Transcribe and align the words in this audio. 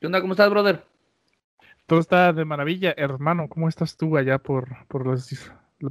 ¿Qué 0.00 0.06
onda? 0.06 0.20
¿Cómo 0.20 0.32
estás, 0.32 0.50
brother? 0.50 0.84
Todo 1.86 2.00
está 2.00 2.32
de 2.32 2.44
maravilla, 2.44 2.94
hermano. 2.96 3.48
¿Cómo 3.48 3.68
estás 3.68 3.96
tú 3.96 4.16
allá 4.16 4.38
por, 4.38 4.86
por, 4.88 5.06
los, 5.06 5.28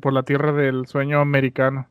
por 0.01 0.13
la 0.13 0.23
tierra 0.23 0.51
del 0.51 0.85
sueño 0.87 1.19
americano? 1.21 1.89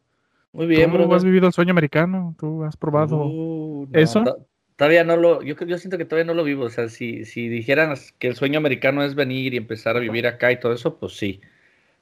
Muy 0.53 0.67
bien, 0.67 0.91
¿Cómo 0.91 0.93
brother. 0.93 1.17
has 1.17 1.25
vivido 1.25 1.47
el 1.49 1.53
sueño 1.55 1.73
americano? 1.73 2.37
¿Tú 2.39 2.65
has 2.65 2.77
probado 2.77 3.37
Uh, 3.37 3.87
no, 3.91 4.21
eso? 4.21 4.23
to- 4.23 4.49
Todavía 4.77 5.05
no 5.05 5.17
lo, 5.17 5.41
yo, 5.43 5.55
yo 5.67 5.79
siento 5.79 5.99
que 5.99 6.05
todavía 6.05 6.27
no 6.27 6.35
lo 6.35 6.43
vivo. 6.45 6.65
O 6.65 6.71
sea, 6.71 6.89
si, 6.89 7.25
si 7.25 7.49
dijeran 7.49 7.95
que 8.19 8.27
el 8.29 8.35
sueño 8.37 8.59
americano 8.59 9.05
es 9.05 9.15
venir 9.15 9.55
y 9.55 9.57
empezar 9.57 9.97
a 9.97 10.01
vivir 10.01 10.27
acá 10.27 10.51
y 10.51 10.59
todo 10.59 10.73
eso, 10.73 10.99
pues 10.99 11.17
sí. 11.17 11.41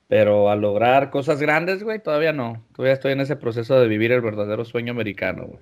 Pero 0.08 0.50
a 0.50 0.56
lograr 0.56 1.10
cosas 1.10 1.40
grandes, 1.40 1.82
güey, 1.84 2.02
todavía 2.02 2.32
no. 2.32 2.66
Todavía 2.74 2.94
estoy 2.94 3.12
en 3.12 3.20
ese 3.22 3.36
proceso 3.36 3.80
de 3.80 3.88
vivir 3.88 4.12
el 4.12 4.22
verdadero 4.22 4.64
sueño 4.64 4.92
americano, 4.92 5.46
güey. 5.48 5.60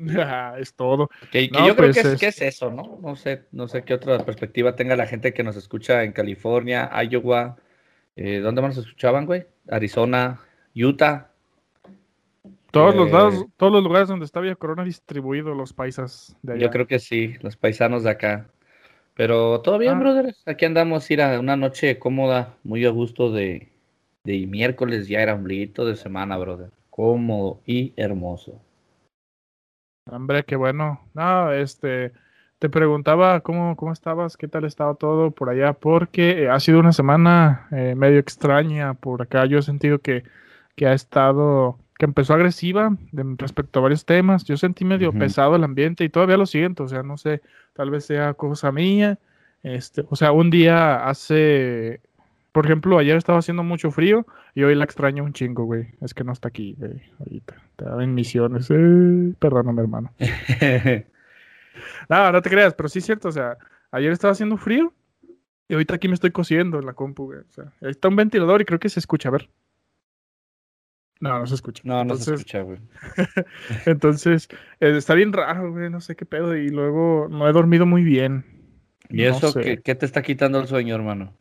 Es 0.58 0.74
todo. 0.74 1.08
Que, 1.30 1.48
que 1.50 1.58
No, 1.58 1.66
yo 1.66 1.76
creo 1.76 1.88
pues 1.88 1.96
que 1.96 2.00
es, 2.00 2.06
es- 2.14 2.20
que 2.20 2.26
es 2.28 2.42
eso, 2.42 2.70
¿no? 2.70 2.98
No 3.02 3.16
sé, 3.16 3.44
no 3.52 3.68
sé 3.68 3.84
qué 3.84 3.94
otra 3.94 4.18
perspectiva 4.24 4.74
tenga 4.76 4.96
la 4.96 5.06
gente 5.06 5.32
que 5.32 5.42
nos 5.42 5.56
escucha 5.56 6.02
en 6.04 6.12
California, 6.12 6.90
Iowa, 7.08 7.56
eh, 8.16 8.38
¿dónde 8.40 8.62
más 8.62 8.76
nos 8.76 8.86
escuchaban, 8.86 9.26
güey? 9.26 9.46
Arizona, 9.70 10.40
Utah. 10.74 11.28
Todos 12.70 12.94
los 12.94 13.08
Eh, 13.08 13.12
lados, 13.12 13.44
todos 13.56 13.72
los 13.72 13.82
lugares 13.82 14.08
donde 14.08 14.24
está 14.24 14.40
Villa 14.40 14.54
Corona 14.54 14.84
distribuido 14.84 15.54
los 15.54 15.72
paisas 15.72 16.36
de 16.42 16.52
allá. 16.54 16.62
Yo 16.62 16.70
creo 16.70 16.86
que 16.86 16.98
sí, 17.00 17.34
los 17.42 17.56
paisanos 17.56 18.04
de 18.04 18.10
acá. 18.10 18.48
Pero 19.14 19.60
todo 19.60 19.76
bien, 19.78 19.94
Ah. 19.94 19.98
brother. 19.98 20.34
Aquí 20.46 20.64
andamos, 20.64 21.10
ir 21.10 21.20
a 21.20 21.38
una 21.40 21.56
noche 21.56 21.98
cómoda, 21.98 22.54
muy 22.62 22.84
a 22.86 22.90
gusto 22.90 23.32
de, 23.32 23.68
de 24.24 24.46
miércoles, 24.46 25.08
ya 25.08 25.20
era 25.20 25.34
ombliguito 25.34 25.84
de 25.84 25.96
semana, 25.96 26.38
brother. 26.38 26.70
Cómodo 26.90 27.60
y 27.66 27.92
hermoso. 27.96 28.62
Hombre, 30.10 30.44
qué 30.44 30.56
bueno. 30.56 31.00
No, 31.14 31.52
este, 31.52 32.12
te 32.58 32.68
preguntaba 32.68 33.40
cómo, 33.40 33.76
cómo 33.76 33.92
estabas, 33.92 34.36
qué 34.36 34.48
tal 34.48 34.64
estaba 34.64 34.94
todo 34.94 35.30
por 35.30 35.48
allá, 35.50 35.72
porque 35.72 36.44
eh, 36.44 36.50
ha 36.50 36.58
sido 36.60 36.80
una 36.80 36.92
semana 36.92 37.68
eh, 37.70 37.94
medio 37.96 38.18
extraña 38.18 38.94
por 38.94 39.22
acá. 39.22 39.46
Yo 39.46 39.58
he 39.58 39.62
sentido 39.62 40.00
que, 40.00 40.24
que 40.74 40.86
ha 40.86 40.92
estado, 40.94 41.78
que 41.98 42.06
empezó 42.06 42.34
agresiva 42.34 42.96
de- 43.12 43.34
respecto 43.38 43.78
a 43.78 43.82
varios 43.82 44.04
temas. 44.04 44.44
Yo 44.44 44.56
sentí 44.56 44.84
medio 44.84 45.12
pesado 45.12 45.54
el 45.56 45.64
ambiente 45.64 46.02
y 46.04 46.08
todavía 46.08 46.36
lo 46.36 46.46
siento. 46.46 46.84
O 46.84 46.88
sea, 46.88 47.02
no 47.04 47.16
sé, 47.16 47.40
tal 47.74 47.90
vez 47.90 48.04
sea 48.06 48.34
cosa 48.34 48.72
mía. 48.72 49.18
Este, 49.62 50.04
o 50.08 50.16
sea, 50.16 50.32
un 50.32 50.50
día 50.50 51.06
hace, 51.08 52.00
por 52.52 52.66
ejemplo, 52.66 52.98
ayer 52.98 53.16
estaba 53.16 53.38
haciendo 53.38 53.62
mucho 53.62 53.90
frío 53.90 54.26
y 54.54 54.62
hoy 54.62 54.74
la 54.74 54.84
extraño 54.84 55.24
un 55.24 55.32
chingo, 55.32 55.64
güey. 55.64 55.88
Es 56.00 56.14
que 56.14 56.24
no 56.24 56.32
está 56.32 56.48
aquí, 56.48 56.74
güey, 56.78 57.00
ahorita. 57.18 57.54
Estaba 57.70 58.02
en 58.04 58.14
misiones. 58.14 58.68
Eh, 58.70 59.34
perdóname, 59.38 59.82
hermano. 59.82 60.12
No, 62.08 62.32
no 62.32 62.42
te 62.42 62.50
creas, 62.50 62.74
pero 62.74 62.88
sí 62.88 62.98
es 62.98 63.06
cierto, 63.06 63.28
o 63.28 63.32
sea, 63.32 63.56
ayer 63.90 64.12
estaba 64.12 64.32
haciendo 64.32 64.56
frío 64.56 64.92
y 65.68 65.74
ahorita 65.74 65.94
aquí 65.94 66.08
me 66.08 66.14
estoy 66.14 66.30
cosiendo 66.32 66.78
en 66.78 66.86
la 66.86 66.94
compu, 66.94 67.26
güey. 67.26 67.38
O 67.38 67.50
sea, 67.52 67.64
ahí 67.80 67.90
está 67.90 68.08
un 68.08 68.16
ventilador 68.16 68.60
y 68.60 68.64
creo 68.64 68.80
que 68.80 68.88
se 68.88 68.98
escucha, 69.00 69.28
a 69.28 69.32
ver. 69.32 69.48
No, 71.20 71.38
no 71.38 71.46
se 71.46 71.54
escucha. 71.54 71.82
No, 71.84 72.04
no 72.04 72.16
se 72.16 72.34
escucha, 72.34 72.62
güey. 72.62 72.80
entonces 73.86 74.48
eh, 74.80 74.96
está 74.96 75.14
bien 75.14 75.32
raro, 75.32 75.70
güey, 75.70 75.90
no 75.90 76.00
sé 76.00 76.16
qué 76.16 76.26
pedo. 76.26 76.56
Y 76.56 76.70
luego 76.70 77.28
no 77.30 77.48
he 77.48 77.52
dormido 77.52 77.86
muy 77.86 78.02
bien. 78.02 78.44
¿Y 79.10 79.18
No 79.18 79.36
eso 79.36 79.52
sé. 79.52 79.60
qué, 79.60 79.78
qué 79.82 79.94
te 79.94 80.06
está 80.06 80.22
quitando 80.22 80.58
el 80.60 80.66
sueño, 80.66 80.94
hermano? 80.94 81.34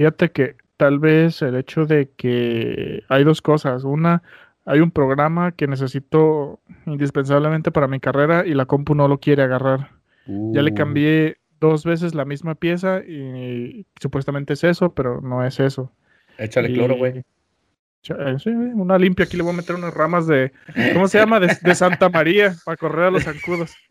Fíjate 0.00 0.30
que 0.32 0.56
tal 0.78 0.98
vez 0.98 1.42
el 1.42 1.56
hecho 1.56 1.84
de 1.84 2.08
que 2.16 3.04
hay 3.10 3.22
dos 3.22 3.42
cosas. 3.42 3.84
Una, 3.84 4.22
hay 4.64 4.80
un 4.80 4.90
programa 4.90 5.52
que 5.52 5.66
necesito 5.66 6.58
indispensablemente 6.86 7.70
para 7.70 7.86
mi 7.86 8.00
carrera 8.00 8.46
y 8.46 8.54
la 8.54 8.64
compu 8.64 8.94
no 8.94 9.08
lo 9.08 9.18
quiere 9.20 9.42
agarrar. 9.42 9.90
Ya 10.26 10.62
le 10.62 10.70
Uh, 10.70 10.74
cambié 10.74 11.36
dos 11.60 11.84
veces 11.84 12.14
la 12.14 12.24
misma 12.24 12.54
pieza 12.54 13.00
y 13.06 13.84
supuestamente 14.00 14.54
es 14.54 14.64
eso, 14.64 14.94
pero 14.94 15.20
no 15.20 15.44
es 15.44 15.60
eso. 15.60 15.92
Échale 16.38 16.72
cloro, 16.72 16.96
güey. 16.96 17.18
Y- 17.18 18.12
eh, 18.14 18.36
sí, 18.38 18.48
una 18.48 18.96
limpia. 18.96 19.26
Aquí 19.26 19.36
le 19.36 19.42
voy 19.42 19.52
a 19.52 19.56
meter 19.58 19.76
unas 19.76 19.92
ramas 19.92 20.26
de. 20.26 20.50
¿Cómo 20.94 21.08
se 21.08 21.18
llama? 21.18 21.40
De, 21.40 21.54
de 21.60 21.74
Santa 21.74 22.08
María 22.08 22.54
para 22.64 22.78
correr 22.78 23.04
a 23.04 23.10
los 23.10 23.24
zancudos. 23.24 23.74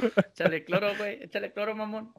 Échale 0.32 0.64
cloro, 0.64 0.96
güey. 0.96 1.22
Échale 1.22 1.52
cloro, 1.52 1.76
mamón. 1.76 2.14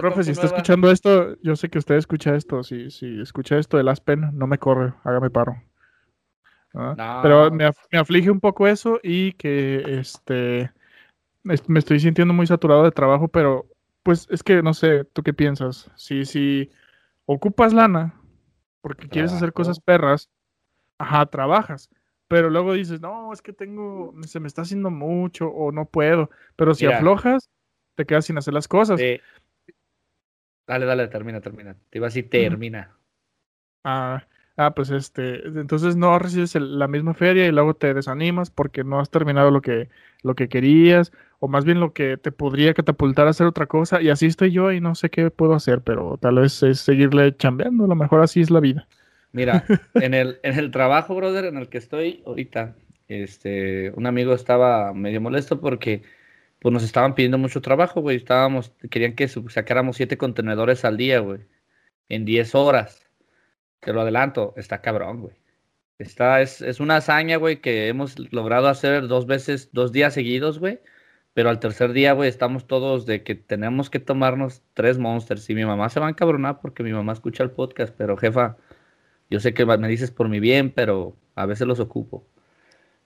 Profe, 0.00 0.24
si 0.24 0.30
está 0.32 0.46
escuchando 0.46 0.90
esto, 0.90 1.36
yo 1.42 1.56
sé 1.56 1.68
que 1.68 1.78
usted 1.78 1.96
escucha 1.96 2.34
esto. 2.36 2.62
Si, 2.62 2.90
si 2.90 3.20
escucha 3.20 3.58
esto 3.58 3.76
del 3.76 3.88
Aspen, 3.88 4.30
no 4.34 4.46
me 4.46 4.58
corre, 4.58 4.94
hágame 5.04 5.30
paro. 5.30 5.62
¿Ah? 6.74 6.94
No. 6.96 7.20
Pero 7.22 7.50
me, 7.50 7.66
af- 7.66 7.86
me 7.90 7.98
aflige 7.98 8.30
un 8.30 8.40
poco 8.40 8.66
eso 8.66 9.00
y 9.02 9.32
que 9.32 9.98
este 9.98 10.70
es- 11.44 11.68
me 11.68 11.78
estoy 11.78 12.00
sintiendo 12.00 12.34
muy 12.34 12.46
saturado 12.46 12.84
de 12.84 12.90
trabajo, 12.90 13.28
pero 13.28 13.66
pues 14.02 14.26
es 14.30 14.42
que 14.42 14.62
no 14.62 14.74
sé, 14.74 15.04
¿tú 15.04 15.22
qué 15.22 15.32
piensas? 15.32 15.90
Si, 15.96 16.24
si 16.24 16.70
ocupas 17.24 17.72
lana 17.72 18.14
porque 18.80 19.08
quieres 19.08 19.32
hacer 19.32 19.52
cosas 19.52 19.80
perras, 19.80 20.28
ajá, 20.98 21.26
trabajas. 21.26 21.88
Pero 22.28 22.50
luego 22.50 22.72
dices, 22.72 23.00
no, 23.00 23.32
es 23.32 23.40
que 23.40 23.52
tengo, 23.52 24.12
se 24.26 24.40
me 24.40 24.48
está 24.48 24.62
haciendo 24.62 24.90
mucho 24.90 25.48
o 25.48 25.72
no 25.72 25.86
puedo. 25.86 26.30
Pero 26.56 26.74
si 26.74 26.84
Mira. 26.84 26.98
aflojas, 26.98 27.50
te 27.94 28.04
quedas 28.04 28.26
sin 28.26 28.36
hacer 28.38 28.52
las 28.54 28.68
cosas. 28.68 29.00
Sí. 29.00 29.20
Dale, 30.66 30.86
dale, 30.86 31.08
termina, 31.08 31.40
termina. 31.40 31.76
Te 31.90 31.98
iba 31.98 32.06
a 32.06 32.10
decir 32.10 32.30
termina. 32.30 32.96
Ah, 33.84 34.26
ah, 34.56 34.74
pues 34.74 34.90
este, 34.90 35.46
entonces 35.46 35.96
no 35.96 36.18
recibes 36.18 36.54
el- 36.56 36.78
la 36.78 36.88
misma 36.88 37.14
feria 37.14 37.46
y 37.46 37.52
luego 37.52 37.74
te 37.74 37.94
desanimas 37.94 38.50
porque 38.50 38.82
no 38.84 38.98
has 39.00 39.10
terminado 39.10 39.50
lo 39.50 39.62
que, 39.62 39.88
lo 40.22 40.34
que 40.34 40.48
querías, 40.48 41.12
o 41.38 41.46
más 41.48 41.64
bien 41.64 41.78
lo 41.80 41.92
que 41.92 42.16
te 42.16 42.32
podría 42.32 42.74
catapultar 42.74 43.26
a 43.28 43.30
hacer 43.30 43.46
otra 43.46 43.66
cosa, 43.66 44.02
y 44.02 44.08
así 44.10 44.26
estoy 44.26 44.50
yo 44.52 44.72
y 44.72 44.80
no 44.80 44.94
sé 44.96 45.10
qué 45.10 45.30
puedo 45.30 45.54
hacer, 45.54 45.82
pero 45.82 46.18
tal 46.18 46.36
vez 46.36 46.62
es 46.64 46.80
seguirle 46.80 47.36
chambeando, 47.36 47.84
a 47.84 47.88
lo 47.88 47.94
mejor 47.94 48.22
así 48.22 48.40
es 48.40 48.50
la 48.50 48.60
vida. 48.60 48.88
Mira, 49.32 49.72
en 49.98 50.14
el, 50.14 50.40
en 50.42 50.58
el 50.58 50.70
trabajo, 50.70 51.14
brother, 51.14 51.44
en 51.46 51.56
el 51.58 51.68
que 51.68 51.78
estoy 51.78 52.22
ahorita, 52.26 52.76
este, 53.08 53.90
un 53.92 54.06
amigo 54.06 54.34
estaba 54.34 54.92
medio 54.94 55.20
molesto 55.20 55.60
porque 55.60 56.02
pues 56.60 56.72
nos 56.72 56.82
estaban 56.82 57.14
pidiendo 57.14 57.38
mucho 57.38 57.60
trabajo, 57.60 58.00
güey. 58.00 58.16
Estábamos, 58.16 58.72
querían 58.90 59.14
que 59.14 59.28
sacáramos 59.28 59.96
siete 59.96 60.18
contenedores 60.18 60.84
al 60.84 60.96
día, 60.96 61.20
güey. 61.20 61.40
En 62.08 62.24
10 62.24 62.54
horas. 62.54 63.06
Te 63.80 63.92
lo 63.92 64.00
adelanto, 64.02 64.54
está 64.56 64.80
cabrón, 64.80 65.22
güey. 65.22 65.36
Está, 65.98 66.42
es, 66.42 66.62
es 66.62 66.80
una 66.80 66.96
hazaña, 66.96 67.36
güey, 67.38 67.60
que 67.60 67.88
hemos 67.88 68.18
logrado 68.32 68.68
hacer 68.68 69.08
dos 69.08 69.26
veces, 69.26 69.70
dos 69.72 69.92
días 69.92 70.14
seguidos, 70.14 70.58
güey. 70.58 70.80
Pero 71.34 71.50
al 71.50 71.60
tercer 71.60 71.92
día, 71.92 72.12
güey, 72.14 72.28
estamos 72.28 72.66
todos 72.66 73.06
de 73.06 73.22
que 73.22 73.34
tenemos 73.34 73.90
que 73.90 74.00
tomarnos 74.00 74.62
tres 74.74 74.98
monsters. 74.98 75.48
Y 75.50 75.54
mi 75.54 75.64
mamá 75.66 75.88
se 75.90 76.00
va 76.00 76.06
a 76.06 76.10
encabronar 76.10 76.60
porque 76.60 76.82
mi 76.82 76.92
mamá 76.92 77.12
escucha 77.12 77.42
el 77.44 77.50
podcast, 77.50 77.94
pero 77.96 78.16
jefa, 78.16 78.56
yo 79.30 79.40
sé 79.40 79.54
que 79.54 79.66
me 79.66 79.88
dices 79.88 80.10
por 80.10 80.28
mi 80.28 80.40
bien, 80.40 80.70
pero 80.70 81.16
a 81.34 81.46
veces 81.46 81.66
los 81.66 81.80
ocupo. 81.80 82.26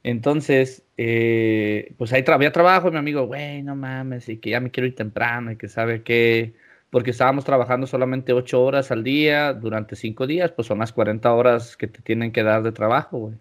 Entonces, 0.02 0.84
eh, 0.96 1.94
pues 1.98 2.12
ahí 2.12 2.22
tra- 2.22 2.34
había 2.34 2.52
trabajo 2.52 2.88
y 2.88 2.90
mi 2.92 2.98
amigo, 2.98 3.26
güey, 3.26 3.62
no 3.62 3.76
mames, 3.76 4.28
y 4.28 4.38
que 4.38 4.50
ya 4.50 4.60
me 4.60 4.70
quiero 4.70 4.86
ir 4.86 4.94
temprano 4.94 5.52
y 5.52 5.56
que 5.56 5.68
sabe 5.68 6.02
qué, 6.02 6.54
porque 6.90 7.10
estábamos 7.10 7.44
trabajando 7.44 7.86
solamente 7.86 8.32
ocho 8.32 8.62
horas 8.62 8.90
al 8.90 9.04
día 9.04 9.52
durante 9.52 9.96
cinco 9.96 10.26
días, 10.26 10.52
pues 10.52 10.68
son 10.68 10.78
las 10.80 10.92
40 10.92 11.32
horas 11.34 11.76
que 11.76 11.86
te 11.88 12.00
tienen 12.02 12.32
que 12.32 12.42
dar 12.42 12.62
de 12.62 12.72
trabajo, 12.72 13.18
güey. 13.18 13.36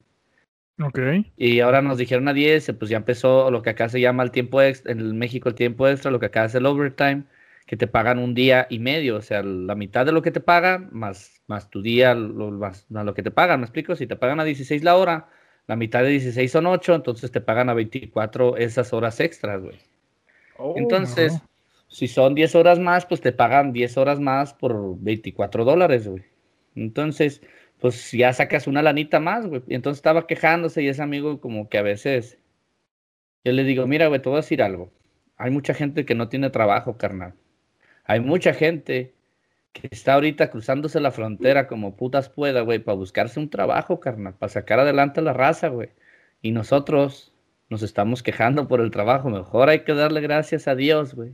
Ok. 0.81 0.99
Y 1.35 1.61
ahora 1.61 1.81
nos 1.81 1.97
dijeron 1.97 2.27
a 2.27 2.33
10, 2.33 2.71
pues 2.77 2.89
ya 2.91 2.97
empezó 2.97 3.49
lo 3.49 3.61
que 3.61 3.69
acá 3.69 3.87
se 3.89 4.01
llama 4.01 4.23
el 4.23 4.31
tiempo 4.31 4.61
extra, 4.61 4.91
en 4.91 5.17
México 5.17 5.47
el 5.49 5.55
tiempo 5.55 5.87
extra, 5.87 6.11
lo 6.11 6.19
que 6.19 6.25
acá 6.27 6.45
es 6.45 6.55
el 6.55 6.65
overtime, 6.65 7.23
que 7.65 7.77
te 7.77 7.87
pagan 7.87 8.19
un 8.19 8.33
día 8.33 8.67
y 8.69 8.79
medio, 8.79 9.17
o 9.17 9.21
sea, 9.21 9.41
la 9.43 9.75
mitad 9.75 10.05
de 10.05 10.11
lo 10.11 10.21
que 10.21 10.31
te 10.31 10.41
pagan, 10.41 10.89
más, 10.91 11.41
más 11.47 11.69
tu 11.69 11.81
día, 11.81 12.13
lo, 12.13 12.51
más, 12.51 12.85
más 12.89 13.05
lo 13.05 13.13
que 13.13 13.23
te 13.23 13.31
pagan, 13.31 13.61
¿me 13.61 13.65
explico? 13.65 13.95
Si 13.95 14.05
te 14.07 14.17
pagan 14.17 14.39
a 14.41 14.43
16 14.43 14.83
la 14.83 14.97
hora, 14.97 15.29
la 15.69 15.75
mitad 15.75 16.01
de 16.01 16.09
16 16.09 16.51
son 16.51 16.65
8, 16.65 16.95
entonces 16.95 17.29
te 17.29 17.41
pagan 17.41 17.69
a 17.69 17.75
24 17.75 18.57
esas 18.57 18.91
horas 18.91 19.19
extras, 19.19 19.61
güey. 19.61 19.77
Oh, 20.57 20.73
Entonces, 20.75 21.33
no. 21.33 21.41
si 21.87 22.07
son 22.07 22.33
10 22.33 22.55
horas 22.55 22.79
más, 22.79 23.05
pues 23.05 23.21
te 23.21 23.31
pagan 23.31 23.71
10 23.71 23.95
horas 23.97 24.19
más 24.19 24.51
por 24.55 24.99
24 24.99 25.63
dólares, 25.65 26.07
güey. 26.07 26.23
Entonces, 26.73 27.43
pues 27.77 28.11
ya 28.11 28.33
sacas 28.33 28.65
una 28.65 28.81
lanita 28.81 29.19
más, 29.19 29.45
güey. 29.45 29.61
Y 29.67 29.75
entonces 29.75 29.99
estaba 29.99 30.25
quejándose 30.25 30.81
y 30.81 30.87
ese 30.87 31.03
amigo 31.03 31.39
como 31.39 31.69
que 31.69 31.77
a 31.77 31.83
veces, 31.83 32.39
yo 33.43 33.51
le 33.51 33.63
digo, 33.63 33.85
mira, 33.85 34.07
güey, 34.07 34.19
te 34.19 34.27
voy 34.27 34.37
a 34.37 34.41
decir 34.41 34.63
algo. 34.63 34.91
Hay 35.37 35.51
mucha 35.51 35.75
gente 35.75 36.03
que 36.03 36.15
no 36.15 36.29
tiene 36.29 36.49
trabajo, 36.49 36.97
carnal. 36.97 37.35
Hay 38.05 38.21
mucha 38.21 38.55
gente 38.55 39.13
que 39.73 39.87
está 39.91 40.15
ahorita 40.15 40.49
cruzándose 40.51 40.99
la 40.99 41.11
frontera 41.11 41.67
como 41.67 41.95
putas 41.95 42.29
pueda, 42.29 42.61
güey, 42.61 42.79
para 42.79 42.97
buscarse 42.97 43.39
un 43.39 43.49
trabajo, 43.49 43.99
carnal, 43.99 44.35
para 44.35 44.51
sacar 44.51 44.79
adelante 44.79 45.21
la 45.21 45.33
raza, 45.33 45.69
güey. 45.69 45.89
Y 46.41 46.51
nosotros 46.51 47.33
nos 47.69 47.83
estamos 47.83 48.23
quejando 48.23 48.67
por 48.67 48.81
el 48.81 48.91
trabajo. 48.91 49.29
Mejor 49.29 49.69
hay 49.69 49.83
que 49.83 49.93
darle 49.93 50.21
gracias 50.21 50.67
a 50.67 50.75
Dios, 50.75 51.13
güey. 51.15 51.33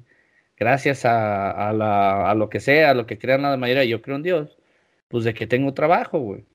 Gracias 0.57 1.03
a 1.05 2.33
lo 2.35 2.49
que 2.49 2.59
sea, 2.59 2.91
a 2.91 2.93
lo 2.93 3.05
que 3.05 3.17
crean 3.17 3.41
la 3.43 3.57
mayoría. 3.57 3.85
Yo 3.85 4.01
creo 4.01 4.17
en 4.17 4.23
Dios. 4.23 4.57
Pues 5.07 5.23
de 5.23 5.33
que 5.33 5.47
tengo 5.47 5.73
trabajo, 5.73 6.19
güey. 6.19 6.45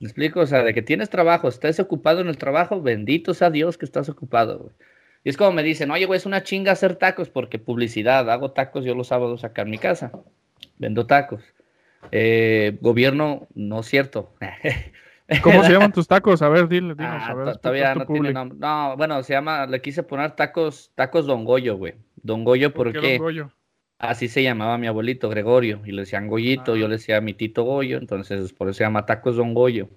¿Me 0.00 0.06
explico? 0.06 0.40
O 0.40 0.46
sea, 0.46 0.62
de 0.62 0.72
que 0.72 0.82
tienes 0.82 1.10
trabajo, 1.10 1.48
estés 1.48 1.78
ocupado 1.78 2.20
en 2.20 2.28
el 2.28 2.38
trabajo, 2.38 2.80
bendito 2.80 3.34
sea 3.34 3.50
Dios 3.50 3.76
que 3.76 3.84
estás 3.84 4.08
ocupado, 4.08 4.58
güey. 4.58 4.74
Y 5.24 5.28
es 5.28 5.36
como 5.36 5.52
me 5.52 5.62
dicen, 5.62 5.90
oye, 5.90 6.06
güey, 6.06 6.16
es 6.16 6.26
una 6.26 6.42
chinga 6.42 6.72
hacer 6.72 6.96
tacos 6.96 7.28
porque 7.28 7.58
publicidad, 7.58 8.30
hago 8.30 8.52
tacos 8.52 8.84
yo 8.84 8.94
los 8.94 9.08
sábados 9.08 9.44
acá 9.44 9.62
en 9.62 9.70
mi 9.70 9.78
casa, 9.78 10.12
vendo 10.80 11.06
tacos. 11.06 11.42
Eh, 12.10 12.78
gobierno, 12.80 13.46
no 13.54 13.80
es 13.80 13.86
cierto. 13.86 14.34
¿Cómo 15.42 15.62
se 15.62 15.72
llaman 15.72 15.92
tus 15.92 16.08
tacos? 16.08 16.42
A 16.42 16.48
ver, 16.48 16.66
dile, 16.66 16.94
dinos. 16.94 17.06
Ah, 17.22 17.26
a 17.28 17.34
ver, 17.34 17.56
todavía 17.58 17.94
no 17.94 18.06
tiene 18.06 18.32
nombre. 18.32 18.58
No, 18.58 18.96
bueno, 18.96 19.22
se 19.22 19.34
llama, 19.34 19.66
le 19.66 19.80
quise 19.80 20.02
poner 20.02 20.32
tacos, 20.32 20.90
tacos 20.96 21.26
Don 21.26 21.44
Goyo, 21.44 21.76
güey. 21.76 21.94
Don 22.16 22.42
Goyo, 22.42 22.72
¿por, 22.74 22.92
¿Por 22.92 23.00
qué? 23.00 23.12
Don 23.12 23.18
Goyo? 23.26 23.52
Así 23.98 24.28
se 24.28 24.42
llamaba 24.42 24.78
mi 24.78 24.86
abuelito, 24.86 25.28
Gregorio, 25.28 25.82
y 25.84 25.92
le 25.92 26.02
decían 26.02 26.26
Goyito, 26.26 26.72
Ah. 26.72 26.76
yo 26.76 26.88
le 26.88 26.94
decía 26.96 27.20
mi 27.20 27.34
tito 27.34 27.64
Goyo, 27.64 27.98
entonces 27.98 28.52
por 28.54 28.68
eso 28.68 28.78
se 28.78 28.84
llama 28.84 29.04
Tacos 29.04 29.36
Don 29.36 29.52
Goyo. 29.52 29.88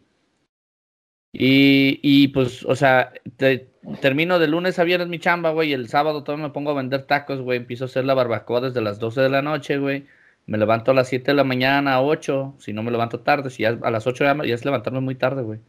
Y, 1.31 1.99
y 2.03 2.27
pues, 2.27 2.63
o 2.65 2.75
sea, 2.75 3.11
te- 3.37 3.71
termino 4.01 4.37
de 4.39 4.47
lunes 4.47 4.77
a 4.77 4.83
viernes 4.83 5.07
mi 5.07 5.19
chamba, 5.19 5.51
güey, 5.51 5.69
y 5.69 5.73
el 5.73 5.87
sábado 5.89 6.23
todo 6.23 6.37
me 6.37 6.49
pongo 6.51 6.71
a 6.71 6.75
vender 6.75 7.05
tacos, 7.05 7.41
güey, 7.41 7.57
empiezo 7.57 7.85
a 7.85 7.87
hacer 7.87 8.05
la 8.05 8.13
barbacoa 8.13 8.61
desde 8.61 8.81
las 8.81 8.99
12 8.99 9.21
de 9.21 9.29
la 9.29 9.41
noche, 9.41 9.77
güey. 9.79 10.05
Me 10.45 10.57
levanto 10.57 10.91
a 10.91 10.93
las 10.93 11.07
7 11.07 11.31
de 11.31 11.35
la 11.35 11.43
mañana, 11.43 11.93
a 11.95 12.01
8, 12.01 12.55
si 12.59 12.73
no 12.73 12.83
me 12.83 12.91
levanto 12.91 13.21
tarde, 13.21 13.49
si 13.49 13.63
ya 13.63 13.77
a 13.81 13.91
las 13.91 14.05
8 14.07 14.23
ya, 14.25 14.35
ya 14.45 14.53
es 14.55 14.65
levantarme 14.65 14.99
muy 14.99 15.15
tarde, 15.15 15.41
güey. 15.41 15.59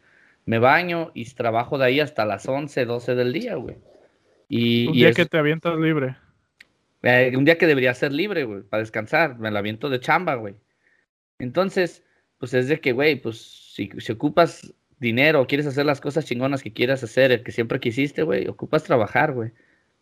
Me 0.46 0.58
baño 0.58 1.10
y 1.14 1.24
trabajo 1.34 1.78
de 1.78 1.86
ahí 1.86 2.00
hasta 2.00 2.24
las 2.24 2.46
11, 2.48 2.84
12 2.84 3.14
del 3.14 3.32
día, 3.32 3.54
güey. 3.54 3.76
Y, 4.48 4.86
Un 4.88 4.94
y 4.94 4.98
día 4.98 5.08
es- 5.10 5.16
que 5.16 5.26
te 5.26 5.38
avientas 5.38 5.78
libre. 5.78 6.16
eh, 7.02 7.32
un 7.36 7.44
día 7.44 7.56
que 7.58 7.66
debería 7.66 7.94
ser 7.94 8.12
libre, 8.12 8.44
güey, 8.44 8.62
para 8.62 8.80
descansar, 8.82 9.38
me 9.38 9.50
la 9.50 9.60
aviento 9.60 9.88
de 9.90 10.00
chamba, 10.00 10.34
güey. 10.34 10.54
Entonces, 11.38 12.02
pues 12.38 12.54
es 12.54 12.68
de 12.68 12.80
que, 12.80 12.92
güey, 12.92 13.16
pues 13.20 13.40
si, 13.74 13.90
si 13.98 14.12
ocupas 14.12 14.74
dinero, 14.98 15.46
quieres 15.46 15.66
hacer 15.66 15.86
las 15.86 16.00
cosas 16.00 16.24
chingonas 16.24 16.62
que 16.62 16.72
quieras 16.72 17.02
hacer, 17.04 17.32
el 17.32 17.42
que 17.42 17.52
siempre 17.52 17.80
quisiste, 17.80 18.22
güey, 18.22 18.46
ocupas 18.48 18.84
trabajar, 18.84 19.32
güey. 19.32 19.52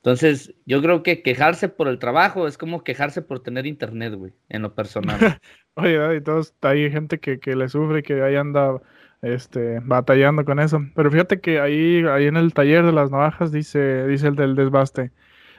Entonces, 0.03 0.55
yo 0.67 0.83
creo 0.83 1.03
que 1.05 1.23
quejarse 1.23 1.69
por 1.69 1.87
el 1.89 1.99
trabajo 2.01 2.49
es 2.49 2.59
como 2.59 2.83
quejarse 2.83 3.23
por 3.23 3.41
tener 3.41 3.67
internet, 3.67 4.15
güey, 4.15 4.33
en 4.49 4.63
lo 4.63 4.75
personal. 4.75 5.19
Oye, 5.75 5.97
Daddy, 5.97 6.21
todos, 6.21 6.55
hay 6.63 6.91
gente 6.91 7.21
que, 7.21 7.39
que 7.39 7.55
le 7.55 7.69
sufre 7.69 8.01
y 8.01 8.03
que 8.03 8.21
ahí 8.23 8.35
anda 8.37 8.81
este, 9.23 9.79
batallando 9.81 10.45
con 10.45 10.59
eso. 10.59 10.81
Pero 10.97 11.11
fíjate 11.11 11.41
que 11.41 11.61
ahí, 11.61 12.03
ahí 12.11 12.27
en 12.27 12.37
el 12.37 12.53
taller 12.53 12.85
de 12.85 12.93
las 12.93 13.11
navajas 13.13 13.53
dice, 13.53 14.07
dice 14.09 14.27
el 14.29 14.35
del 14.37 14.57
desbaste. 14.57 15.13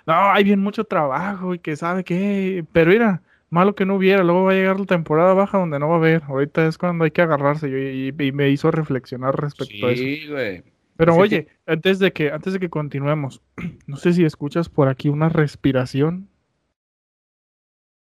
No, 0.06 0.14
hay 0.32 0.44
bien 0.44 0.60
mucho 0.60 0.84
trabajo 0.86 1.54
y 1.56 1.60
que 1.60 1.76
sabe 1.78 2.04
qué. 2.04 2.66
Pero 2.74 2.92
mira, 2.92 3.24
malo 3.50 3.76
que 3.76 3.86
no 3.86 3.96
hubiera. 3.96 4.24
Luego 4.24 4.44
va 4.46 4.52
a 4.52 4.56
llegar 4.56 4.80
la 4.80 4.86
temporada 4.86 5.34
baja 5.34 5.58
donde 5.58 5.80
no 5.80 5.88
va 5.90 5.96
a 5.96 5.98
haber. 5.98 6.24
Ahorita 6.24 6.68
es 6.68 6.78
cuando 6.78 7.06
hay 7.06 7.12
que 7.12 7.22
agarrarse. 7.22 7.70
Y, 7.70 8.10
y- 8.10 8.28
y 8.28 8.32
me 8.34 8.50
hizo 8.50 8.72
reflexionar 8.72 9.40
respecto 9.40 9.88
a 9.88 9.92
eso. 9.94 10.04
Sí, 10.04 10.28
güey. 10.28 10.64
Pero 10.96 11.16
oye, 11.16 11.48
antes 11.66 12.00
de 12.00 12.12
que, 12.14 12.32
antes 12.32 12.54
de 12.54 12.60
que 12.60 12.70
continuemos, 12.70 13.42
no 13.88 13.98
sé 13.98 14.14
si 14.14 14.24
escuchas 14.26 14.70
por 14.70 14.88
aquí 14.88 15.10
una 15.10 15.30
respiración. 15.30 16.30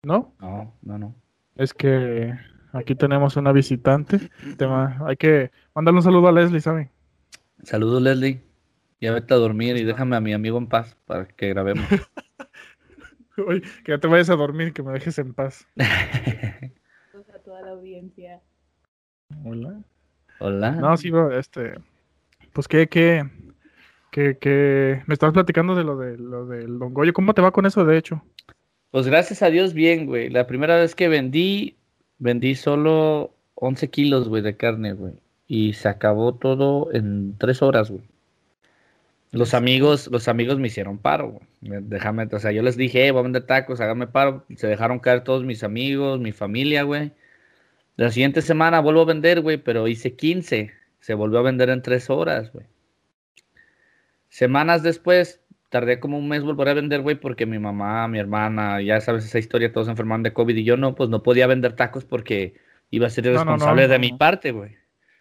¿No? 0.03 0.35
No, 0.41 0.75
no, 0.83 0.99
no. 0.99 1.15
Es 1.57 1.75
que 1.75 2.33
aquí 2.73 2.95
tenemos 2.95 3.37
una 3.37 3.53
visitante. 3.53 4.31
Tema- 4.57 4.99
hay 5.07 5.17
que 5.17 5.51
mandarle 5.75 5.99
un 5.99 6.05
saludo 6.05 6.29
a 6.29 6.33
Leslie, 6.33 6.61
¿saben? 6.61 6.91
Saludos, 7.63 8.03
Leslie. 8.03 8.41
Ya 9.01 9.13
vete 9.13 9.35
a 9.35 9.39
dormir 9.39 9.77
y 9.77 9.85
déjame 9.85 10.17
a 10.17 10.21
mi 10.21 10.33
amigo 10.33 10.59
en 10.59 10.69
paz 10.69 10.97
para 11.07 11.27
que 11.27 11.49
grabemos. 11.49 11.85
Oye, 13.47 13.61
que 13.85 13.93
ya 13.93 13.99
te 13.99 14.07
vayas 14.07 14.31
a 14.31 14.37
dormir, 14.37 14.73
que 14.73 14.83
me 14.83 14.93
dejes 14.93 15.19
en 15.19 15.35
paz. 15.35 15.67
Saludos 15.77 17.31
a 17.35 17.39
toda 17.41 17.63
la 17.63 17.71
audiencia. 17.73 18.41
Hola. 19.45 19.83
Hola. 20.39 20.71
No, 20.73 20.97
sí, 20.97 21.11
bro, 21.11 21.37
este. 21.37 21.75
Pues 22.57 22.69
que, 22.69 22.87
que, 22.89 23.23
que, 24.11 24.39
que 24.39 25.03
me 25.07 25.13
estabas 25.13 25.35
platicando 25.35 25.75
de 25.75 25.85
lo 25.85 25.99
de 25.99 26.17
lo 26.17 26.47
del 26.47 26.79
Don 26.79 26.95
Goyo. 26.95 27.13
¿Cómo 27.13 27.35
te 27.35 27.43
va 27.43 27.51
con 27.53 27.67
eso, 27.67 27.85
de 27.85 27.99
hecho? 27.99 28.23
Pues 28.91 29.07
gracias 29.07 29.43
a 29.43 29.51
Dios, 29.51 29.75
bien, 29.75 30.07
güey. 30.07 30.31
La 30.31 30.47
primera 30.47 30.77
vez 30.77 30.95
que 30.95 31.09
vendí, 31.09 31.77
vendí 32.19 32.55
solo 32.55 33.35
11 33.57 33.91
kilos, 33.91 34.27
güey, 34.31 34.41
de 34.43 34.57
carne, 34.57 34.95
güey. 34.95 35.13
Y 35.47 35.75
se 35.75 35.91
acabó 35.91 36.35
todo 36.35 36.89
en 36.95 37.37
tres 37.37 37.61
horas, 37.61 37.91
güey. 37.91 38.05
Los 39.33 39.53
amigos, 39.53 40.09
los 40.11 40.27
amigos 40.29 40.59
me 40.59 40.69
hicieron 40.69 40.97
paro, 40.97 41.33
güey. 41.33 41.43
Me- 41.61 41.81
Déjame, 41.83 42.27
o 42.33 42.39
sea, 42.39 42.53
yo 42.53 42.63
les 42.63 42.79
dije, 42.79 43.07
"Eh, 43.07 43.11
voy 43.11 43.21
a 43.21 43.23
vender 43.25 43.43
tacos, 43.43 43.83
háganme 43.83 44.07
paro. 44.07 44.47
Se 44.57 44.67
dejaron 44.67 44.99
caer 44.99 45.25
todos 45.25 45.45
mis 45.45 45.63
amigos, 45.63 46.21
mi 46.21 46.33
familia, 46.33 46.85
güey. 46.85 47.13
La 47.97 48.11
siguiente 48.11 48.41
semana 48.41 48.81
vuelvo 48.81 49.03
a 49.03 49.05
vender, 49.05 49.43
güey, 49.43 49.59
pero 49.59 49.89
hice 49.89 50.15
15. 50.17 50.71
Se 51.07 51.15
volvió 51.15 51.39
a 51.39 51.43
vender 51.43 51.71
en 51.71 51.83
tres 51.83 52.11
horas, 52.11 52.53
güey. 52.53 52.67
Semanas 54.29 54.83
después, 54.83 55.41
tardé 55.69 56.01
como 56.01 56.19
un 56.19 56.29
mes 56.29 56.43
volver 56.43 56.71
a 56.71 56.75
vender, 56.75 57.01
güey, 57.01 57.15
porque 57.15 57.47
mi 57.47 57.61
mamá, 57.61 58.09
mi 58.09 58.19
hermana, 58.19 58.83
ya 58.83 59.01
sabes 59.01 59.25
esa 59.25 59.39
historia, 59.39 59.71
todos 59.71 59.87
se 59.87 59.93
enfermaron 59.93 60.25
de 60.25 60.33
COVID 60.33 60.57
y 60.57 60.65
yo 60.65 60.77
no, 60.77 60.97
pues 60.97 61.09
no 61.09 61.23
podía 61.23 61.47
vender 61.47 61.77
tacos 61.77 62.05
porque 62.05 62.55
iba 62.91 63.07
a 63.07 63.11
ser 63.11 63.25
No, 63.27 63.31
no, 63.31 63.37
no, 63.37 63.41
irresponsable 63.43 63.87
de 63.87 63.99
mi 64.01 64.15
parte, 64.15 64.51
güey. 64.51 64.79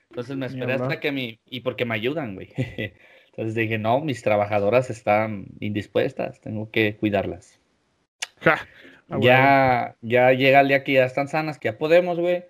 Entonces 0.09 0.35
me 0.35 0.47
esperé 0.47 0.73
hasta 0.73 0.99
que 0.99 1.11
mi, 1.11 1.39
y 1.45 1.59
porque 1.59 1.85
me 1.85 1.93
ayudan, 1.93 2.33
güey. 2.33 2.49
Entonces 3.27 3.53
dije, 3.53 3.77
no, 3.77 4.01
mis 4.01 4.23
trabajadoras 4.23 4.89
están 4.89 5.49
indispuestas, 5.59 6.41
tengo 6.41 6.71
que 6.71 6.95
cuidarlas. 6.95 7.59
Ja, 8.41 8.57
Ya, 9.21 9.95
ya 10.01 10.31
llega 10.31 10.61
el 10.61 10.67
día 10.67 10.83
que 10.83 10.93
ya 10.93 11.05
están 11.05 11.27
sanas, 11.27 11.59
que 11.59 11.67
ya 11.67 11.77
podemos, 11.77 12.19
güey. 12.19 12.45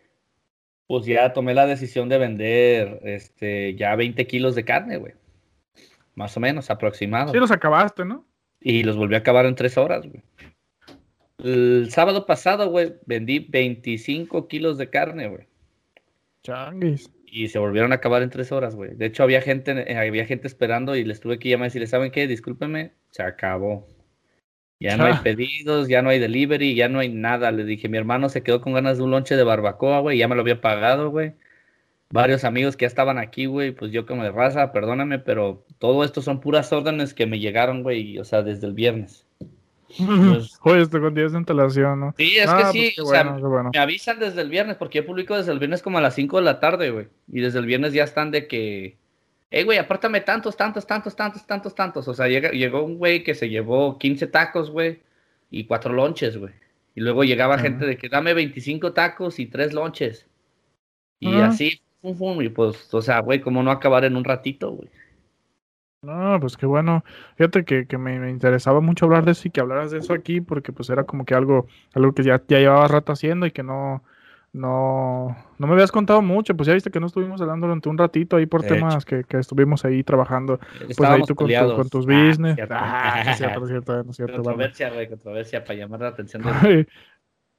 Pues 0.88 1.06
ya 1.06 1.34
tomé 1.34 1.54
la 1.54 1.66
decisión 1.66 2.10
de 2.10 2.18
vender, 2.18 3.00
este, 3.04 3.76
ya 3.76 3.96
20 3.96 4.28
kilos 4.28 4.56
de 4.56 4.66
carne, 4.66 4.98
güey. 4.98 5.14
Más 6.14 6.38
o 6.38 6.40
menos, 6.40 6.70
aproximado. 6.70 7.32
Sí, 7.34 7.40
los 7.40 7.52
acabaste, 7.52 8.06
¿no? 8.06 8.26
Y 8.62 8.84
los 8.84 8.96
volví 8.96 9.16
a 9.16 9.20
acabar 9.20 9.46
en 9.46 9.56
tres 9.56 9.78
horas, 9.78 10.08
güey. 10.08 10.24
El 11.44 11.90
sábado 11.92 12.26
pasado, 12.26 12.70
güey, 12.70 12.94
vendí 13.06 13.40
25 13.40 14.48
kilos 14.48 14.78
de 14.78 14.90
carne, 14.90 15.28
güey. 15.28 15.48
Changuis. 16.44 17.12
Y 17.26 17.50
se 17.50 17.60
volvieron 17.60 17.92
a 17.92 17.96
acabar 17.96 18.22
en 18.22 18.30
tres 18.30 18.52
horas, 18.52 18.76
güey. 18.76 18.96
De 18.96 19.08
hecho, 19.08 19.24
había 19.24 19.42
gente, 19.42 19.98
había 19.98 20.26
gente 20.26 20.48
esperando 20.48 20.96
y 20.96 21.04
les 21.04 21.20
tuve 21.20 21.38
que 21.38 21.50
llamar 21.50 21.66
y 21.66 21.70
decirles, 21.70 21.90
¿saben 21.90 22.12
qué? 22.12 22.28
Discúlpenme, 22.28 22.94
se 23.10 23.24
acabó. 23.24 23.88
Ya 24.80 24.98
no 24.98 25.06
hay 25.06 25.14
Ah. 25.16 25.22
pedidos, 25.24 25.88
ya 25.88 26.02
no 26.02 26.10
hay 26.10 26.20
delivery, 26.20 26.76
ya 26.76 26.90
no 26.90 27.00
hay 27.00 27.10
nada. 27.10 27.52
Le 27.52 27.64
dije, 27.64 27.88
mi 27.90 27.98
hermano 27.98 28.28
se 28.30 28.44
quedó 28.44 28.60
con 28.62 28.74
ganas 28.74 28.98
de 28.98 29.04
un 29.04 29.12
lonche 29.12 29.36
de 29.36 29.44
barbacoa, 29.44 30.00
güey, 30.02 30.18
ya 30.18 30.28
me 30.28 30.36
lo 30.36 30.42
había 30.42 30.60
pagado, 30.62 31.10
güey. 31.12 31.34
Varios 32.12 32.44
amigos 32.44 32.76
que 32.78 32.84
ya 32.84 32.88
estaban 32.88 33.18
aquí, 33.18 33.46
güey, 33.46 33.72
pues 33.72 33.92
yo 33.92 34.06
como 34.06 34.24
de 34.24 34.32
raza, 34.32 34.72
perdóname, 34.72 35.18
pero 35.20 35.66
todo 35.80 36.04
esto 36.04 36.22
son 36.22 36.40
puras 36.40 36.72
órdenes 36.72 37.14
que 37.14 37.26
me 37.26 37.40
llegaron, 37.40 37.84
güey, 37.84 38.18
o 38.20 38.26
sea, 38.26 38.42
desde 38.44 38.68
el 38.68 38.74
viernes. 38.74 39.26
Pues- 39.98 40.60
Oye, 40.64 40.82
estoy 40.82 41.00
con 41.02 41.14
10 41.16 41.32
de 41.32 41.38
antelación, 41.38 42.00
¿no? 42.02 42.14
Sí, 42.18 42.36
es 42.38 42.48
Ah, 42.50 42.58
que 42.58 42.64
pues 42.64 42.72
sí, 42.96 43.02
o 43.02 43.06
sea, 43.06 43.24
bueno. 43.24 43.70
me 43.74 43.80
avisan 43.80 44.20
desde 44.20 44.42
el 44.42 44.50
viernes, 44.50 44.76
porque 44.76 45.00
yo 45.00 45.06
publico 45.06 45.38
desde 45.38 45.52
el 45.54 45.60
viernes 45.60 45.82
como 45.82 45.98
a 45.98 46.02
las 46.02 46.16
5 46.16 46.38
de 46.38 46.44
la 46.44 46.60
tarde, 46.60 46.90
güey. 46.92 47.08
Y 47.32 47.40
desde 47.42 47.60
el 47.60 47.66
viernes 47.66 47.94
ya 47.94 48.04
están 48.04 48.30
de 48.32 48.48
que, 48.48 48.98
hey, 49.50 49.64
güey, 49.64 49.78
apártame 49.78 50.22
tantos, 50.22 50.56
tantos, 50.58 50.86
tantos, 50.86 51.16
tantos, 51.16 51.46
tantos, 51.46 51.76
tantos. 51.76 52.08
O 52.08 52.14
sea, 52.14 52.28
llega- 52.28 52.52
llegó 52.52 52.84
un 52.84 52.98
güey 52.98 53.24
que 53.24 53.36
se 53.36 53.50
llevó 53.50 53.98
15 53.98 54.28
tacos, 54.28 54.70
güey, 54.72 55.02
y 55.50 55.66
cuatro 55.66 55.94
lonches, 55.94 56.38
güey. 56.38 56.54
Y 56.96 57.02
luego 57.02 57.24
llegaba 57.24 57.58
gente 57.60 57.86
de 57.86 57.98
que 57.98 58.10
dame 58.10 58.34
25 58.34 58.94
tacos 58.94 59.40
y 59.40 59.46
tres 59.48 59.74
lonches. 59.74 60.28
Y 61.20 61.40
así, 61.42 61.82
fum, 62.02 62.16
fum, 62.16 62.42
y 62.42 62.50
pues, 62.50 62.94
o 62.94 63.02
sea, 63.02 63.20
güey, 63.20 63.42
como 63.42 63.64
no 63.64 63.72
acabar 63.72 64.06
en 64.06 64.16
un 64.16 64.24
ratito, 64.24 64.72
güey. 64.72 64.90
No, 66.02 66.38
pues 66.40 66.56
qué 66.56 66.66
bueno. 66.68 67.04
Fíjate 67.36 67.66
que, 67.66 67.88
que 67.88 67.98
me, 67.98 68.20
me 68.20 68.30
interesaba 68.30 68.80
mucho 68.80 69.06
hablar 69.06 69.26
de 69.26 69.32
eso 69.32 69.48
y 69.48 69.52
que 69.52 69.60
hablaras 69.60 69.90
de 69.92 69.98
eso 70.00 70.14
aquí, 70.14 70.40
porque 70.40 70.72
pues 70.72 70.90
era 70.92 71.04
como 71.04 71.26
que 71.26 71.34
algo, 71.34 71.68
algo 71.94 72.14
que 72.14 72.24
ya, 72.24 72.42
ya 72.48 72.60
llevaba 72.60 72.88
rato 72.88 73.12
haciendo 73.12 73.46
y 73.48 73.52
que 73.52 73.64
no, 73.64 74.04
no, 74.56 75.36
no 75.60 75.68
me 75.68 75.74
habías 75.74 75.92
contado 75.92 76.22
mucho. 76.22 76.56
Pues 76.56 76.68
ya 76.68 76.74
viste 76.74 76.90
que 76.90 77.00
no 77.00 77.08
estuvimos 77.08 77.42
hablando 77.42 77.68
durante 77.68 77.90
un 77.90 77.98
ratito 77.98 78.38
ahí 78.38 78.46
por 78.46 78.62
De 78.62 78.70
temas 78.70 79.04
que, 79.06 79.24
que 79.24 79.38
estuvimos 79.38 79.84
ahí 79.86 80.04
trabajando. 80.04 80.60
Pues 80.96 81.10
ahí 81.10 81.22
tú 81.24 81.36
con, 81.36 81.48
tu- 81.48 81.76
con 81.76 81.90
tus 81.90 82.06
Ah, 82.10 82.28
business. 82.28 82.58
Ah, 82.70 83.24
es 83.32 83.38
cierto, 83.38 83.60
no 83.60 83.66
es 83.66 83.70
cierto, 83.72 84.04
no 84.04 84.12
es 84.12 84.16
cierto, 84.16 84.34
vale. 84.38 84.44
Controversia, 84.46 84.90
güey, 84.92 85.10
controversia 85.10 85.64
para 85.64 85.80
llamar 85.80 86.00
la 86.02 86.08
atención 86.08 86.44
de 86.44 86.88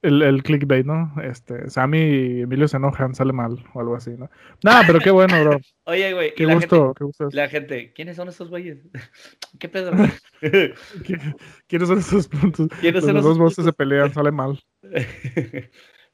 El, 0.03 0.21
el 0.21 0.43
clickbait, 0.43 0.85
¿no? 0.85 1.13
Este, 1.23 1.69
Sammy 1.71 1.97
y 1.97 2.41
Emilio 2.41 2.67
se 2.67 2.77
enojan, 2.77 3.15
sale 3.15 3.33
mal 3.33 3.57
o 3.73 3.79
algo 3.79 3.95
así, 3.95 4.11
¿no? 4.11 4.29
Nada, 4.63 4.83
pero 4.85 4.99
qué 4.99 5.09
bueno, 5.09 5.43
bro. 5.43 5.59
Oye, 5.85 6.13
güey, 6.13 6.33
Qué 6.35 6.45
gente- 6.45 6.53
gusto, 6.67 6.93
qué 6.95 7.03
gusto. 7.03 7.29
La 7.31 7.47
gente, 7.49 7.93
¿quiénes 7.93 8.15
son 8.15 8.27
esos 8.29 8.47
güeyes? 8.49 8.77
¿Qué 9.59 9.67
pedo? 9.69 9.91
¿Qui- 10.41 11.35
¿Quiénes 11.67 11.87
son 11.87 11.97
esos 11.99 12.27
puntos? 12.27 12.67
¿Quiénes 12.79 13.03
Los 13.03 13.05
son 13.05 13.15
dos 13.15 13.25
esos 13.25 13.37
voces 13.39 13.65
se 13.65 13.73
pelean, 13.73 14.13
sale 14.13 14.31
mal. 14.31 14.59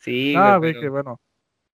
Sí, 0.04 0.34
Ah, 0.38 0.58
güey, 0.58 0.74
ve 0.74 0.80
que 0.80 0.90
bueno. 0.90 1.20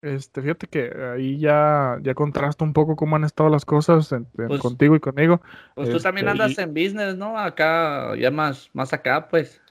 Este, 0.02 0.42
fíjate 0.42 0.68
que 0.68 0.94
ahí 1.14 1.38
ya, 1.40 1.98
ya 2.02 2.14
contrasta 2.14 2.64
un 2.64 2.72
poco 2.72 2.96
cómo 2.96 3.18
han 3.18 3.26
estado 3.26 3.50
las 3.50 3.66
cosas 3.66 4.10
en- 4.14 4.28
en- 4.38 4.48
Pues- 4.48 4.62
contigo 4.62 4.96
y 4.96 5.02
conmigo. 5.02 5.42
pues 5.76 5.90
tú 5.90 6.00
también 6.00 6.28
este, 6.30 6.42
andas 6.42 6.58
y- 6.58 6.62
en 6.62 6.74
business, 6.74 7.18
¿no? 7.18 7.38
Acá, 7.38 8.16
ya 8.16 8.32
más, 8.32 8.70
más 8.74 8.94
acá, 8.94 9.28
pues. 9.28 9.62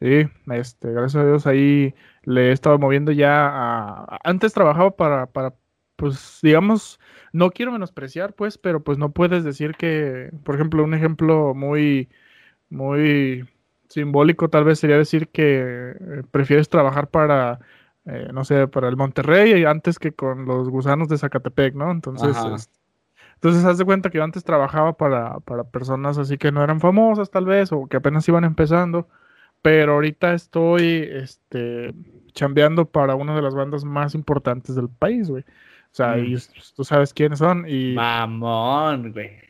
Sí, 0.00 0.26
este, 0.50 0.92
gracias 0.92 1.16
a 1.22 1.26
Dios 1.26 1.46
ahí 1.46 1.94
le 2.22 2.48
he 2.48 2.52
estado 2.52 2.78
moviendo 2.78 3.12
ya 3.12 3.46
a... 3.46 4.18
Antes 4.24 4.52
trabajaba 4.54 4.96
para, 4.96 5.26
para 5.26 5.54
pues 5.96 6.38
digamos, 6.42 7.00
no 7.32 7.50
quiero 7.50 7.72
menospreciar, 7.72 8.34
pues, 8.34 8.58
pero 8.58 8.82
pues 8.84 8.98
no 8.98 9.12
puedes 9.12 9.44
decir 9.44 9.74
que, 9.76 10.30
por 10.44 10.54
ejemplo, 10.54 10.84
un 10.84 10.92
ejemplo 10.94 11.54
muy, 11.54 12.10
muy 12.68 13.48
simbólico 13.88 14.48
tal 14.48 14.64
vez 14.64 14.78
sería 14.78 14.98
decir 14.98 15.28
que 15.28 15.94
eh, 15.98 16.22
prefieres 16.30 16.68
trabajar 16.68 17.08
para, 17.08 17.60
eh, 18.04 18.28
no 18.32 18.44
sé, 18.44 18.68
para 18.68 18.88
el 18.88 18.96
Monterrey 18.96 19.64
antes 19.64 19.98
que 19.98 20.12
con 20.12 20.44
los 20.44 20.68
gusanos 20.68 21.08
de 21.08 21.18
Zacatepec, 21.18 21.74
¿no? 21.74 21.90
Entonces, 21.90 22.36
este, 22.36 22.78
entonces 23.34 23.64
haz 23.64 23.78
de 23.78 23.84
cuenta 23.84 24.10
que 24.10 24.18
yo 24.18 24.24
antes 24.24 24.44
trabajaba 24.44 24.96
para, 24.96 25.40
para 25.40 25.64
personas 25.64 26.18
así 26.18 26.38
que 26.38 26.52
no 26.52 26.64
eran 26.64 26.80
famosas 26.80 27.30
tal 27.30 27.44
vez 27.44 27.72
o 27.72 27.86
que 27.86 27.98
apenas 27.98 28.28
iban 28.28 28.44
empezando, 28.44 29.08
pero 29.62 29.94
ahorita 29.94 30.34
estoy, 30.34 31.08
este, 31.10 31.94
chambeando 32.32 32.86
para 32.86 33.14
una 33.14 33.34
de 33.34 33.42
las 33.42 33.54
bandas 33.54 33.84
más 33.84 34.14
importantes 34.14 34.76
del 34.76 34.88
país, 34.88 35.28
güey. 35.28 35.42
O 35.42 35.94
sea, 35.96 36.18
y 36.18 36.34
mm. 36.34 36.38
tú 36.74 36.84
sabes 36.84 37.14
quiénes 37.14 37.38
son 37.38 37.64
y... 37.68 37.94
Mamón, 37.94 39.12
güey. 39.12 39.45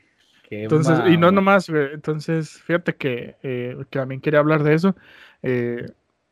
Entonces, 0.51 0.99
y 1.09 1.17
no 1.17 1.31
nomás. 1.31 1.69
Entonces, 1.69 2.63
fíjate 2.63 2.97
que, 2.97 3.37
eh, 3.43 3.77
que 3.91 3.99
también 3.99 4.21
quería 4.21 4.41
hablar 4.41 4.63
de 4.63 4.75
eso. 4.75 4.97
Eh, 5.43 5.87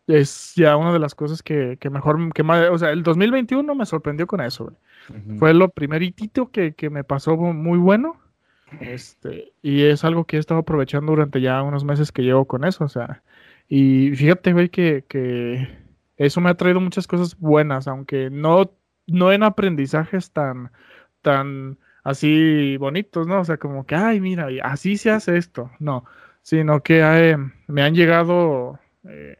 es 0.07 0.53
ya 0.55 0.77
una 0.77 0.93
de 0.93 0.99
las 0.99 1.15
cosas 1.15 1.43
que, 1.43 1.79
que, 1.81 1.89
mejor, 1.89 2.33
que 2.35 2.43
más, 2.43 2.69
o 2.71 2.79
sea, 2.79 2.91
el 2.91 3.03
2021 3.03 3.75
me 3.75 3.87
sorprendió 3.87 4.27
con 4.27 4.41
eso. 4.41 4.73
Fue 5.39 5.55
lo 5.55 5.71
primeritito 5.71 6.51
que, 6.51 6.75
que 6.75 6.91
me 6.91 7.05
pasó 7.05 7.37
muy 7.37 7.79
bueno. 7.79 8.21
Este, 8.81 9.53
y 9.63 9.83
es 9.85 10.05
algo 10.05 10.25
que 10.25 10.37
he 10.37 10.41
estado 10.41 10.61
aprovechando 10.61 11.13
durante 11.13 11.41
ya 11.41 11.63
unos 11.63 11.85
meses 11.85 12.11
que 12.11 12.23
llevo 12.23 12.47
con 12.47 12.65
eso, 12.65 12.85
o 12.85 12.89
sea, 12.89 13.23
y 13.69 14.11
fíjate, 14.17 14.53
güey, 14.53 14.69
que, 14.69 15.05
que 15.09 15.69
eso 16.17 16.41
me 16.41 16.51
ha 16.51 16.57
traído 16.57 16.81
muchas 16.81 17.07
cosas 17.07 17.39
buenas, 17.39 17.89
aunque 17.89 18.31
no, 18.31 18.73
no 19.07 19.33
en 19.33 19.43
aprendizajes 19.43 20.33
tan, 20.33 20.71
tan 21.23 21.79
así 22.05 22.77
bonitos, 22.77 23.27
¿no? 23.27 23.41
O 23.41 23.45
sea, 23.45 23.57
como 23.57 23.87
que, 23.87 23.97
ay, 23.97 24.21
mira, 24.21 24.49
así 24.63 24.97
se 24.97 25.11
hace 25.11 25.37
esto, 25.37 25.71
no, 25.81 26.05
sino 26.43 26.83
que 26.83 27.01
eh, 27.03 27.37
me 27.67 27.83
han 27.83 27.95
llegado 27.95 28.79
eh, 29.09 29.39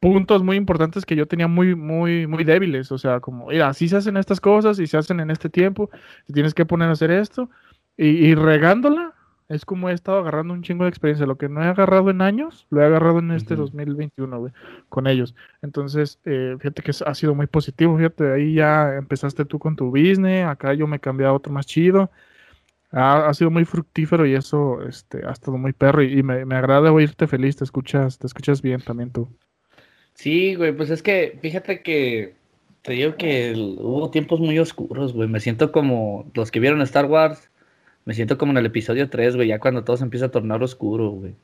puntos 0.00 0.42
muy 0.42 0.56
importantes 0.56 1.06
que 1.06 1.16
yo 1.16 1.26
tenía 1.26 1.48
muy, 1.48 1.74
muy, 1.74 2.26
muy 2.26 2.44
débiles, 2.44 2.92
o 2.92 2.98
sea, 2.98 3.20
como, 3.20 3.46
mira, 3.46 3.68
así 3.68 3.88
se 3.88 3.96
hacen 3.96 4.16
estas 4.18 4.40
cosas 4.40 4.78
y 4.78 4.86
se 4.86 4.98
hacen 4.98 5.20
en 5.20 5.30
este 5.30 5.48
tiempo, 5.48 5.88
tienes 6.32 6.52
que 6.52 6.66
poner 6.66 6.88
a 6.88 6.92
hacer 6.92 7.10
esto, 7.10 7.48
y, 7.96 8.08
y 8.08 8.34
regándola, 8.34 9.13
es 9.48 9.64
como 9.64 9.90
he 9.90 9.92
estado 9.92 10.18
agarrando 10.18 10.54
un 10.54 10.62
chingo 10.62 10.84
de 10.84 10.90
experiencia. 10.90 11.26
Lo 11.26 11.36
que 11.36 11.48
no 11.48 11.62
he 11.62 11.66
agarrado 11.66 12.10
en 12.10 12.22
años, 12.22 12.66
lo 12.70 12.80
he 12.80 12.84
agarrado 12.84 13.18
en 13.18 13.30
este 13.32 13.56
2021, 13.56 14.38
güey, 14.38 14.52
con 14.88 15.06
ellos. 15.06 15.34
Entonces, 15.62 16.18
eh, 16.24 16.56
fíjate 16.58 16.82
que 16.82 16.92
ha 17.04 17.14
sido 17.14 17.34
muy 17.34 17.46
positivo. 17.46 17.96
Fíjate, 17.96 18.32
ahí 18.32 18.54
ya 18.54 18.94
empezaste 18.94 19.44
tú 19.44 19.58
con 19.58 19.76
tu 19.76 19.90
business. 19.90 20.46
Acá 20.46 20.72
yo 20.74 20.86
me 20.86 20.98
cambié 20.98 21.26
a 21.26 21.32
otro 21.32 21.52
más 21.52 21.66
chido. 21.66 22.10
Ha, 22.90 23.34
sido 23.34 23.50
muy 23.50 23.64
fructífero 23.64 24.24
y 24.24 24.34
eso 24.34 24.80
este, 24.86 25.26
ha 25.26 25.32
estado 25.32 25.58
muy 25.58 25.72
perro. 25.72 26.02
Y, 26.02 26.22
me, 26.22 26.44
me, 26.44 26.54
agrada 26.54 26.92
oírte 26.92 27.26
feliz. 27.26 27.56
Te 27.56 27.64
escuchas, 27.64 28.18
te 28.18 28.26
escuchas 28.26 28.62
bien 28.62 28.80
también 28.80 29.10
tú. 29.10 29.28
Sí, 30.14 30.54
güey, 30.54 30.72
pues 30.72 30.90
es 30.90 31.02
que 31.02 31.38
fíjate 31.42 31.82
que 31.82 32.34
te 32.82 32.92
digo 32.92 33.16
que 33.16 33.52
hubo 33.56 34.10
tiempos 34.10 34.38
muy 34.40 34.58
oscuros, 34.58 35.12
güey. 35.12 35.28
Me 35.28 35.40
siento 35.40 35.72
como 35.72 36.30
los 36.34 36.50
que 36.50 36.60
vieron 36.60 36.80
Star 36.82 37.06
Wars 37.06 37.50
me 38.04 38.14
siento 38.14 38.38
como 38.38 38.52
en 38.52 38.58
el 38.58 38.66
episodio 38.66 39.08
3, 39.08 39.36
güey, 39.36 39.48
ya 39.48 39.58
cuando 39.58 39.84
todo 39.84 39.96
se 39.96 40.04
empieza 40.04 40.26
a 40.26 40.30
tornar 40.30 40.62
oscuro, 40.62 41.10
güey. 41.10 41.34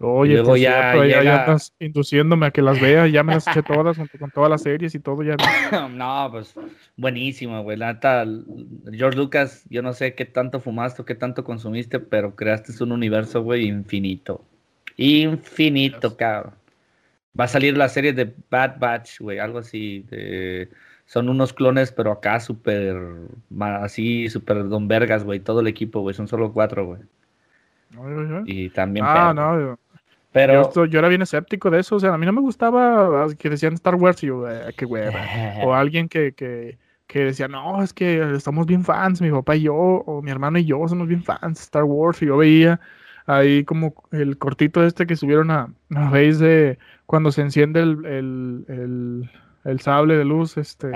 Oye, 0.00 0.34
luego 0.34 0.56
ya, 0.56 0.94
ya, 1.06 1.40
estás 1.40 1.74
induciéndome 1.80 2.46
a 2.46 2.50
que 2.52 2.62
las 2.62 2.80
vea, 2.80 3.08
ya 3.08 3.24
me 3.24 3.34
las 3.34 3.48
eché 3.48 3.64
todas 3.64 3.96
junto 3.96 4.16
con 4.16 4.30
todas 4.30 4.48
las 4.48 4.62
series 4.62 4.94
y 4.94 5.00
todo 5.00 5.24
ya. 5.24 5.34
no, 5.90 6.28
pues 6.30 6.54
buenísimo, 6.96 7.60
güey. 7.64 7.76
La 7.76 7.94
neta, 7.94 8.24
George 8.92 9.18
Lucas, 9.18 9.64
yo 9.70 9.82
no 9.82 9.92
sé 9.92 10.14
qué 10.14 10.24
tanto 10.24 10.60
fumaste 10.60 11.02
o 11.02 11.04
qué 11.04 11.16
tanto 11.16 11.42
consumiste, 11.42 11.98
pero 11.98 12.36
creaste 12.36 12.72
un 12.84 12.92
universo, 12.92 13.42
güey, 13.42 13.66
infinito. 13.66 14.44
Infinito, 14.96 16.16
cabrón. 16.16 16.54
Va 17.38 17.44
a 17.44 17.48
salir 17.48 17.76
la 17.76 17.88
serie 17.88 18.12
de 18.12 18.32
Bad 18.50 18.78
Batch, 18.78 19.18
güey, 19.18 19.40
algo 19.40 19.58
así, 19.58 20.04
de 20.10 20.68
son 21.08 21.30
unos 21.30 21.54
clones, 21.54 21.90
pero 21.90 22.12
acá 22.12 22.38
súper, 22.38 22.94
así, 23.80 24.28
súper 24.28 24.68
don 24.68 24.88
vergas, 24.88 25.24
güey, 25.24 25.40
todo 25.40 25.60
el 25.60 25.66
equipo, 25.66 26.00
güey, 26.00 26.14
son 26.14 26.28
solo 26.28 26.52
cuatro, 26.52 26.84
güey. 26.84 27.00
Y 28.44 28.68
también... 28.68 29.06
Ah, 29.08 29.32
no, 29.34 29.78
pero... 30.32 30.70
Yo, 30.84 30.98
era 30.98 31.08
bien 31.08 31.22
escéptico 31.22 31.70
de 31.70 31.80
eso, 31.80 31.96
o 31.96 32.00
sea, 32.00 32.12
a 32.12 32.18
mí 32.18 32.26
no 32.26 32.32
me 32.32 32.42
gustaba 32.42 33.26
que 33.38 33.48
decían 33.48 33.72
Star 33.72 33.94
Wars 33.94 34.22
y 34.22 34.26
yo, 34.26 34.46
eh, 34.50 34.74
qué 34.76 34.84
güey. 34.84 35.04
o 35.64 35.74
alguien 35.74 36.10
que, 36.10 36.32
que, 36.32 36.76
que 37.06 37.20
decía, 37.20 37.48
no, 37.48 37.82
es 37.82 37.94
que 37.94 38.34
estamos 38.36 38.66
bien 38.66 38.84
fans, 38.84 39.22
mi 39.22 39.30
papá 39.30 39.56
y 39.56 39.62
yo, 39.62 39.74
o 39.74 40.20
mi 40.20 40.30
hermano 40.30 40.58
y 40.58 40.66
yo 40.66 40.86
somos 40.88 41.08
bien 41.08 41.24
fans 41.24 41.58
Star 41.58 41.84
Wars, 41.84 42.20
y 42.20 42.26
yo 42.26 42.36
veía 42.36 42.80
ahí 43.24 43.64
como 43.64 43.94
el 44.12 44.36
cortito 44.36 44.84
este 44.84 45.06
que 45.06 45.16
subieron 45.16 45.50
a, 45.50 45.72
a 45.94 46.10
de 46.10 46.78
cuando 47.06 47.32
se 47.32 47.40
enciende 47.40 47.80
el 47.80 48.04
el 48.68 49.30
sable 49.80 50.16
de 50.16 50.24
luz 50.24 50.56
este 50.56 50.90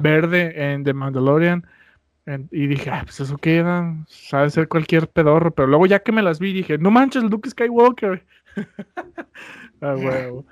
verde 0.00 0.72
en 0.72 0.84
The 0.84 0.94
Mandalorian. 0.94 1.66
y 2.50 2.66
dije, 2.66 2.90
ah, 2.90 3.02
pues 3.04 3.20
eso 3.20 3.38
queda, 3.38 3.94
sabe 4.06 4.50
ser 4.50 4.68
cualquier 4.68 5.08
pedorro. 5.08 5.50
Pero 5.50 5.68
luego 5.68 5.86
ya 5.86 6.00
que 6.00 6.12
me 6.12 6.22
las 6.22 6.38
vi, 6.38 6.52
dije, 6.52 6.78
no 6.78 6.90
manches, 6.90 7.24
Luke 7.24 7.48
Skywalker. 7.48 8.24
ah, 9.80 9.94
huevo. 9.96 10.44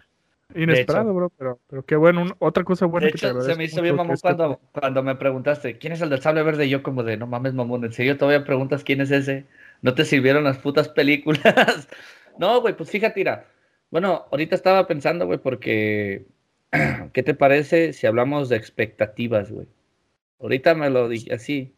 Inesperado, 0.55 1.13
bro, 1.13 1.31
pero, 1.37 1.59
pero 1.69 1.85
qué 1.85 1.97
bueno. 1.97 2.25
otra 2.39 2.65
cosa 2.65 2.87
buena 2.87 3.09
que 3.09 3.19
te 3.19 3.43
Se 3.43 3.57
me 3.57 3.65
hizo 3.65 3.83
bien 3.83 3.97
mamón 3.97 4.17
cuando, 4.23 4.61
cuando 4.73 5.03
me 5.03 5.17
preguntaste, 5.17 5.77
¿quién 5.77 5.93
es 5.93 6.01
el 6.01 6.09
del 6.09 6.23
sable 6.23 6.43
verde? 6.43 6.67
Y 6.67 6.71
yo 6.71 6.83
como 6.83 7.03
de, 7.03 7.17
no 7.17 7.27
mames, 7.27 7.53
mamón, 7.53 7.85
¿en 7.85 7.93
serio 7.93 8.17
todavía 8.17 8.45
preguntas 8.45 8.85
quién 8.85 9.01
es 9.01 9.11
ese? 9.11 9.45
¿No 9.83 9.95
te 9.95 10.05
sirvieron 10.05 10.45
las 10.45 10.59
putas 10.59 10.89
películas? 10.89 11.43
no, 12.39 12.61
güey, 12.61 12.77
pues 12.77 12.91
fíjate, 12.91 13.21
mira. 13.21 13.47
Bueno, 13.91 14.27
ahorita 14.31 14.55
estaba 14.55 14.87
pensando, 14.87 15.27
güey, 15.27 15.39
porque 15.39 16.27
¿Qué 17.13 17.23
te 17.23 17.35
parece 17.35 17.93
si 17.93 18.07
hablamos 18.07 18.49
de 18.49 18.57
expectativas, 18.57 19.51
güey? 19.51 19.69
Ahorita 20.41 20.75
me 20.75 20.91
lo 20.91 21.09
dije 21.09 21.35
así. 21.35 21.75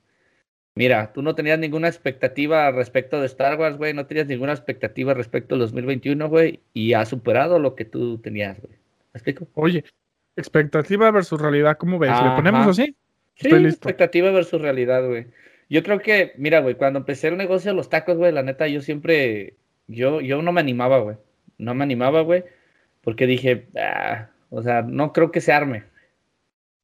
Mira, 0.74 1.12
tú 1.12 1.22
no 1.22 1.34
tenías 1.34 1.58
ninguna 1.58 1.88
expectativa 1.88 2.70
respecto 2.70 3.20
de 3.20 3.26
Star 3.26 3.58
Wars, 3.58 3.76
güey. 3.76 3.94
No 3.94 4.06
tenías 4.06 4.26
ninguna 4.26 4.52
expectativa 4.52 5.14
respecto 5.14 5.54
al 5.54 5.60
2021, 5.60 6.28
güey. 6.28 6.60
Y 6.72 6.92
ha 6.92 7.04
superado 7.04 7.58
lo 7.58 7.74
que 7.74 7.84
tú 7.84 8.18
tenías, 8.18 8.60
güey. 8.60 8.74
¿Me 9.12 9.18
explico? 9.18 9.48
Oye, 9.54 9.84
expectativa 10.36 11.10
versus 11.10 11.40
realidad, 11.40 11.76
¿cómo 11.78 11.98
ves? 11.98 12.12
¿Le 12.22 12.30
ponemos 12.30 12.66
así? 12.66 12.94
Sí, 13.34 13.48
expectativa 13.48 14.30
versus 14.30 14.60
realidad, 14.60 15.06
güey. 15.06 15.26
Yo 15.68 15.82
creo 15.82 16.00
que, 16.00 16.32
mira, 16.38 16.60
güey, 16.60 16.76
cuando 16.76 17.00
empecé 17.00 17.28
el 17.28 17.36
negocio 17.36 17.70
de 17.70 17.76
los 17.76 17.88
tacos, 17.88 18.16
güey, 18.16 18.32
la 18.32 18.42
neta, 18.42 18.66
yo 18.68 18.80
siempre, 18.80 19.54
yo, 19.86 20.20
yo 20.20 20.42
no 20.42 20.52
me 20.52 20.60
animaba, 20.60 20.98
güey. 20.98 21.16
No 21.58 21.74
me 21.74 21.84
animaba, 21.84 22.22
güey, 22.22 22.44
porque 23.02 23.26
dije, 23.26 23.66
ah, 23.76 24.30
o 24.50 24.62
sea, 24.62 24.82
no 24.82 25.12
creo 25.12 25.30
que 25.30 25.40
se 25.40 25.52
arme. 25.52 25.84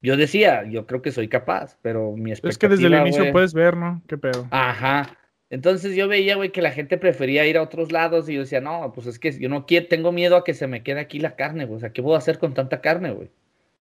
Yo 0.01 0.17
decía, 0.17 0.63
yo 0.69 0.85
creo 0.85 1.01
que 1.01 1.11
soy 1.11 1.27
capaz, 1.27 1.77
pero 1.81 2.11
mi 2.11 2.31
expectativa... 2.31 2.49
Es 2.51 2.57
que 2.57 2.67
desde 2.67 2.95
el 2.95 3.01
inicio 3.01 3.31
puedes 3.31 3.53
ver, 3.53 3.75
¿no? 3.75 4.03
¿Qué 4.07 4.17
pedo? 4.17 4.47
Ajá. 4.51 5.17
Entonces 5.49 5.95
yo 5.95 6.07
veía, 6.07 6.35
güey, 6.35 6.51
que 6.51 6.61
la 6.61 6.71
gente 6.71 6.97
prefería 6.97 7.45
ir 7.45 7.57
a 7.57 7.61
otros 7.61 7.91
lados 7.91 8.29
y 8.29 8.33
yo 8.35 8.41
decía, 8.41 8.61
no, 8.61 8.91
pues 8.93 9.07
es 9.07 9.19
que 9.19 9.31
yo 9.39 9.49
no 9.49 9.65
quiero, 9.65 9.87
tengo 9.87 10.11
miedo 10.11 10.35
a 10.35 10.43
que 10.43 10.53
se 10.53 10.67
me 10.67 10.83
quede 10.83 10.99
aquí 10.99 11.19
la 11.19 11.35
carne, 11.35 11.65
güey. 11.65 11.77
O 11.77 11.79
sea, 11.79 11.91
¿qué 11.91 12.03
puedo 12.03 12.17
hacer 12.17 12.39
con 12.39 12.53
tanta 12.53 12.81
carne, 12.81 13.11
güey? 13.11 13.29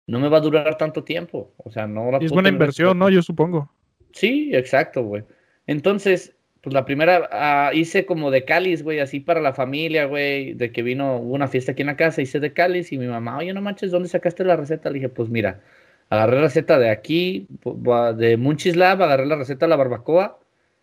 No 0.07 0.19
me 0.19 0.29
va 0.29 0.39
a 0.39 0.41
durar 0.41 0.77
tanto 0.77 1.05
tiempo. 1.05 1.53
O 1.59 1.71
sea, 1.71 1.87
no 1.87 2.19
Es 2.19 2.33
buena 2.33 2.49
inversión, 2.49 2.99
¿no? 2.99 3.09
Yo 3.09 3.23
supongo. 3.23 3.73
Sí, 4.12 4.50
exacto, 4.53 5.05
güey. 5.05 5.23
Entonces, 5.67 6.35
pues 6.61 6.75
la 6.75 6.85
primera 6.85 7.29
ah, 7.33 7.71
hice 7.73 8.05
como 8.05 8.31
de 8.31 8.45
cáliz, 8.45 8.83
güey, 8.83 9.00
así 9.00 9.21
para 9.21 9.40
la 9.40 9.55
familia, 9.55 10.05
güey, 10.05 10.55
de 10.55 10.73
que 10.73 10.83
vino, 10.83 11.17
hubo 11.17 11.35
una 11.35 11.49
fiesta 11.49 11.73
aquí 11.73 11.83
en 11.83 11.87
la 11.87 11.97
casa, 11.97 12.21
hice 12.23 12.40
de 12.40 12.52
cáliz 12.52 12.93
y 12.93 12.99
mi 12.99 13.07
mamá, 13.07 13.38
oye, 13.38 13.52
no 13.52 13.62
manches, 13.62 13.90
¿dónde 13.90 14.09
sacaste 14.09 14.45
la 14.45 14.57
receta? 14.57 14.90
Le 14.90 14.97
dije, 14.97 15.09
pues 15.09 15.31
mira, 15.31 15.61
agarré 16.11 16.37
la 16.37 16.43
receta 16.43 16.79
de 16.79 16.90
aquí, 16.90 17.47
de 18.17 18.37
Munchislab, 18.37 19.02
agarré 19.02 19.26
la 19.26 19.37
receta 19.37 19.67
de 19.67 19.71
la 19.71 19.76
barbacoa 19.76 20.38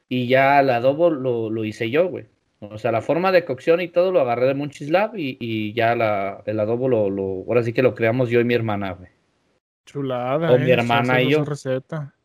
y 0.09 0.27
ya 0.27 0.59
el 0.59 0.69
adobo 0.69 1.09
lo, 1.11 1.49
lo 1.49 1.65
hice 1.65 1.89
yo, 1.91 2.07
güey. 2.07 2.25
O 2.59 2.79
sea, 2.79 2.91
la 2.91 3.01
forma 3.01 3.31
de 3.31 3.45
cocción 3.45 3.81
y 3.81 3.87
todo 3.87 4.11
lo 4.11 4.19
agarré 4.19 4.47
de 4.47 4.55
Munchislab 4.55 5.15
y, 5.15 5.37
y 5.39 5.73
ya 5.73 5.95
la, 5.95 6.41
el 6.47 6.59
adobo 6.59 6.89
lo, 6.89 7.09
lo, 7.11 7.43
ahora 7.47 7.61
sí 7.61 7.71
que 7.71 7.83
lo 7.83 7.93
creamos 7.93 8.29
yo 8.29 8.39
y 8.39 8.45
mi 8.45 8.55
hermana, 8.55 8.93
güey. 8.93 9.09
Chulada. 9.85 10.51
O 10.51 10.57
mi 10.57 10.71
eh, 10.71 10.73
hermana 10.73 11.21
y 11.21 11.29
yo. 11.29 11.45
Receta. 11.45 12.15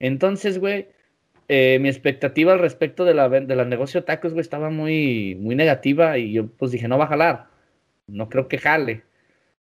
Entonces, 0.00 0.58
güey, 0.58 0.88
eh, 1.48 1.78
mi 1.80 1.88
expectativa 1.88 2.52
al 2.52 2.58
respecto 2.58 3.04
de 3.04 3.14
la, 3.14 3.28
de 3.28 3.56
la 3.56 3.64
negocio 3.64 4.04
tacos, 4.04 4.32
güey, 4.32 4.40
estaba 4.42 4.70
muy, 4.70 5.36
muy 5.40 5.54
negativa 5.54 6.18
y 6.18 6.32
yo 6.32 6.46
pues 6.48 6.72
dije, 6.72 6.88
no 6.88 6.98
va 6.98 7.04
a 7.04 7.08
jalar, 7.08 7.46
no 8.06 8.28
creo 8.28 8.48
que 8.48 8.58
jale. 8.58 9.04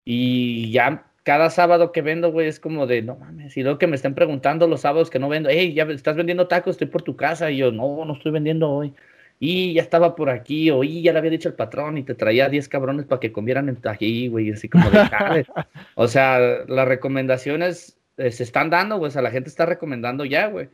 Y 0.05 0.71
ya 0.73 1.07
cada 1.23 1.51
sábado 1.51 1.93
que 1.93 2.03
vendo, 2.03 2.33
güey, 2.33 2.49
es 2.49 2.61
como 2.61 2.87
de, 2.87 3.03
no 3.03 3.17
mames, 3.17 3.57
y 3.57 3.63
luego 3.63 3.79
que 3.79 3.87
me 3.87 3.97
estén 3.97 4.15
preguntando 4.15 4.67
los 4.67 4.81
sábados 4.83 5.11
que 5.11 5.19
no 5.19 5.29
vendo, 5.29 5.49
hey, 5.51 5.73
ya 5.75 5.85
estás 5.85 6.17
vendiendo 6.17 6.49
tacos, 6.49 6.73
estoy 6.73 6.89
por 6.89 7.03
tu 7.03 7.17
casa, 7.17 7.51
y 7.51 7.59
yo, 7.59 7.73
no, 7.73 8.05
no 8.05 8.15
estoy 8.15 8.33
vendiendo 8.33 8.71
hoy. 8.71 8.95
Y 9.39 9.75
ya 9.75 9.83
estaba 9.83 10.15
por 10.15 10.31
aquí, 10.31 10.71
o 10.71 10.85
y 10.85 11.03
ya 11.03 11.13
le 11.13 11.19
había 11.19 11.31
dicho 11.31 11.49
el 11.49 11.55
patrón, 11.55 11.99
y 11.99 12.05
te 12.05 12.15
traía 12.15 12.49
10 12.49 12.69
cabrones 12.69 13.07
para 13.07 13.21
que 13.21 13.33
comieran 13.33 13.69
en 13.69 13.79
aquí, 13.89 14.29
güey, 14.29 14.51
así 14.51 14.69
como 14.69 14.91
de, 14.91 14.99
jale. 14.99 15.47
o 15.95 16.09
sea, 16.09 16.39
las 16.67 16.89
recomendaciones 16.89 17.99
eh, 18.17 18.31
se 18.31 18.43
están 18.45 18.71
dando, 18.71 18.99
güey, 18.99 19.09
o 19.09 19.13
sea, 19.13 19.23
la 19.23 19.31
gente 19.31 19.49
está 19.49 19.67
recomendando 19.67 20.25
ya, 20.25 20.49
güey. 20.49 20.69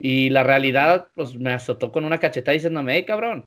Y 0.00 0.30
la 0.30 0.42
realidad, 0.42 1.08
pues 1.14 1.36
me 1.36 1.52
azotó 1.52 1.92
con 1.92 2.04
una 2.04 2.18
cachetada 2.18 2.54
diciéndome, 2.54 2.94
hey, 2.94 3.04
cabrón, 3.04 3.44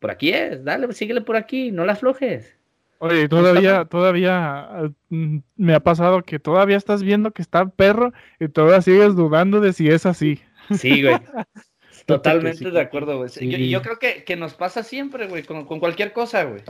por 0.00 0.10
aquí 0.10 0.30
es, 0.30 0.64
dale, 0.64 0.92
síguele 0.92 1.20
por 1.20 1.36
aquí, 1.36 1.70
no 1.70 1.84
la 1.84 1.92
aflojes. 1.92 2.56
Oye, 2.98 3.28
todavía, 3.28 3.84
todavía 3.84 4.90
mm, 5.10 5.38
me 5.56 5.74
ha 5.74 5.80
pasado 5.80 6.22
que 6.22 6.38
todavía 6.38 6.76
estás 6.76 7.02
viendo 7.02 7.30
que 7.30 7.42
está 7.42 7.68
perro 7.68 8.12
y 8.40 8.48
todavía 8.48 8.80
sigues 8.80 9.14
dudando 9.14 9.60
de 9.60 9.72
si 9.72 9.88
es 9.88 10.06
así. 10.06 10.40
Sí, 10.74 11.02
güey. 11.02 11.16
Totalmente 12.06 12.70
de 12.70 12.80
acuerdo, 12.80 13.18
güey. 13.18 13.30
Y 13.40 13.68
Yo, 13.68 13.82
creo 13.82 13.98
que, 13.98 14.24
que, 14.24 14.36
nos 14.36 14.54
pasa 14.54 14.82
siempre, 14.82 15.26
güey, 15.26 15.42
con, 15.42 15.66
con, 15.66 15.80
cualquier 15.80 16.12
cosa, 16.12 16.44
güey. 16.44 16.62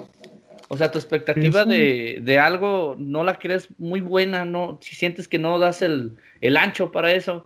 O 0.69 0.77
sea, 0.77 0.91
tu 0.91 0.99
expectativa 0.99 1.65
de, 1.65 2.19
de, 2.23 2.39
algo 2.39 2.97
no 2.99 3.23
la 3.23 3.39
crees 3.39 3.69
muy 3.79 4.01
buena, 4.01 4.45
no, 4.45 4.79
si 4.81 4.97
sientes 4.97 5.29
que 5.29 5.39
no 5.39 5.59
das 5.59 5.83
el, 5.83 6.17
el, 6.41 6.57
ancho 6.57 6.91
para 6.91 7.13
eso, 7.13 7.45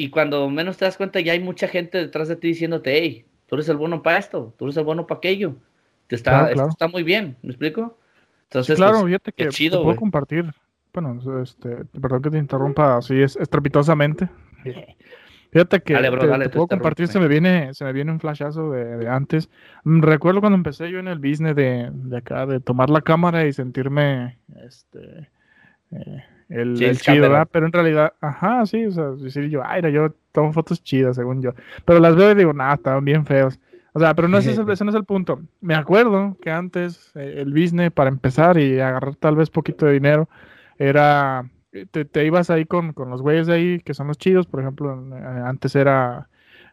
y 0.00 0.08
cuando 0.08 0.48
menos 0.48 0.78
te 0.78 0.86
das 0.86 0.96
cuenta 0.96 1.20
ya 1.20 1.32
hay 1.32 1.40
mucha 1.40 1.68
gente 1.68 1.98
detrás 1.98 2.26
de 2.26 2.36
ti 2.36 2.48
diciéndote, 2.48 2.98
hey, 2.98 3.26
tú 3.46 3.56
eres 3.56 3.68
el 3.68 3.76
bueno 3.76 4.02
para 4.02 4.16
esto, 4.16 4.54
tú 4.56 4.64
eres 4.64 4.78
el 4.78 4.84
bueno 4.84 5.06
para 5.06 5.18
aquello. 5.18 5.56
Te 6.06 6.16
está, 6.16 6.50
está 6.50 6.88
muy 6.88 7.02
bien, 7.02 7.36
¿me 7.42 7.50
explico? 7.50 7.98
Entonces, 8.44 8.76
claro, 8.76 9.00
pues, 9.00 9.06
fíjate 9.08 9.32
que 9.32 9.48
chido, 9.48 9.82
puedo 9.82 9.96
compartir. 9.96 10.50
Bueno, 10.94 11.20
este, 11.42 11.84
perdón 12.00 12.22
que 12.22 12.30
te 12.30 12.38
interrumpa 12.38 12.96
así 12.96 13.20
es 13.20 13.36
estrepitosamente. 13.36 14.30
Fíjate 15.52 15.80
que 15.80 15.96
te, 15.96 16.48
puedo 16.48 16.68
compartir, 16.68 17.08
se 17.08 17.18
me 17.18 17.26
viene, 17.26 17.74
se 17.74 17.84
me 17.84 17.92
viene 17.92 18.12
un 18.12 18.20
flashazo 18.20 18.70
de, 18.70 19.08
antes. 19.08 19.50
Mm, 19.82 20.00
recuerdo 20.00 20.38
cuando 20.38 20.56
empecé 20.56 20.92
yo 20.92 21.00
en 21.00 21.08
el 21.08 21.18
business 21.18 21.56
de, 21.56 21.90
de 21.92 22.16
acá, 22.16 22.46
de 22.46 22.60
tomar 22.60 22.88
la 22.88 23.00
cámara 23.00 23.44
y 23.44 23.52
sentirme 23.52 24.38
este 24.64 25.28
eh, 25.90 26.22
el, 26.50 26.76
chido, 26.98 27.46
Pero 27.50 27.66
en 27.66 27.72
realidad, 27.72 28.12
ajá, 28.20 28.66
sí, 28.66 28.84
o 28.84 28.90
sea, 28.92 29.10
decir 29.10 29.48
yo, 29.48 29.62
ay, 29.64 29.82
yo 29.92 30.14
tomo 30.32 30.52
fotos 30.52 30.82
chidas, 30.82 31.16
según 31.16 31.40
yo. 31.40 31.54
Pero 31.84 32.00
las 32.00 32.14
veo 32.16 32.32
y 32.32 32.34
digo, 32.34 32.52
nada, 32.52 32.74
estaban 32.74 33.04
bien 33.04 33.24
feos. 33.24 33.58
O 33.92 34.00
sea, 34.00 34.14
pero 34.14 34.28
no 34.28 34.38
es 34.38 34.46
ese, 34.46 34.62
no 34.62 34.72
es 34.90 34.96
el 34.96 35.04
punto. 35.04 35.40
Me 35.60 35.74
acuerdo 35.74 36.36
que 36.42 36.50
antes 36.50 37.12
eh, 37.14 37.36
el 37.38 37.52
business, 37.52 37.90
para 37.90 38.10
empezar 38.10 38.58
y 38.58 38.78
agarrar 38.80 39.14
tal 39.16 39.36
vez 39.36 39.48
poquito 39.48 39.86
de 39.86 39.94
dinero, 39.94 40.28
era 40.78 41.44
eh, 41.72 41.86
te, 41.86 42.26
ibas 42.26 42.50
ahí 42.50 42.64
con, 42.64 42.94
los 42.96 43.22
güeyes 43.22 43.46
de 43.46 43.54
ahí, 43.54 43.80
que 43.80 43.94
son 43.94 44.08
los 44.08 44.18
chidos, 44.18 44.46
por 44.46 44.60
ejemplo, 44.60 44.92
eh, 45.16 45.42
antes 45.44 45.76
era, 45.76 46.28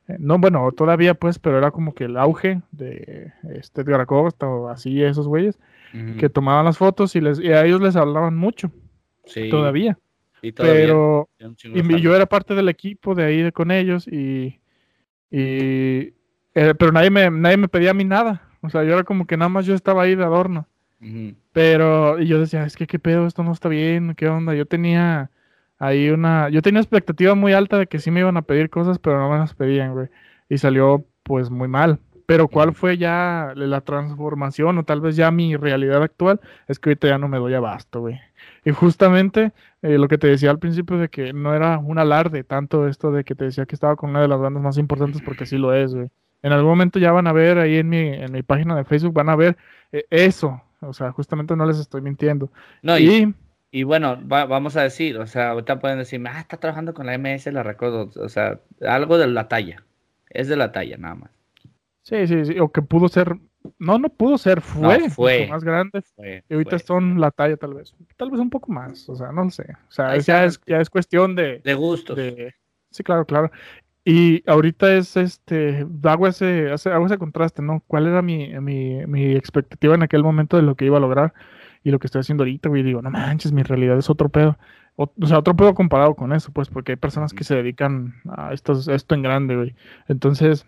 eh, 0.07 0.15
no, 0.19 0.39
bueno, 0.39 0.71
todavía 0.71 1.13
pues, 1.13 1.37
pero 1.37 1.57
era 1.57 1.69
como 1.71 1.93
que 1.93 2.05
el 2.05 2.17
auge 2.17 2.61
de 2.71 3.31
este 3.53 3.81
Edgar 3.81 4.01
Acosta 4.01 4.47
o 4.47 4.69
así, 4.69 5.03
esos 5.03 5.27
güeyes, 5.27 5.59
que 6.19 6.29
tomaban 6.29 6.65
las 6.65 6.77
fotos 6.77 7.15
y, 7.15 7.21
les, 7.21 7.39
a 7.39 7.65
ellos 7.65 7.81
les 7.81 7.95
hablaban 7.95 8.35
mucho, 8.35 8.71
sí. 9.27 9.49
todavía. 9.49 9.97
Y 10.41 10.51
pero 10.51 11.29
y 11.63 12.01
yo 12.01 12.15
era 12.15 12.25
parte 12.27 12.53
del 12.53 12.69
equipo 12.69 13.15
de 13.15 13.23
ahí 13.23 13.51
con 13.51 13.71
ellos 13.71 14.07
y, 14.07 14.59
y 15.31 16.13
pero 16.53 16.91
nadie 16.91 17.09
me, 17.09 17.29
nadie 17.31 17.57
me 17.57 17.67
pedía 17.67 17.91
a 17.91 17.95
mí 17.95 18.03
nada, 18.03 18.47
o 18.61 18.69
sea, 18.69 18.83
yo 18.83 18.93
era 18.93 19.03
como 19.03 19.25
que 19.25 19.37
nada 19.37 19.49
más 19.49 19.65
yo 19.65 19.73
estaba 19.73 20.03
ahí 20.03 20.15
de 20.15 20.23
adorno. 20.23 20.67
Pero 21.51 22.19
yo 22.19 22.39
decía, 22.39 22.65
es 22.65 22.75
que 22.75 22.87
qué 22.87 22.97
pedo, 22.97 23.27
esto 23.27 23.43
no 23.43 23.51
está 23.51 23.69
bien, 23.69 24.15
qué 24.15 24.27
onda. 24.27 24.55
Yo 24.55 24.65
tenía 24.65 25.29
ahí 25.77 26.09
una, 26.09 26.49
yo 26.49 26.61
tenía 26.61 26.81
expectativa 26.81 27.35
muy 27.35 27.53
alta 27.53 27.77
de 27.77 27.87
que 27.87 27.99
sí 27.99 28.09
me 28.09 28.21
iban 28.21 28.37
a 28.37 28.41
pedir 28.41 28.69
cosas, 28.69 28.97
pero 28.99 29.19
no 29.19 29.29
me 29.29 29.37
las 29.37 29.53
pedían, 29.53 29.93
güey. 29.93 30.07
Y 30.49 30.57
salió 30.57 31.05
pues 31.23 31.49
muy 31.49 31.67
mal. 31.67 31.99
Pero 32.27 32.47
cuál 32.47 32.75
fue 32.75 32.97
ya 32.97 33.53
la 33.55 33.81
transformación 33.81 34.77
o 34.77 34.83
tal 34.83 35.01
vez 35.01 35.15
ya 35.15 35.31
mi 35.31 35.55
realidad 35.55 36.03
actual 36.03 36.39
es 36.67 36.77
que 36.77 36.89
ahorita 36.91 37.07
ya 37.07 37.17
no 37.17 37.27
me 37.27 37.39
doy 37.39 37.55
abasto, 37.55 38.01
güey. 38.01 38.19
Y 38.63 38.71
justamente 38.71 39.53
eh, 39.81 39.97
lo 39.97 40.07
que 40.07 40.19
te 40.19 40.27
decía 40.27 40.51
al 40.51 40.59
principio 40.59 40.97
de 40.97 41.09
que 41.09 41.33
no 41.33 41.55
era 41.55 41.79
un 41.79 41.97
alarde 41.97 42.43
tanto 42.43 42.87
esto 42.87 43.11
de 43.11 43.23
que 43.23 43.33
te 43.33 43.45
decía 43.45 43.65
que 43.65 43.75
estaba 43.75 43.95
con 43.95 44.11
una 44.11 44.21
de 44.21 44.27
las 44.27 44.39
bandas 44.39 44.61
más 44.61 44.77
importantes 44.77 45.21
porque 45.23 45.47
sí 45.47 45.57
lo 45.57 45.73
es, 45.73 45.95
güey. 45.95 46.09
En 46.43 46.51
algún 46.51 46.69
momento 46.69 46.99
ya 46.99 47.11
van 47.11 47.27
a 47.27 47.33
ver 47.33 47.57
ahí 47.57 47.77
en 47.77 47.89
mi, 47.89 48.09
en 48.09 48.31
mi 48.31 48.43
página 48.43 48.75
de 48.75 48.83
Facebook, 48.83 49.13
van 49.13 49.29
a 49.29 49.35
ver 49.35 49.57
eh, 49.91 50.05
eso, 50.09 50.61
o 50.81 50.93
sea, 50.93 51.11
justamente 51.11 51.55
no 51.55 51.65
les 51.65 51.79
estoy 51.79 52.01
mintiendo. 52.01 52.51
No, 52.81 52.97
y, 52.99 53.33
y, 53.71 53.83
bueno, 53.83 54.19
vamos 54.21 54.75
a 54.75 54.83
decir, 54.83 55.17
o 55.17 55.25
sea, 55.27 55.51
ahorita 55.51 55.79
pueden 55.79 55.97
decirme, 55.97 56.29
ah, 56.29 56.39
está 56.39 56.57
trabajando 56.57 56.93
con 56.93 57.05
la 57.05 57.17
MS, 57.17 57.47
la 57.47 57.63
recuerdo. 57.63 58.11
O 58.15 58.29
sea, 58.29 58.59
algo 58.81 59.17
de 59.17 59.27
la 59.27 59.47
talla. 59.47 59.83
Es 60.29 60.47
de 60.47 60.57
la 60.57 60.71
talla, 60.71 60.97
nada 60.97 61.15
más. 61.15 61.36
Sí, 62.07 62.25
sí, 62.25 62.45
sí. 62.45 62.59
O 62.59 62.71
que 62.71 62.81
pudo 62.81 63.09
ser. 63.09 63.37
No, 63.79 63.99
no 63.99 64.07
pudo 64.07 64.37
ser, 64.37 64.61
fue, 64.61 65.09
fue 65.09 65.47
más 65.47 65.61
grande. 65.61 66.01
y 66.49 66.53
ahorita 66.53 66.79
son 66.79 67.19
la 67.19 67.31
talla, 67.31 67.57
tal 67.57 67.73
vez. 67.73 67.93
Tal 68.15 68.31
vez 68.31 68.39
un 68.39 68.49
poco 68.49 68.71
más. 68.71 69.09
O 69.09 69.15
sea, 69.15 69.33
no 69.33 69.43
lo 69.43 69.49
sé. 69.49 69.65
O 69.89 69.91
sea, 69.91 70.17
ya 70.17 70.45
es, 70.45 70.61
ya 70.65 70.79
es 70.79 70.89
cuestión 70.89 71.35
de. 71.35 71.59
De 71.59 71.73
gustos. 71.73 72.17
Sí, 72.91 73.03
claro, 73.03 73.25
claro. 73.25 73.51
Y 74.05 74.41
ahorita 74.49 74.93
es 74.93 75.17
este, 75.17 75.85
hago 76.03 76.27
ese, 76.27 76.69
hago 76.85 77.05
ese 77.07 77.17
contraste, 77.17 77.61
¿no? 77.61 77.83
¿Cuál 77.87 78.07
era 78.07 78.21
mi, 78.21 78.57
mi, 78.61 79.05
mi, 79.05 79.35
expectativa 79.35 79.95
en 79.95 80.03
aquel 80.03 80.23
momento 80.23 80.55
de 80.55 80.63
lo 80.63 80.75
que 80.75 80.85
iba 80.85 80.95
a 80.95 81.01
lograr 81.01 81.33
y 81.83 81.91
lo 81.91 81.99
que 81.99 82.07
estoy 82.07 82.21
haciendo 82.21 82.43
ahorita, 82.43 82.69
güey? 82.69 82.83
Digo, 82.83 83.01
no 83.01 83.09
manches, 83.11 83.51
mi 83.51 83.63
realidad 83.63 83.97
es 83.97 84.09
otro 84.09 84.29
pedo. 84.29 84.57
O, 84.95 85.11
sea, 85.25 85.39
otro 85.39 85.57
pedo 85.57 85.75
comparado 85.75 86.15
con 86.15 86.31
eso, 86.31 86.53
pues, 86.53 86.69
porque 86.69 86.93
hay 86.93 86.95
personas 86.95 87.33
que 87.33 87.43
se 87.43 87.55
dedican 87.55 88.15
a 88.29 88.53
esto, 88.53 88.79
esto 88.93 89.13
en 89.13 89.23
grande, 89.23 89.57
güey. 89.57 89.75
Entonces, 90.07 90.65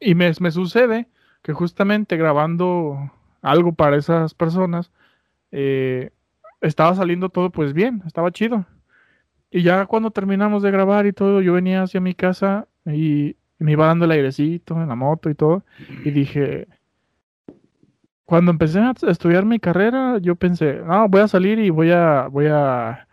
y 0.00 0.14
me, 0.14 0.32
me 0.40 0.50
sucede 0.50 1.06
que 1.42 1.52
justamente 1.52 2.16
grabando 2.16 3.12
algo 3.42 3.72
para 3.72 3.96
esas 3.96 4.34
personas, 4.34 4.90
eh, 5.52 6.10
estaba 6.60 6.94
saliendo 6.94 7.28
todo 7.28 7.50
pues 7.50 7.72
bien, 7.72 8.02
estaba 8.06 8.30
chido. 8.30 8.66
Y 9.50 9.62
ya 9.62 9.86
cuando 9.86 10.10
terminamos 10.10 10.62
de 10.62 10.70
grabar 10.70 11.06
y 11.06 11.12
todo, 11.12 11.40
yo 11.40 11.54
venía 11.54 11.82
hacia 11.82 12.00
mi 12.00 12.14
casa 12.14 12.68
y 12.86 13.36
me 13.58 13.72
iba 13.72 13.86
dando 13.86 14.04
el 14.04 14.12
airecito 14.12 14.80
en 14.80 14.88
la 14.88 14.94
moto 14.94 15.28
y 15.30 15.34
todo. 15.34 15.64
Y 16.04 16.10
dije, 16.10 16.68
cuando 18.24 18.52
empecé 18.52 18.78
a 18.78 18.94
estudiar 19.08 19.44
mi 19.44 19.58
carrera, 19.58 20.18
yo 20.18 20.36
pensé, 20.36 20.80
no, 20.86 21.08
voy 21.08 21.22
a 21.22 21.28
salir 21.28 21.58
y 21.58 21.70
voy 21.70 21.90
a, 21.90 22.28
voy 22.28 22.46
a, 22.46 23.08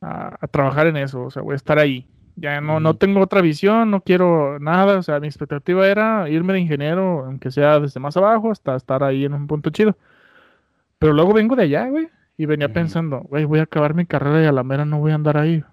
a, 0.00 0.46
trabajar 0.50 0.86
en 0.88 0.98
eso, 0.98 1.22
o 1.22 1.30
sea, 1.30 1.42
voy 1.42 1.54
a 1.54 1.56
estar 1.56 1.78
ahí. 1.78 2.06
Ya 2.36 2.60
no, 2.60 2.80
no 2.80 2.96
tengo 2.96 3.20
otra 3.20 3.40
visión, 3.40 3.90
no 3.90 4.02
quiero 4.02 4.58
nada, 4.60 4.98
o 4.98 5.02
sea, 5.02 5.20
mi 5.20 5.26
expectativa 5.26 5.88
era 5.88 6.28
irme 6.28 6.52
de 6.52 6.60
ingeniero, 6.60 7.24
aunque 7.24 7.50
sea 7.50 7.80
desde 7.80 7.98
más 7.98 8.16
abajo, 8.16 8.50
hasta 8.50 8.76
estar 8.76 9.02
ahí 9.02 9.24
en 9.24 9.32
un 9.34 9.46
punto 9.46 9.70
chido. 9.70 9.96
Pero 10.98 11.12
luego 11.12 11.32
vengo 11.32 11.56
de 11.56 11.64
allá, 11.64 11.88
güey. 11.88 12.08
Y 12.38 12.46
venía 12.46 12.72
pensando, 12.72 13.20
güey, 13.22 13.44
voy 13.46 13.60
a 13.60 13.62
acabar 13.62 13.94
mi 13.94 14.06
carrera 14.06 14.42
y 14.42 14.46
a 14.46 14.52
la 14.52 14.62
mera 14.62 14.84
no 14.84 14.98
voy 15.00 15.12
a 15.12 15.14
andar 15.14 15.38
ahí. 15.38 15.64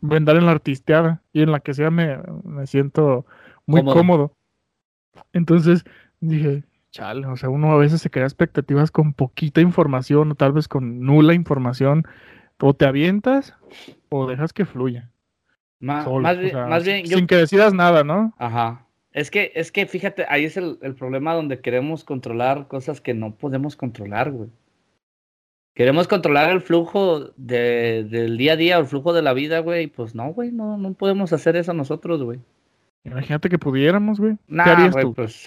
Voy 0.00 0.14
a 0.14 0.18
andar 0.18 0.36
en 0.36 0.46
la 0.46 0.52
artisteada 0.52 1.22
y 1.32 1.42
en 1.42 1.52
la 1.52 1.60
que 1.60 1.74
sea 1.74 1.90
me, 1.90 2.18
me 2.44 2.66
siento 2.66 3.26
muy 3.66 3.84
cómodo. 3.84 4.34
Entonces 5.32 5.84
dije, 6.20 6.64
chale, 6.90 7.26
o 7.26 7.36
sea, 7.36 7.50
uno 7.50 7.72
a 7.72 7.76
veces 7.78 8.00
se 8.00 8.10
crea 8.10 8.24
expectativas 8.24 8.90
con 8.90 9.12
poquita 9.14 9.60
información 9.60 10.32
o 10.32 10.34
tal 10.34 10.52
vez 10.52 10.68
con 10.68 11.00
nula 11.00 11.34
información. 11.34 12.04
O 12.60 12.74
te 12.74 12.86
avientas 12.86 13.56
o 14.08 14.26
dejas 14.28 14.52
que 14.52 14.64
fluya. 14.66 15.11
Más, 15.82 16.84
bien, 16.84 17.06
sin 17.06 17.26
que 17.26 17.36
decidas 17.36 17.74
nada, 17.74 18.04
¿no? 18.04 18.32
Ajá. 18.38 18.86
Es 19.12 19.30
que, 19.30 19.52
es 19.54 19.72
que 19.72 19.86
fíjate, 19.86 20.24
ahí 20.28 20.44
es 20.44 20.56
el, 20.56 20.78
el 20.80 20.94
problema 20.94 21.34
donde 21.34 21.60
queremos 21.60 22.04
controlar 22.04 22.68
cosas 22.68 23.00
que 23.00 23.12
no 23.12 23.34
podemos 23.34 23.76
controlar, 23.76 24.30
güey. 24.30 24.48
Queremos 25.74 26.06
controlar 26.06 26.50
el 26.50 26.60
flujo 26.60 27.32
de, 27.36 28.06
del 28.08 28.36
día 28.36 28.52
a 28.52 28.56
día 28.56 28.78
o 28.78 28.82
el 28.82 28.86
flujo 28.86 29.12
de 29.12 29.22
la 29.22 29.32
vida, 29.32 29.60
güey. 29.60 29.86
Pues 29.86 30.14
no, 30.14 30.32
güey, 30.32 30.52
no, 30.52 30.76
no 30.76 30.92
podemos 30.94 31.32
hacer 31.32 31.56
eso 31.56 31.72
nosotros, 31.72 32.22
güey. 32.22 32.40
Imagínate 33.04 33.48
que 33.48 33.58
pudiéramos, 33.58 34.20
güey. 34.20 34.36
¿Qué 34.48 34.60
harías 34.60 34.94
tú? 34.94 35.14
Pues 35.14 35.44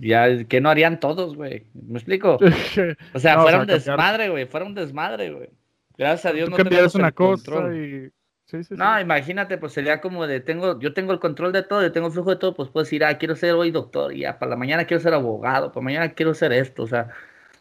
ya, 0.00 0.44
¿qué 0.44 0.60
no 0.60 0.70
harían 0.70 1.00
todos, 1.00 1.36
güey? 1.36 1.66
¿Me 1.74 1.98
explico? 1.98 2.38
o 3.14 3.18
sea, 3.18 3.40
fuera 3.40 3.60
un 3.60 3.66
desmadre, 3.66 4.30
güey. 4.30 4.46
Fuera 4.46 4.64
un 4.64 4.74
desmadre, 4.74 5.30
güey. 5.32 5.50
Gracias 5.98 6.32
a 6.32 6.34
Dios 6.34 6.48
no 6.48 6.56
tenemos 6.56 6.94
una 6.94 7.12
cosa 7.12 7.74
y... 7.74 8.10
Sí, 8.52 8.62
sí, 8.64 8.74
no, 8.76 9.00
imagínate, 9.00 9.56
pues 9.56 9.72
sería 9.72 10.02
como 10.02 10.26
de, 10.26 10.40
tengo, 10.40 10.78
yo 10.78 10.92
tengo 10.92 11.14
el 11.14 11.20
control 11.20 11.52
de 11.52 11.62
todo, 11.62 11.80
yo 11.80 11.90
tengo 11.90 12.08
el 12.08 12.12
flujo 12.12 12.28
de 12.28 12.36
todo, 12.36 12.54
pues 12.54 12.68
puedo 12.68 12.84
decir, 12.84 13.02
ah, 13.02 13.16
quiero 13.16 13.34
ser 13.34 13.54
hoy 13.54 13.70
doctor, 13.70 14.12
y 14.12 14.20
ya, 14.20 14.38
para 14.38 14.50
la 14.50 14.56
mañana 14.56 14.84
quiero 14.84 15.02
ser 15.02 15.14
abogado, 15.14 15.72
para 15.72 15.82
mañana 15.82 16.12
quiero 16.12 16.34
ser 16.34 16.52
esto, 16.52 16.82
o 16.82 16.86
sea, 16.86 17.08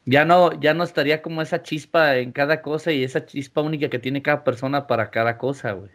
ya 0.03 0.25
no, 0.25 0.59
ya 0.59 0.73
no 0.73 0.83
estaría 0.83 1.21
como 1.21 1.41
esa 1.41 1.61
chispa 1.61 2.17
en 2.17 2.33
cada 2.33 2.61
cosa 2.61 2.91
y 2.91 3.05
esa 3.05 3.25
chispa 3.25 3.61
única 3.61 3.89
que 3.89 3.99
tiene 3.99 4.21
cada 4.21 4.43
persona 4.43 4.85
para 4.85 5.11
cada 5.11 5.37
cosa, 5.37 5.71
güey. 5.71 5.91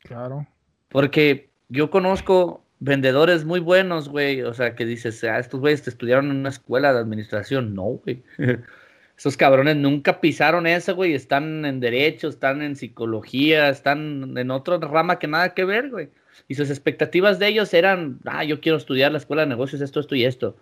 Claro. 0.00 0.46
Porque 0.90 1.48
yo 1.70 1.90
conozco 1.90 2.62
vendedores 2.80 3.46
muy 3.46 3.60
buenos, 3.60 4.10
güey, 4.10 4.42
o 4.42 4.52
sea, 4.52 4.74
que 4.74 4.84
dices, 4.84 5.24
ah, 5.24 5.38
estos 5.38 5.60
güeyes 5.60 5.82
te 5.82 5.88
estudiaron 5.88 6.26
en 6.30 6.36
una 6.36 6.50
escuela 6.50 6.92
de 6.92 6.98
administración. 6.98 7.74
No, 7.74 7.84
güey. 7.84 8.22
Esos 9.16 9.36
cabrones 9.36 9.76
nunca 9.76 10.20
pisaron 10.20 10.66
eso, 10.66 10.94
güey. 10.94 11.14
Están 11.14 11.64
en 11.64 11.80
derecho, 11.80 12.28
están 12.28 12.62
en 12.62 12.76
psicología, 12.76 13.68
están 13.68 14.36
en 14.36 14.50
otra 14.50 14.78
rama 14.78 15.18
que 15.18 15.28
nada 15.28 15.54
que 15.54 15.64
ver, 15.64 15.90
güey. 15.90 16.10
Y 16.48 16.56
sus 16.56 16.70
expectativas 16.70 17.38
de 17.38 17.48
ellos 17.48 17.72
eran, 17.74 18.18
ah, 18.26 18.44
yo 18.44 18.60
quiero 18.60 18.76
estudiar 18.78 19.12
la 19.12 19.18
escuela 19.18 19.42
de 19.42 19.48
negocios, 19.48 19.80
esto, 19.80 20.00
esto 20.00 20.14
y 20.16 20.24
esto. 20.24 20.56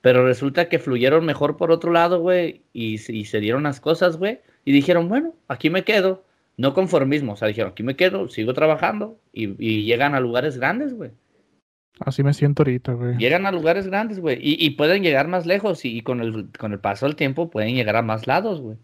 Pero 0.00 0.24
resulta 0.24 0.68
que 0.68 0.78
fluyeron 0.78 1.24
mejor 1.26 1.56
por 1.56 1.70
otro 1.70 1.92
lado, 1.92 2.20
güey, 2.20 2.62
y, 2.72 2.98
se 2.98 3.40
dieron 3.40 3.64
las 3.64 3.80
cosas, 3.80 4.16
güey, 4.16 4.40
y 4.64 4.72
dijeron, 4.72 5.08
bueno, 5.08 5.34
aquí 5.48 5.70
me 5.70 5.84
quedo. 5.84 6.24
no 6.56 6.74
conformismo, 6.74 7.34
o 7.34 7.36
sea, 7.36 7.48
dijeron, 7.48 7.72
aquí 7.72 7.82
me 7.82 7.96
quedo, 7.96 8.28
sigo 8.28 8.54
trabajando 8.54 9.18
y, 9.32 9.54
y 9.64 9.84
llegan 9.84 10.14
a 10.14 10.20
lugares 10.20 10.56
grandes, 10.58 10.94
güey. 10.94 11.12
Así 12.00 12.22
me 12.22 12.34
siento 12.34 12.62
ahorita, 12.62 12.92
güey. 12.92 13.16
Llegan 13.16 13.46
a 13.46 13.52
lugares 13.52 13.86
grandes, 13.86 14.20
güey, 14.20 14.38
y, 14.40 14.64
y 14.64 14.70
pueden 14.70 15.02
llegar 15.02 15.28
más 15.28 15.46
lejos 15.46 15.84
y, 15.84 15.96
y 15.96 16.02
con, 16.02 16.20
el, 16.20 16.48
con 16.58 16.72
el 16.72 16.80
paso 16.80 17.06
del 17.06 17.16
tiempo 17.16 17.50
pueden 17.50 17.74
llegar 17.74 17.96
a 17.96 18.02
más 18.02 18.26
lados, 18.26 18.60
güey. 18.60 18.76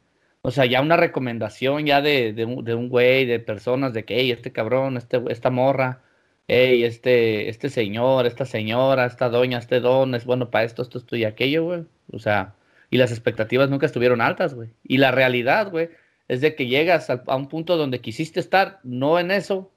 O 0.46 0.50
sea, 0.50 0.66
ya 0.66 0.82
una 0.82 0.98
recomendación 0.98 1.86
ya 1.86 2.02
de, 2.02 2.34
de, 2.34 2.44
un, 2.44 2.64
de 2.64 2.74
un 2.74 2.90
güey, 2.90 3.24
de 3.24 3.40
personas, 3.40 3.94
de 3.94 4.04
que, 4.04 4.16
hey, 4.20 4.30
este 4.30 4.52
cabrón, 4.52 4.98
este, 4.98 5.22
esta 5.30 5.50
morra, 5.50 6.02
hey, 6.48 6.84
este, 6.84 7.48
este 7.48 7.70
señor, 7.70 8.26
esta 8.26 8.44
señora, 8.44 9.06
esta 9.06 9.30
doña, 9.30 9.58
este 9.58 9.80
don, 9.80 10.14
es 10.14 10.26
bueno 10.26 10.50
para 10.50 10.64
esto, 10.64 10.82
esto, 10.82 10.98
esto 10.98 11.16
y 11.16 11.24
aquello, 11.24 11.64
güey. 11.64 11.84
O 12.12 12.18
sea, 12.18 12.54
y 12.90 12.98
las 12.98 13.10
expectativas 13.10 13.70
nunca 13.70 13.86
estuvieron 13.86 14.20
altas, 14.20 14.54
güey. 14.54 14.68
Y 14.82 14.98
la 14.98 15.12
realidad, 15.12 15.70
güey, 15.70 15.88
es 16.28 16.42
de 16.42 16.54
que 16.54 16.66
llegas 16.66 17.08
a, 17.08 17.22
a 17.26 17.36
un 17.36 17.48
punto 17.48 17.76
donde 17.78 18.00
quisiste 18.00 18.38
estar, 18.38 18.80
no 18.82 19.18
en 19.18 19.30
eso, 19.30 19.72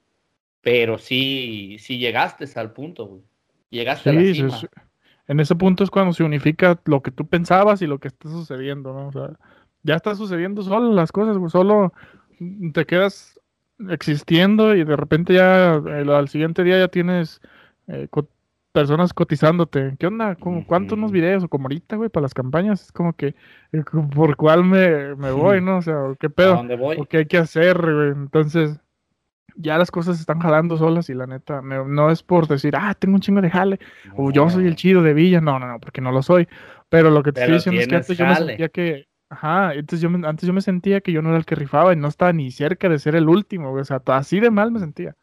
pero 0.68 0.98
sí, 0.98 1.78
sí 1.80 1.98
llegaste 1.98 2.46
al 2.60 2.74
punto, 2.74 3.06
güey. 3.08 3.22
Llegaste 3.70 4.10
a 4.10 4.14
la 4.14 4.20
Sí, 4.20 4.34
cima. 4.34 4.48
es- 4.48 4.68
en 5.30 5.40
ese 5.40 5.56
punto 5.56 5.86
es 5.86 5.90
cuando 5.90 6.12
se 6.12 6.26
unifica 6.26 6.78
lo 6.84 7.02
que 7.02 7.10
tú 7.12 7.26
pensabas 7.26 7.82
y 7.82 7.88
lo 7.88 8.00
que 8.00 8.10
está 8.10 8.28
sucediendo, 8.28 8.92
¿no? 8.92 9.08
O 9.08 9.12
sea, 9.14 9.30
ya 9.84 9.96
está 9.96 10.14
sucediendo 10.14 10.62
solo 10.64 10.92
las 10.92 11.14
cosas, 11.14 11.38
güey, 11.38 11.50
solo 11.50 11.94
te 12.74 12.86
quedas 12.86 13.40
existiendo 13.90 14.76
y 14.76 14.84
de 14.84 14.98
repente 14.98 15.36
ya 15.36 15.76
el- 15.76 16.10
al 16.10 16.28
siguiente 16.28 16.66
día 16.66 16.78
ya 16.80 16.90
tienes 16.90 17.40
eh, 17.88 18.10
co- 18.10 18.28
personas 18.74 19.14
cotizándote. 19.14 19.96
¿Qué 19.98 20.08
onda? 20.08 20.36
¿Cómo, 20.36 20.66
¿Cuántos 20.66 20.98
unos 20.98 21.14
videos? 21.14 21.46
O 21.46 21.48
como 21.48 21.68
ahorita, 21.68 21.96
güey, 21.96 22.10
para 22.10 22.24
las 22.24 22.34
campañas. 22.34 22.82
Es 22.82 22.92
como 22.92 23.14
que, 23.14 23.28
eh, 23.72 23.84
¿por 24.14 24.36
cuál 24.36 24.66
me, 24.66 25.16
me 25.16 25.32
voy, 25.32 25.62
no? 25.62 25.78
O 25.78 25.82
sea, 25.82 25.96
¿qué 26.20 26.28
¿A 26.28 26.30
pedo? 26.30 26.56
dónde 26.58 26.76
voy? 26.76 26.98
o 26.98 27.06
qué 27.06 27.20
hay 27.20 27.26
que 27.26 27.38
hacer, 27.38 27.78
güey. 27.82 28.10
Entonces, 28.10 28.78
ya 29.56 29.78
las 29.78 29.92
cosas 29.92 30.18
se 30.18 30.22
están 30.22 30.40
jalando 30.40 30.78
solas 30.78 31.10
y 31.10 31.14
la 31.14 31.26
neta, 31.28 31.62
me- 31.62 31.84
no 31.86 32.12
es 32.12 32.24
por 32.24 32.48
decir, 32.48 32.76
ah, 32.76 32.94
tengo 32.96 33.16
un 33.16 33.22
chingo 33.22 33.42
de 33.42 33.50
jale, 33.50 33.80
o 34.16 34.32
yo 34.32 34.50
soy 34.50 34.68
el 34.68 34.76
chido 34.76 35.02
de 35.02 35.14
Villa. 35.14 35.42
No, 35.42 35.60
no, 35.60 35.68
no, 35.68 35.80
porque 35.80 36.02
no 36.02 36.12
lo 36.12 36.22
soy. 36.24 36.48
Pero 36.90 37.10
lo 37.12 37.24
que 37.24 37.32
te 37.32 37.40
estoy 37.40 37.54
diciendo 37.56 37.80
es 37.80 37.88
que 37.88 37.96
antes 37.96 38.18
yo 38.18 38.26
me 38.26 38.36
jale. 38.36 38.46
sentía 38.48 38.70
que, 38.70 39.08
ajá, 39.30 39.70
antes 39.72 40.02
yo, 40.02 40.10
me, 40.10 40.28
antes 40.28 40.48
yo 40.48 40.54
me 40.54 40.62
sentía 40.62 41.02
que 41.02 41.12
yo 41.12 41.22
no 41.22 41.30
era 41.30 41.38
el 41.38 41.46
que 41.46 41.56
rifaba 41.56 41.94
y 41.94 41.96
no 41.98 42.08
estaba 42.08 42.34
ni 42.34 42.52
cerca 42.52 42.90
de 42.90 43.00
ser 43.00 43.16
el 43.16 43.30
último. 43.30 43.74
O 43.74 43.84
sea, 43.84 44.02
así 44.08 44.40
de 44.40 44.52
mal 44.52 44.72
me 44.72 44.80
sentía. 44.80 45.16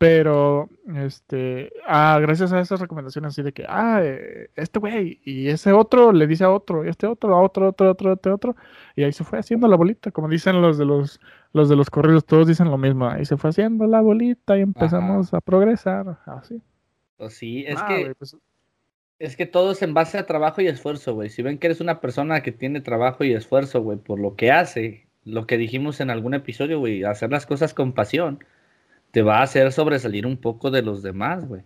Pero, 0.00 0.70
este, 0.96 1.70
ah, 1.86 2.18
gracias 2.22 2.54
a 2.54 2.60
esas 2.60 2.80
recomendaciones 2.80 3.32
así 3.34 3.42
de 3.42 3.52
que, 3.52 3.66
ah, 3.68 4.00
eh, 4.02 4.50
este 4.56 4.78
güey, 4.78 5.20
y 5.26 5.48
ese 5.48 5.72
otro 5.74 6.10
le 6.12 6.26
dice 6.26 6.44
a 6.44 6.50
otro, 6.50 6.86
y 6.86 6.88
este 6.88 7.06
otro, 7.06 7.34
a 7.34 7.42
otro, 7.42 7.68
otro, 7.68 7.90
otro, 7.90 8.12
otro, 8.14 8.34
otro, 8.34 8.56
y 8.96 9.02
ahí 9.02 9.12
se 9.12 9.24
fue 9.24 9.38
haciendo 9.38 9.68
la 9.68 9.76
bolita, 9.76 10.10
como 10.10 10.30
dicen 10.30 10.62
los 10.62 10.78
de 10.78 10.86
los, 10.86 11.20
los 11.52 11.68
de 11.68 11.76
los 11.76 11.90
corridos, 11.90 12.24
todos 12.24 12.48
dicen 12.48 12.70
lo 12.70 12.78
mismo, 12.78 13.08
ahí 13.10 13.26
se 13.26 13.36
fue 13.36 13.50
haciendo 13.50 13.86
la 13.86 14.00
bolita 14.00 14.56
y 14.56 14.62
empezamos 14.62 15.34
a 15.34 15.42
progresar, 15.42 16.18
así. 16.24 16.62
Pues 17.18 17.34
sí, 17.34 17.64
es 17.68 17.78
Ah, 17.78 17.86
que 17.88 18.14
pues, 18.18 18.36
Es 19.18 19.36
que 19.36 19.44
todo 19.46 19.72
es 19.72 19.82
en 19.82 19.92
base 19.94 20.16
a 20.18 20.26
trabajo 20.26 20.62
y 20.62 20.68
esfuerzo, 20.68 21.14
güey. 21.14 21.28
Si 21.28 21.42
ven 21.42 21.58
que 21.58 21.66
eres 21.66 21.80
una 21.82 22.00
persona 22.00 22.42
que 22.42 22.52
tiene 22.52 22.80
trabajo 22.80 23.22
y 23.24 23.34
esfuerzo, 23.34 23.82
güey, 23.82 23.98
por 23.98 24.18
lo 24.18 24.34
que 24.34 24.50
hace, 24.50 25.08
lo 25.24 25.46
que 25.46 25.58
dijimos 25.58 26.00
en 26.00 26.08
algún 26.10 26.32
episodio, 26.34 26.78
güey, 26.78 27.04
hacer 27.04 27.30
las 27.30 27.44
cosas 27.46 27.74
con 27.74 27.92
pasión, 27.92 28.42
te 29.10 29.22
va 29.22 29.38
a 29.38 29.42
hacer 29.42 29.72
sobresalir 29.72 30.26
un 30.26 30.36
poco 30.36 30.70
de 30.70 30.82
los 30.82 31.02
demás, 31.02 31.46
güey. 31.46 31.62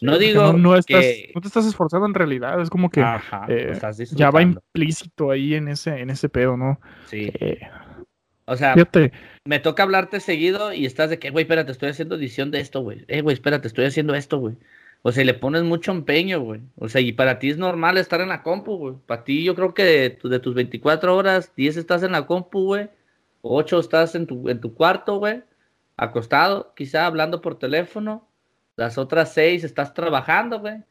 No 0.00 0.18
digo 0.18 0.42
no, 0.42 0.52
no 0.52 0.76
estás, 0.76 1.00
que... 1.02 1.32
no 1.34 1.40
te 1.40 1.48
estás 1.48 1.66
esforzando 1.66 2.06
en 2.06 2.12
realidad, 2.14 2.60
es 2.60 2.68
como 2.68 2.90
que 2.90 3.00
Ajá, 3.00 3.46
eh, 3.48 3.68
estás 3.72 3.96
ya 4.10 4.30
va 4.30 4.42
implícito 4.42 5.30
ahí 5.30 5.54
en 5.54 5.68
ese, 5.68 5.98
en 6.00 6.10
ese 6.10 6.28
pedo, 6.28 6.56
¿no? 6.58 6.78
Sí. 7.06 7.30
Eh, 7.40 7.60
O 8.44 8.56
sea, 8.56 8.74
fíjate, 8.74 9.12
me 9.46 9.58
toca 9.58 9.82
hablarte 9.84 10.20
seguido 10.20 10.72
y 10.74 10.84
estás 10.84 11.08
de 11.08 11.18
que, 11.18 11.30
güey, 11.30 11.44
espérate, 11.44 11.72
estoy 11.72 11.88
haciendo 11.88 12.16
edición 12.16 12.50
de 12.50 12.60
esto, 12.60 12.82
güey. 12.82 13.04
Eh, 13.08 13.22
güey, 13.22 13.32
espérate, 13.34 13.68
estoy 13.68 13.86
haciendo 13.86 14.14
esto, 14.14 14.38
güey. 14.38 14.56
O 15.02 15.12
sea, 15.12 15.22
y 15.22 15.26
le 15.26 15.34
pones 15.34 15.62
mucho 15.62 15.92
empeño, 15.92 16.40
güey. 16.40 16.60
O 16.76 16.88
sea, 16.88 17.00
y 17.00 17.12
para 17.12 17.38
ti 17.38 17.48
es 17.50 17.56
normal 17.58 17.96
estar 17.96 18.20
en 18.20 18.28
la 18.28 18.42
compu, 18.42 18.76
güey. 18.76 18.94
Para 19.06 19.24
ti 19.24 19.44
yo 19.44 19.54
creo 19.54 19.72
que 19.72 19.84
de, 19.84 20.10
tu- 20.10 20.28
de 20.28 20.40
tus 20.40 20.54
24 20.54 21.16
horas, 21.16 21.52
10 21.56 21.76
estás 21.78 22.02
en 22.02 22.12
la 22.12 22.26
compu, 22.26 22.64
güey. 22.64 22.88
8 23.40 23.78
estás 23.78 24.14
en 24.14 24.26
tu, 24.26 24.48
en 24.50 24.60
tu 24.60 24.74
cuarto, 24.74 25.18
güey. 25.18 25.42
Acostado, 25.96 26.72
quizá 26.74 27.06
hablando 27.06 27.40
por 27.40 27.58
teléfono. 27.58 28.28
Las 28.76 28.98
otras 28.98 29.32
6 29.32 29.64
estás 29.64 29.94
trabajando, 29.94 30.60
güey. 30.60 30.82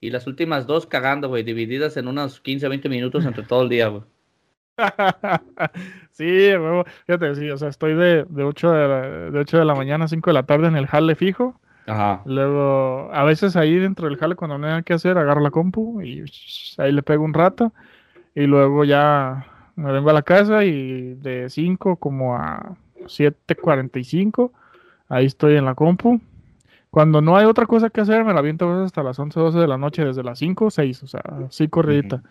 Y 0.00 0.10
las 0.10 0.26
últimas 0.26 0.66
dos 0.66 0.86
cagando, 0.86 1.28
güey. 1.28 1.42
Divididas 1.42 1.96
en 1.96 2.08
unos 2.08 2.40
15, 2.40 2.68
20 2.68 2.88
minutos 2.88 3.24
entre 3.24 3.44
todo 3.44 3.62
el 3.62 3.68
día, 3.68 3.88
güey. 3.88 4.02
sí, 6.10 6.24
huevo. 6.24 6.84
Fíjate, 7.06 7.34
sí, 7.34 7.50
o 7.50 7.56
sea, 7.56 7.68
estoy 7.68 7.94
de, 7.94 8.24
de 8.28 8.44
8 8.44 8.70
de 8.70 8.88
la, 8.88 9.00
de 9.30 9.38
8 9.38 9.58
de 9.58 9.64
la 9.64 9.74
mañana 9.74 10.04
a 10.04 10.08
5 10.08 10.30
de 10.30 10.34
la 10.34 10.42
tarde 10.42 10.68
en 10.68 10.76
el 10.76 10.86
jale 10.86 11.14
fijo. 11.14 11.58
Ajá. 11.86 12.22
Luego, 12.26 13.10
a 13.12 13.24
veces 13.24 13.56
ahí 13.56 13.76
dentro 13.76 14.08
del 14.08 14.18
jale, 14.18 14.36
cuando 14.36 14.58
no 14.58 14.66
hay 14.66 14.70
nada 14.70 14.82
que 14.82 14.92
hacer, 14.92 15.18
agarro 15.18 15.40
la 15.40 15.50
compu 15.50 16.00
y 16.02 16.24
ahí 16.78 16.92
le 16.92 17.02
pego 17.02 17.24
un 17.24 17.34
rato. 17.34 17.72
Y 18.34 18.46
luego 18.46 18.84
ya 18.84 19.46
me 19.76 19.92
vengo 19.92 20.10
a 20.10 20.14
la 20.14 20.22
casa 20.22 20.64
y 20.64 21.14
de 21.14 21.48
5 21.48 21.96
como 21.96 22.36
a 22.36 22.76
7.45, 23.06 24.52
ahí 25.08 25.26
estoy 25.26 25.56
en 25.56 25.64
la 25.64 25.74
compu. 25.74 26.20
Cuando 26.90 27.22
no 27.22 27.36
hay 27.36 27.46
otra 27.46 27.66
cosa 27.66 27.88
que 27.90 28.02
hacer, 28.02 28.24
me 28.24 28.32
la 28.34 28.40
aviento 28.40 28.70
hasta 28.82 29.02
las 29.02 29.18
11, 29.18 29.40
12 29.40 29.58
de 29.58 29.66
la 29.66 29.78
noche, 29.78 30.04
desde 30.04 30.22
las 30.22 30.38
5 30.38 30.66
o 30.66 30.70
6, 30.70 31.02
o 31.02 31.06
sea, 31.06 31.22
así 31.48 31.68
corridita. 31.68 32.22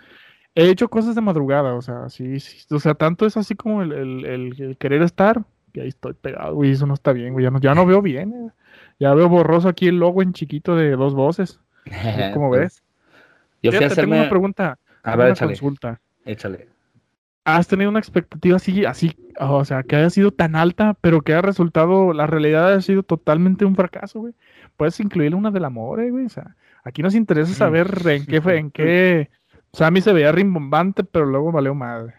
He 0.55 0.69
hecho 0.69 0.89
cosas 0.89 1.15
de 1.15 1.21
madrugada, 1.21 1.73
o 1.75 1.81
sea, 1.81 2.10
sí, 2.10 2.39
sí, 2.39 2.65
o 2.73 2.79
sea, 2.79 2.93
tanto 2.93 3.25
es 3.25 3.38
así 3.38 3.55
como 3.55 3.81
el, 3.84 3.91
el- 3.93 4.25
el- 4.25 4.62
el 4.62 4.77
querer 4.77 5.01
estar, 5.01 5.43
que 5.73 5.81
ahí 5.81 5.88
estoy 5.88 6.13
pegado, 6.13 6.55
güey, 6.55 6.71
eso 6.71 6.86
no 6.86 6.93
está 6.93 7.13
bien, 7.13 7.34
güey, 7.34 7.43
ya 7.45 7.51
no, 7.51 7.60
ya 7.60 7.73
no 7.73 7.86
veo 7.86 8.01
bien, 8.01 8.34
eh. 8.34 8.51
Ya 8.99 9.13
veo 9.15 9.29
borroso 9.29 9.67
aquí 9.69 9.88
el 9.88 9.97
logo 9.97 10.21
en 10.21 10.34
chiquito 10.34 10.75
de 10.75 10.91
dos 10.95 11.15
voces. 11.15 11.60
¿Cómo 12.34 12.51
ves? 12.51 12.84
Yo 13.63 13.71
fui 13.71 13.77
a 13.84 13.88
Fíjate, 13.88 13.88
tengo 14.01 14.13
hacerme... 14.13 14.19
una 14.21 14.29
pregunta, 14.29 14.79
A 15.03 15.15
ver, 15.15 15.27
una 15.27 15.34
échale, 15.34 15.53
consulta. 15.53 16.01
échale. 16.25 16.67
¿Has 17.43 17.67
tenido 17.67 17.89
una 17.89 17.99
expectativa 17.99 18.58
así, 18.58 18.86
así, 18.86 19.15
o 19.39 19.65
sea, 19.65 19.82
que 19.82 19.95
haya 19.95 20.12
sido 20.12 20.32
tan 20.32 20.56
alta, 20.56 20.95
pero 21.01 21.21
que 21.21 21.34
haya 21.34 21.41
resultado, 21.41 22.13
la 22.13 22.27
realidad 22.27 22.67
haya 22.67 22.82
sido 22.82 23.01
totalmente 23.01 23.65
un 23.65 23.75
fracaso, 23.75 24.19
güey? 24.19 24.34
Puedes 24.77 24.99
incluir 24.99 25.34
una 25.34 25.49
del 25.49 25.65
amor, 25.65 26.01
eh, 26.01 26.12
güey, 26.12 26.25
o 26.25 26.30
sea, 26.30 26.56
aquí 26.84 27.01
nos 27.01 27.15
interesa 27.15 27.54
saber 27.54 27.91
en 28.06 28.27
qué 28.27 28.41
fue, 28.41 28.58
en 28.58 28.69
qué, 28.69 29.32
o 29.71 29.77
sea, 29.77 29.88
a 29.88 29.91
mí 29.91 30.01
se 30.01 30.13
veía 30.13 30.32
rimbombante, 30.32 31.04
pero 31.04 31.25
luego 31.25 31.51
valió 31.51 31.73
madre. 31.73 32.13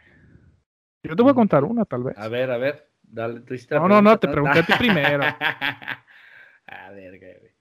Yo 1.05 1.15
te 1.15 1.23
voy 1.23 1.33
a 1.33 1.35
contar 1.35 1.65
una, 1.65 1.85
tal 1.85 2.03
vez. 2.03 2.19
A 2.19 2.29
ver, 2.29 2.51
a 2.51 2.57
ver, 2.57 2.89
dale, 3.03 3.41
tú 3.41 3.55
hiciste 3.55 3.75
la 3.75 3.81
No, 3.81 3.89
no, 3.89 4.03
no, 4.03 4.19
te 4.19 4.27
pregunté 4.27 4.61
a 4.61 4.67
ti 4.67 4.73
primero. 4.79 5.23
a 6.67 6.91
ver, 6.91 7.19
güey. 7.19 7.53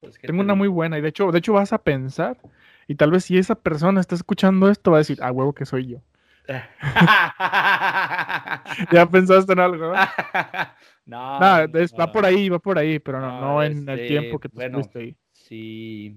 Pues, 0.00 0.18
¿qué 0.18 0.26
Tengo 0.26 0.40
te 0.40 0.44
una 0.44 0.54
muy 0.54 0.68
buena 0.68 0.98
y 0.98 1.00
de 1.00 1.08
hecho, 1.08 1.32
de 1.32 1.38
hecho 1.38 1.54
vas 1.54 1.72
a 1.72 1.78
pensar 1.78 2.38
y 2.86 2.96
tal 2.96 3.10
vez 3.10 3.24
si 3.24 3.38
esa 3.38 3.54
persona 3.54 4.00
está 4.00 4.14
escuchando 4.14 4.68
esto 4.68 4.90
va 4.90 4.98
a 4.98 5.00
decir, 5.00 5.18
ah, 5.22 5.32
huevo 5.32 5.54
que 5.54 5.64
soy 5.64 5.86
yo. 5.86 6.02
Ya 8.92 9.06
pensaste 9.10 9.52
en 9.52 9.60
algo, 9.60 9.88
¿no? 9.88 9.94
no, 11.06 11.40
Nada, 11.40 11.64
es- 11.80 11.94
va 11.94 12.06
no. 12.06 12.12
por 12.12 12.24
ahí, 12.24 12.48
va 12.48 12.58
por 12.58 12.78
ahí, 12.78 12.98
pero 12.98 13.20
no, 13.20 13.28
No, 13.28 13.40
no 13.40 13.62
en 13.62 13.88
el 13.88 14.00
este, 14.00 14.08
tiempo 14.08 14.38
que 14.38 14.48
tú 14.48 14.56
bueno. 14.56 14.80
estuviste 14.80 14.98
ahí. 14.98 15.16
Sí. 15.32 16.16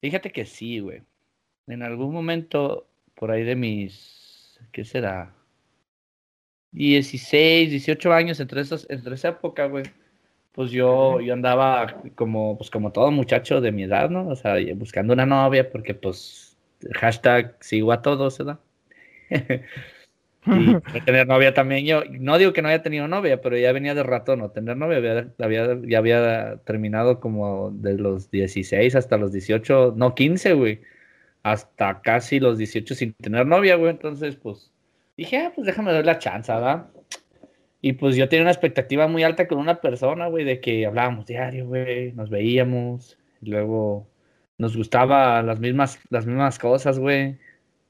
Fíjate 0.00 0.30
que 0.32 0.44
sí, 0.46 0.80
güey. 0.80 1.02
En 1.66 1.82
algún 1.82 2.12
momento, 2.12 2.88
por 3.14 3.30
ahí 3.30 3.44
de 3.44 3.56
mis, 3.56 4.58
¿qué 4.72 4.84
será? 4.84 5.32
16, 6.72 7.70
18 7.70 8.12
años, 8.12 8.40
entre, 8.40 8.62
esos, 8.62 8.86
entre 8.90 9.14
esa 9.14 9.28
época, 9.28 9.66
güey. 9.66 9.84
Pues 10.52 10.70
yo, 10.70 11.20
yo 11.20 11.32
andaba 11.32 12.02
como, 12.14 12.58
pues 12.58 12.70
como 12.70 12.92
todo 12.92 13.10
muchacho 13.10 13.60
de 13.60 13.72
mi 13.72 13.84
edad, 13.84 14.10
¿no? 14.10 14.28
O 14.28 14.36
sea, 14.36 14.54
buscando 14.74 15.12
una 15.14 15.24
novia, 15.26 15.70
porque 15.70 15.94
pues, 15.94 16.58
hashtag 16.94 17.56
sigo 17.60 17.92
a 17.92 18.02
todos, 18.02 18.38
¿verdad? 18.38 18.58
y 20.46 21.00
tener 21.04 21.26
novia 21.26 21.54
también 21.54 21.84
yo. 21.86 22.02
No 22.10 22.38
digo 22.38 22.52
que 22.52 22.62
no 22.62 22.68
haya 22.68 22.82
tenido 22.82 23.08
novia, 23.08 23.40
pero 23.40 23.56
ya 23.56 23.72
venía 23.72 23.94
de 23.94 24.02
rato 24.02 24.36
no 24.36 24.50
tener 24.50 24.76
novia. 24.76 24.98
Había, 24.98 25.32
había- 25.38 25.80
ya 25.88 25.98
había 25.98 26.56
terminado 26.64 27.20
como 27.20 27.70
de 27.70 27.94
los 27.98 28.30
16 28.30 28.94
hasta 28.96 29.16
los 29.16 29.32
18, 29.32 29.94
no 29.96 30.14
15, 30.14 30.52
güey. 30.54 30.80
Hasta 31.42 32.00
casi 32.02 32.38
los 32.40 32.58
18 32.58 32.94
sin 32.94 33.14
tener 33.14 33.46
novia, 33.46 33.76
güey. 33.76 33.90
Entonces, 33.90 34.36
pues 34.36 34.70
dije, 35.16 35.38
ah, 35.38 35.52
pues 35.54 35.66
déjame 35.66 35.92
dar 35.92 36.04
la 36.06 36.18
chance, 36.18 36.52
¿verdad? 36.52 36.86
Y 37.80 37.94
pues 37.94 38.14
yo 38.16 38.28
tenía 38.28 38.42
una 38.44 38.52
expectativa 38.52 39.08
muy 39.08 39.24
alta 39.24 39.48
con 39.48 39.58
una 39.58 39.80
persona, 39.80 40.28
güey, 40.28 40.44
de 40.44 40.60
que 40.60 40.86
hablábamos 40.86 41.26
diario, 41.26 41.66
güey, 41.66 42.12
nos 42.12 42.30
veíamos, 42.30 43.18
y 43.40 43.50
luego 43.50 44.08
nos 44.56 44.76
gustaba 44.76 45.42
las 45.42 45.58
mismas, 45.58 45.98
las 46.10 46.24
mismas 46.24 46.58
cosas, 46.60 46.98
güey. 47.00 47.38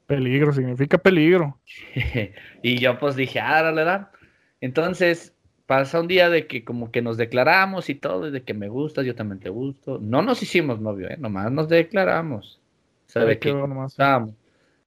Peligro, 0.07 0.53
significa 0.53 0.99
peligro. 0.99 1.59
y 2.63 2.79
yo 2.79 2.99
pues 2.99 3.17
dije, 3.17 3.41
ah, 3.41 3.63
dale, 3.63 3.85
dale. 3.85 4.07
Entonces 4.61 5.35
pasa 5.67 6.01
un 6.01 6.09
día 6.09 6.29
de 6.29 6.47
que 6.47 6.65
como 6.65 6.91
que 6.91 7.03
nos 7.03 7.17
declaramos 7.17 7.89
y 7.89 7.95
todo, 7.95 8.29
y 8.29 8.31
de 8.31 8.43
que 8.43 8.55
me 8.55 8.69
gustas, 8.69 9.07
yo 9.07 9.15
también 9.15 9.41
te 9.41 9.49
gusto. 9.49 9.99
No 10.01 10.23
nos 10.23 10.43
hicimos 10.43 10.81
novio, 10.81 11.09
¿eh? 11.09 11.17
nomás 11.19 11.51
nos 11.51 11.69
declaramos. 11.69 12.61
Nomás. 13.15 13.93
gustábamos. 13.93 14.35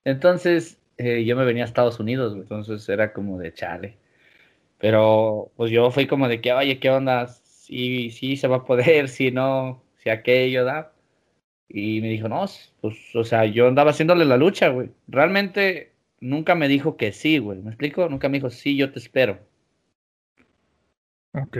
Entonces 0.03 0.79
eh, 0.97 1.25
yo 1.25 1.35
me 1.35 1.45
venía 1.45 1.63
a 1.63 1.67
Estados 1.67 1.99
Unidos, 1.99 2.35
entonces 2.35 2.87
era 2.89 3.13
como 3.13 3.37
de 3.37 3.53
chale. 3.53 3.97
Pero 4.79 5.51
pues 5.55 5.71
yo 5.71 5.91
fui 5.91 6.07
como 6.07 6.27
de 6.27 6.41
que, 6.41 6.53
oye, 6.53 6.79
¿qué 6.79 6.89
onda? 6.89 7.27
Sí, 7.27 8.11
sí 8.11 8.37
se 8.37 8.47
va 8.47 8.57
a 8.57 8.65
poder, 8.65 9.09
si 9.09 9.31
no, 9.31 9.81
si 9.97 10.09
aquello 10.09 10.65
da. 10.65 10.91
Y 11.67 12.01
me 12.01 12.09
dijo, 12.09 12.29
no, 12.29 12.45
pues, 12.81 13.15
o 13.15 13.23
sea, 13.23 13.45
yo 13.45 13.67
andaba 13.67 13.91
haciéndole 13.91 14.25
la 14.25 14.37
lucha, 14.37 14.69
güey. 14.69 14.89
Realmente 15.07 15.93
nunca 16.19 16.55
me 16.55 16.67
dijo 16.67 16.97
que 16.97 17.11
sí, 17.11 17.37
güey. 17.39 17.61
¿Me 17.61 17.69
explico? 17.69 18.07
Nunca 18.09 18.29
me 18.29 18.37
dijo, 18.37 18.49
sí, 18.49 18.77
yo 18.77 18.91
te 18.91 18.99
espero. 18.99 19.39
Ok. 21.33 21.57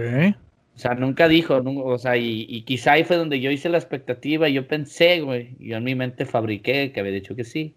O 0.76 0.78
sea, 0.78 0.94
nunca 0.94 1.28
dijo, 1.28 1.56
o 1.58 1.98
sea, 1.98 2.18
y, 2.18 2.46
y 2.50 2.64
quizá 2.64 2.94
ahí 2.94 3.04
fue 3.04 3.16
donde 3.16 3.40
yo 3.40 3.50
hice 3.50 3.70
la 3.70 3.78
expectativa 3.78 4.50
y 4.50 4.54
yo 4.54 4.68
pensé, 4.68 5.22
güey, 5.22 5.56
yo 5.60 5.78
en 5.78 5.84
mi 5.84 5.96
mente 5.96 6.26
fabriqué 6.26 6.92
que 6.92 7.00
había 7.00 7.14
dicho 7.14 7.36
que 7.36 7.46
sí. 7.46 7.76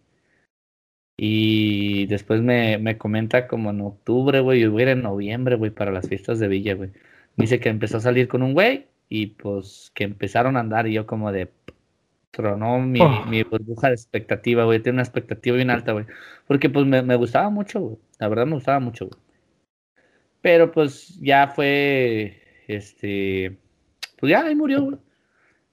Y 1.17 2.07
después 2.07 2.43
me, 2.43 2.79
me 2.79 2.97
comenta 2.97 3.49
como 3.49 3.71
en 3.71 3.81
octubre, 3.81 4.41
güey, 4.41 4.61
yo 4.61 4.71
voy 4.71 4.83
a 4.83 4.85
ir 4.85 4.89
en 4.91 5.03
noviembre, 5.03 5.57
güey, 5.57 5.73
para 5.73 5.91
las 5.91 6.09
fiestas 6.09 6.39
de 6.39 6.49
Villa, 6.49 6.75
güey. 6.75 6.91
Dice 7.37 7.61
que 7.61 7.69
empezó 7.69 7.97
a 7.99 8.01
salir 8.01 8.29
con 8.29 8.43
un 8.43 8.53
güey 8.53 8.87
y 9.09 9.27
pues 9.29 9.91
que 9.95 10.05
empezaron 10.05 10.57
a 10.57 10.61
andar 10.61 10.87
y 10.87 10.93
yo 10.93 11.07
como 11.07 11.33
de 11.33 11.49
tronó 12.43 12.79
mi, 12.79 13.01
Oh. 13.03 13.27
mi 13.27 13.43
burbuja 13.43 13.89
de 13.89 13.95
expectativa, 13.95 14.65
güey, 14.65 14.81
tiene 14.81 14.97
una 14.97 15.03
expectativa 15.03 15.57
bien 15.57 15.71
alta, 15.71 15.93
güey. 15.93 16.07
Porque 16.47 16.71
pues 16.71 16.87
me, 16.87 17.03
me 17.03 17.17
gustaba 17.17 17.51
mucho, 17.51 17.81
güey. 17.81 17.97
La 18.21 18.29
verdad 18.29 18.47
me 18.47 18.55
gustaba 18.55 18.79
mucho, 18.81 19.07
güey. 19.09 19.21
Pero 20.41 20.71
pues 20.71 21.19
ya 21.21 21.49
fue, 21.49 22.41
este, 22.69 23.59
pues 24.19 24.31
ya 24.31 24.45
ahí 24.45 24.55
murió, 24.55 24.83
güey. 24.83 24.97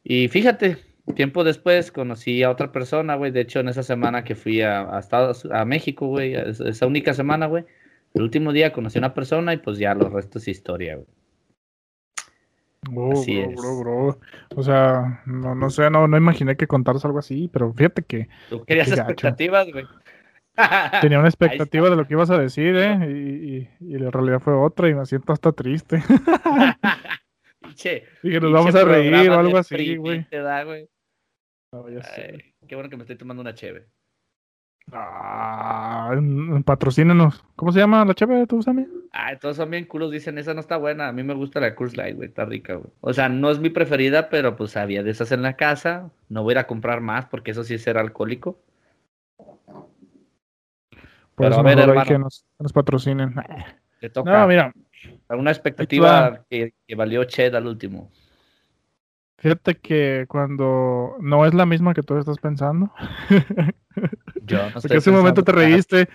Y 0.03 0.27
fíjate, 0.27 0.77
tiempo 1.15 1.43
después 1.43 1.91
conocí 1.91 2.41
a 2.43 2.49
otra 2.49 2.71
persona, 2.71 3.15
güey. 3.15 3.31
De 3.31 3.41
hecho, 3.41 3.59
en 3.59 3.69
esa 3.69 3.83
semana 3.83 4.23
que 4.23 4.33
fui 4.35 4.61
a, 4.61 4.95
a 4.95 4.99
Estados, 4.99 5.45
a 5.51 5.65
México, 5.65 6.07
güey, 6.07 6.33
es- 6.35 6.59
esa 6.61 6.87
única 6.87 7.13
semana, 7.13 7.45
güey. 7.45 7.63
El 8.15 8.23
último 8.23 8.51
día 8.53 8.73
conocí 8.73 8.97
a 8.97 9.01
una 9.01 9.13
persona 9.13 9.53
y 9.53 9.57
pues 9.57 9.77
ya 9.77 9.93
los 9.93 10.11
restos 10.11 10.41
es 10.43 10.47
historia, 10.49 10.95
güey. 10.95 11.07
Bro, 12.89 13.11
Así 13.13 13.41
bro, 13.41 13.49
es. 13.51 13.55
bro, 13.55 13.79
bro. 13.79 14.19
O 14.55 14.63
sea, 14.63 15.21
no, 15.25 15.55
no 15.55 15.69
sé, 15.69 15.89
no, 15.89 16.07
no 16.07 16.17
imaginé 16.17 16.55
que 16.55 16.67
contaras 16.67 17.03
algo 17.05 17.19
así, 17.19 17.49
pero 17.51 17.73
fíjate 17.73 18.03
que 18.03 18.27
Tú 18.49 18.63
querías 18.65 18.89
expectativas, 18.91 19.71
güey. 19.71 19.85
tenía 21.01 21.19
una 21.19 21.27
expectativa 21.27 21.89
de 21.89 21.95
lo 21.95 22.07
que 22.07 22.13
ibas 22.13 22.29
a 22.29 22.37
decir, 22.37 22.75
¿eh? 22.77 22.97
Y, 23.09 23.57
y, 23.57 23.69
y 23.91 23.95
en 23.95 24.11
realidad 24.11 24.39
fue 24.39 24.53
otra 24.53 24.87
y 24.89 24.93
me 24.95 25.05
siento 25.05 25.33
hasta 25.33 25.51
triste. 25.51 26.01
Pinche- 27.61 28.03
Dije, 28.21 28.39
nos 28.39 28.51
pinche 28.51 28.53
vamos 28.53 28.75
a 28.75 28.83
reír 28.85 29.29
o 29.29 29.39
algo 29.39 29.57
así, 29.57 29.95
güey. 29.97 30.23
te 30.29 30.39
da, 30.39 30.63
güey. 30.63 30.87
No, 31.73 31.89
ya 31.89 32.03
sé. 32.03 32.31
Ay, 32.33 32.53
Qué 32.67 32.75
bueno 32.75 32.89
que 32.89 32.95
me 32.97 33.03
estoy 33.03 33.17
tomando 33.17 33.41
una 33.41 33.53
cheve. 33.53 33.87
Ah, 34.91 36.11
mm, 36.19 36.63
patrocínenos. 36.63 37.43
¿Cómo 37.55 37.71
se 37.71 37.79
llama 37.79 38.05
la 38.05 38.13
chévere 38.13 38.47
tú, 38.47 38.61
Sammy? 38.61 38.87
Ay, 39.11 39.37
todos 39.39 39.55
son 39.57 39.71
bien 39.71 39.85
culos, 39.85 40.11
dicen, 40.11 40.37
esa 40.37 40.53
no 40.53 40.59
está 40.59 40.77
buena. 40.77 41.07
A 41.07 41.11
mí 41.13 41.23
me 41.23 41.33
gusta 41.33 41.59
la 41.59 41.73
Curse 41.75 41.95
Light, 41.97 42.15
güey, 42.17 42.27
está 42.29 42.45
rica, 42.45 42.75
güey. 42.75 42.91
O 43.01 43.13
sea, 43.13 43.29
no 43.29 43.49
es 43.49 43.59
mi 43.59 43.69
preferida, 43.69 44.29
pero 44.29 44.55
pues 44.55 44.75
había 44.77 45.03
de 45.03 45.11
esas 45.11 45.31
en 45.31 45.41
la 45.41 45.55
casa. 45.55 46.11
No 46.29 46.43
voy 46.43 46.51
a 46.51 46.55
ir 46.55 46.57
a 46.59 46.67
comprar 46.67 47.01
más 47.01 47.25
porque 47.25 47.51
eso 47.51 47.63
sí 47.63 47.73
es 47.75 47.81
ser 47.83 47.97
alcohólico. 47.97 48.59
Por 51.35 51.49
Pero 51.49 51.49
eso 51.49 51.59
a 51.59 51.63
ver, 51.63 51.77
mejor 51.77 51.89
hay 51.89 51.89
hermano. 51.89 52.05
que 52.05 52.19
nos, 52.19 52.45
que 52.57 52.63
nos 52.63 52.73
patrocinen. 52.73 53.35
Te 53.99 54.09
toca 54.09 54.41
No, 54.41 54.47
mira, 54.47 54.73
una 55.29 55.51
expectativa 55.51 56.45
que, 56.49 56.73
que 56.87 56.95
valió 56.95 57.23
Ched 57.25 57.55
al 57.55 57.67
último. 57.67 58.11
fíjate 59.37 59.75
que 59.79 60.25
cuando 60.27 61.15
no 61.19 61.45
es 61.45 61.53
la 61.53 61.65
misma 61.65 61.93
que 61.93 62.03
tú 62.03 62.17
estás 62.17 62.39
pensando, 62.39 62.91
Yo 64.47 64.57
no 64.57 64.71
porque 64.81 64.97
hace 64.97 65.09
un 65.09 65.17
momento 65.17 65.43
te 65.43 65.51
reíste. 65.51 66.09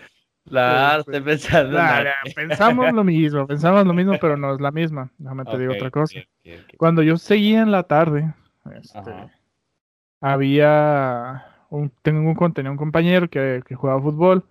Claro, 0.47 1.05
Pues, 1.05 1.17
estoy 1.17 1.35
pensando. 1.35 1.79
en 1.79 2.07
Ah, 2.07 2.15
pensamos 2.35 2.93
lo 2.95 3.05
mismo, 3.05 3.47
pensamos 3.47 3.87
lo 3.87 3.95
mismo, 3.95 4.19
pero 4.19 4.37
no 4.37 4.55
es 4.55 4.61
la 4.61 4.71
misma. 4.71 5.11
Déjame 5.19 5.45
te 5.45 5.59
digo 5.59 5.73
otra 5.73 5.91
cosa. 5.91 6.21
Cuando 6.77 7.03
yo 7.03 7.17
seguía 7.17 7.63
en 7.63 7.71
la 7.71 7.83
tarde, 7.85 8.35
este, 8.75 9.11
había 10.21 11.45
un, 11.71 11.91
tengo 12.03 12.31
un, 12.31 12.53
tenía 12.53 12.71
un 12.71 12.77
compañero 12.77 13.29
que, 13.29 13.63
que 13.67 13.75
jugaba 13.75 14.01
fútbol 14.03 14.45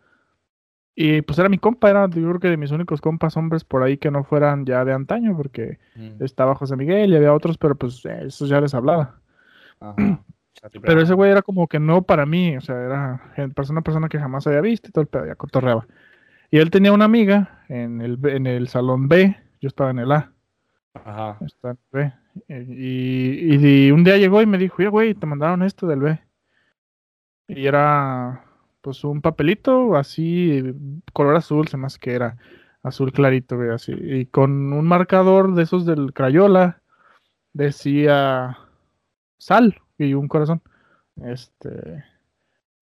y 0.96 1.22
pues 1.22 1.40
era 1.40 1.48
mi 1.48 1.58
compa, 1.58 1.90
era 1.90 2.08
yo 2.10 2.28
creo 2.28 2.40
que 2.40 2.50
de 2.50 2.58
mis 2.58 2.72
únicos 2.72 3.00
compas 3.00 3.38
hombres 3.38 3.64
por 3.64 3.84
ahí 3.84 3.98
que 3.98 4.12
no 4.12 4.24
fueran 4.24 4.66
ya 4.66 4.84
de 4.84 4.94
antaño, 4.94 5.36
porque 5.38 5.80
Mm, 5.96 6.24
estaba 6.24 6.56
José 6.56 6.76
Miguel 6.76 7.12
y 7.12 7.16
había 7.16 7.34
otros, 7.34 7.58
pero 7.58 7.76
pues 7.76 8.04
eh, 8.06 8.24
esos 8.26 8.50
ya 8.50 8.60
les 8.60 8.74
hablaba. 8.74 9.16
ajá. 9.80 10.24
Pero 10.82 11.02
ese 11.02 11.14
güey 11.14 11.32
era 11.32 11.42
como 11.42 11.68
que 11.68 11.80
no 11.80 12.02
para 12.02 12.26
mí, 12.26 12.58
o 12.58 12.62
sea, 12.62 12.76
era 12.76 13.34
una 13.70 13.82
persona 13.82 14.10
que 14.10 14.20
jamás 14.20 14.46
había 14.48 14.62
visto 14.62 14.90
y 14.90 14.92
todo 14.92 15.02
el 15.04 15.08
pedo, 15.08 15.26
ya 15.26 15.36
cotorreaba. 15.36 15.88
Y 16.52 16.58
él 16.58 16.70
tenía 16.70 16.92
una 16.92 17.06
amiga 17.06 17.64
en 17.70 18.02
el, 18.02 18.20
en 18.28 18.48
el 18.48 18.68
salón 18.68 19.08
B, 19.08 19.38
yo 19.62 19.68
estaba 19.68 19.92
en 19.92 20.00
el 20.00 20.12
A. 20.12 20.32
Ajá. 20.94 21.38
En 21.40 21.70
el 21.70 21.78
B. 21.92 22.14
Eh, 22.48 22.66
Y, 22.70 23.88
y 23.88 23.92
un 23.92 24.04
día 24.04 24.18
llegó 24.18 24.42
y 24.42 24.46
me 24.46 24.58
dijo, 24.58 24.78
oye, 24.80 24.90
güey, 24.90 25.14
te 25.14 25.26
mandaron 25.26 25.64
esto 25.64 25.88
del 25.88 26.00
B. 26.00 26.20
Y 27.48 27.66
era, 27.66 28.44
pues, 28.82 29.04
un 29.04 29.22
papelito 29.22 29.96
así, 29.96 30.62
color 31.14 31.36
azul, 31.36 31.68
se 31.68 31.78
hace 31.78 32.00
que 32.00 32.14
era 32.14 32.38
azul 32.84 33.12
clarito, 33.12 33.56
güey, 33.56 33.70
así. 33.70 33.94
Y 33.94 34.26
con 34.26 34.74
un 34.74 34.88
marcador 34.88 35.54
de 35.54 35.64
esos 35.64 35.86
del 35.86 36.14
Crayola, 36.14 36.82
decía 37.54 38.58
sal 39.38 39.82
y 40.06 40.14
un 40.14 40.28
corazón. 40.28 40.62
Este. 41.24 42.04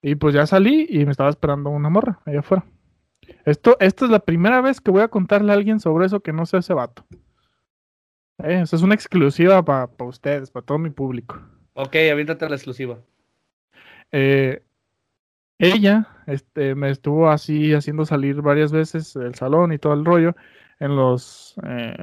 Y 0.01 0.15
pues 0.15 0.33
ya 0.33 0.45
salí 0.45 0.87
y 0.89 1.05
me 1.05 1.11
estaba 1.11 1.29
esperando 1.29 1.69
una 1.69 1.89
morra 1.89 2.19
allá 2.25 2.39
afuera. 2.39 2.65
Esto, 3.45 3.77
esta 3.79 4.05
es 4.05 4.11
la 4.11 4.19
primera 4.19 4.61
vez 4.61 4.79
que 4.79 4.91
voy 4.91 5.01
a 5.01 5.07
contarle 5.07 5.51
a 5.51 5.55
alguien 5.55 5.79
sobre 5.79 6.05
eso 6.05 6.21
que 6.21 6.33
no 6.33 6.45
sea 6.45 6.59
ese 6.59 6.73
vato. 6.73 7.05
Eh, 8.43 8.61
Esa 8.61 8.75
es 8.75 8.81
una 8.81 8.95
exclusiva 8.95 9.63
para 9.63 9.89
ustedes, 9.99 10.51
para 10.51 10.65
todo 10.65 10.77
mi 10.77 10.89
público. 10.89 11.41
Ok, 11.73 11.95
aviéntate 12.11 12.47
la 12.47 12.55
exclusiva. 12.55 12.99
Eh, 14.11 14.63
ella 15.59 16.07
este, 16.27 16.75
me 16.75 16.89
estuvo 16.89 17.29
así 17.29 17.73
haciendo 17.73 18.05
salir 18.05 18.41
varias 18.41 18.71
veces 18.71 19.13
del 19.13 19.35
salón 19.35 19.73
y 19.73 19.79
todo 19.79 19.93
el 19.93 20.05
rollo 20.05 20.35
en 20.79 20.95
los, 20.95 21.55
eh, 21.63 21.95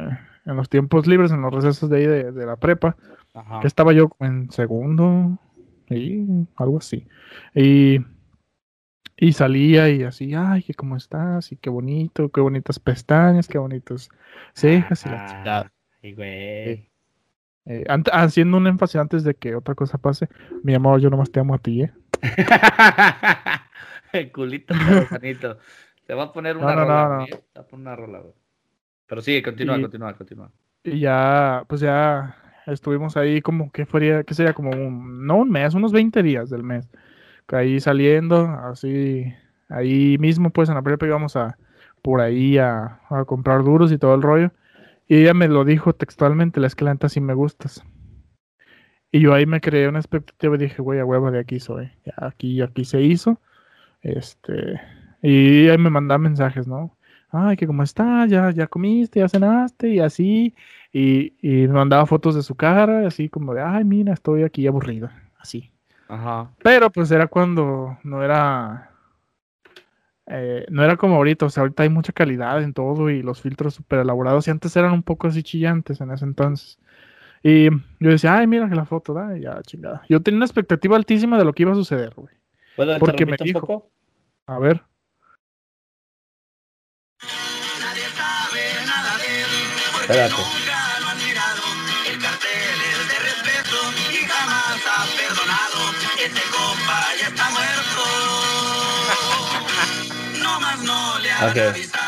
en 0.45 0.57
los 0.57 0.69
tiempos 0.69 1.07
libres, 1.07 1.31
en 1.31 1.43
los 1.43 1.55
recesos 1.55 1.89
de 1.89 1.99
ahí 1.99 2.07
de, 2.07 2.33
de 2.33 2.47
la 2.47 2.57
prepa. 2.57 2.97
Ajá. 3.35 3.61
que 3.61 3.67
estaba 3.67 3.93
yo 3.93 4.11
en 4.21 4.51
segundo 4.51 5.39
y 5.91 6.25
algo 6.57 6.79
así. 6.79 7.07
Y, 7.55 7.99
y 9.17 9.33
salía 9.33 9.91
y 9.91 10.03
así, 10.05 10.35
ay, 10.35 10.63
que 10.63 10.75
cómo 10.75 10.97
estás, 10.97 11.51
y 11.53 11.57
qué 11.57 11.69
bonito, 11.71 12.29
qué 12.31 12.41
bonitas 12.41 12.79
pestañas, 12.79 13.49
qué 13.49 13.59
bonitos 13.59 14.09
cejas 14.55 15.05
y 15.07 15.09
la 15.09 15.27
chingada. 15.27 15.73
Ay, 16.03 16.13
güey. 16.15 16.91
Eh, 17.67 17.85
haciendo 18.13 18.59
un 18.59 18.67
énfasis 18.67 18.97
antes 18.97 19.25
de 19.25 19.35
que 19.35 19.55
otra 19.55 19.75
cosa 19.75 19.97
pase, 19.99 20.29
mi 20.63 20.75
amor, 20.75 21.01
yo 21.01 21.09
nomás 21.11 21.31
te 21.31 21.41
amo 21.41 21.55
a 21.55 21.59
ti, 21.59 21.83
¿eh? 21.83 21.93
El 24.13 24.31
culito 24.33 24.75
sanito. 25.09 25.59
Te 26.07 26.13
va 26.15 26.25
a 26.25 26.33
poner 26.33 26.57
No, 26.57 26.63
una 26.67 26.75
no, 26.75 26.81
rola, 26.83 27.03
no, 27.05 27.09
no. 27.09 27.17
güey. 27.17 27.31
Te 27.31 27.59
va 27.59 27.63
a 27.63 27.67
poner 27.67 27.87
una 27.87 27.97
rola, 27.97 28.19
güey. 28.21 28.35
Pero 29.07 29.23
sigue, 29.23 29.43
continúa, 29.43 29.79
Y- 29.79 29.83
continúa, 29.83 30.13
continúa. 30.15 30.51
Y 30.83 31.01
ya, 31.01 31.65
pues 31.67 31.81
ya 31.81 32.37
estuvimos 32.67 33.17
ahí 33.17 33.41
como 33.43 33.71
que 33.71 33.87
fuera, 33.87 34.25
que 34.25 34.35
sería 34.35 34.55
como 34.55 34.71
un, 34.71 35.27
no 35.27 35.37
un 35.39 35.51
mes, 35.51 35.75
unos 35.75 35.93
20 35.93 36.23
días 36.23 36.51
del 36.51 36.63
mes. 36.63 36.89
Ahí 37.49 37.81
saliendo, 37.81 38.47
así, 38.47 39.33
ahí 39.69 40.17
mismo 40.19 40.51
pues 40.51 40.69
en 40.69 40.77
la 40.77 40.83
prepa 40.83 41.07
íbamos 41.07 41.37
a, 41.37 41.59
por 42.03 42.21
ahí 42.21 42.59
a, 42.59 43.01
a 43.11 43.25
comprar 43.27 43.65
duros 43.65 43.93
y 43.93 43.99
todo 43.99 44.15
el 44.15 44.23
rollo. 44.23 44.53
Y 45.09 45.17
ella 45.23 45.35
me 45.35 45.49
lo 45.49 45.65
dijo 45.65 45.95
textualmente, 45.95 46.61
la 46.61 46.67
escalanta 46.69 47.09
si 47.09 47.21
me 47.21 47.35
gustas. 47.35 47.85
Y 49.13 49.21
yo 49.21 49.33
ahí 49.35 49.47
me 49.47 49.61
creé 49.61 49.89
una 49.89 50.01
expectativa 50.01 50.57
y 50.57 50.59
dije, 50.59 50.83
güey, 50.83 50.99
a 50.99 51.05
huevo 51.05 51.31
de 51.31 51.39
aquí 51.39 51.61
soy. 51.61 51.93
Aquí, 52.17 52.61
aquí 52.63 52.85
se 52.85 53.01
hizo. 53.01 53.41
Este, 54.03 54.81
y 55.23 55.69
ahí 55.69 55.79
me 55.79 55.91
mandaba 55.91 56.19
mensajes, 56.19 56.67
¿no? 56.67 56.97
Ay, 57.35 57.57
que 57.57 57.67
cómo 57.67 57.83
estás, 57.83 58.31
ya, 58.31 58.51
ya 58.53 58.69
comiste, 58.69 59.19
ya 59.19 59.29
cenaste 59.29 59.89
y 59.89 59.99
así. 59.99 60.55
Y, 60.93 61.33
y 61.43 61.67
mandaba 61.67 62.07
fotos 62.07 62.37
de 62.37 62.43
su 62.43 62.55
cara, 62.55 63.07
así 63.07 63.29
como 63.29 63.55
de, 63.55 63.61
ay, 63.61 63.83
mira, 63.85 64.13
estoy 64.13 64.45
aquí 64.45 64.67
aburrida, 64.67 65.13
así. 65.39 65.73
Ajá. 66.09 66.53
Pero 66.63 66.91
pues 66.91 67.11
era 67.11 67.27
cuando 67.27 67.99
no 68.05 68.23
era, 68.23 68.91
eh, 70.27 70.65
no 70.71 70.85
era 70.85 70.97
como 70.97 71.17
ahorita, 71.17 71.47
o 71.47 71.51
sea, 71.51 71.63
ahorita 71.63 71.83
hay 71.83 71.89
mucha 71.89 72.13
calidad 72.13 72.63
en 72.63 72.73
todo 72.73 73.11
y 73.11 73.23
los 73.23 73.43
filtros 73.43 73.75
súper 73.75 73.99
elaborados 73.99 74.47
y 74.47 74.53
antes 74.53 74.77
eran 74.77 74.93
un 74.93 75.03
poco 75.03 75.27
así 75.27 75.43
chillantes 75.43 76.01
en 76.01 76.13
ese 76.13 76.25
entonces. 76.25 76.79
Y 77.43 77.69
yo 77.71 78.11
decía, 78.11 78.39
ay, 78.39 78.47
mira 78.47 78.69
que 78.69 78.75
la 78.75 78.87
foto, 78.87 79.13
da, 79.13 79.37
ya, 79.37 79.61
chingada. 79.63 80.03
Yo 80.09 80.23
tenía 80.23 80.39
una 80.39 80.47
expectativa 80.47 80.97
altísima 80.97 81.37
de 81.37 81.45
lo 81.45 81.53
que 81.53 81.65
iba 81.65 81.73
a 81.73 81.75
suceder, 81.75 82.15
güey. 82.15 82.35
¿Puedo 82.77 82.99
Porque 82.99 83.27
me 83.27 83.37
dijo. 83.37 83.61
poco? 83.61 83.91
A 84.47 84.59
ver. 84.59 84.83
Ok. 101.51 101.57
avisado. 101.57 102.03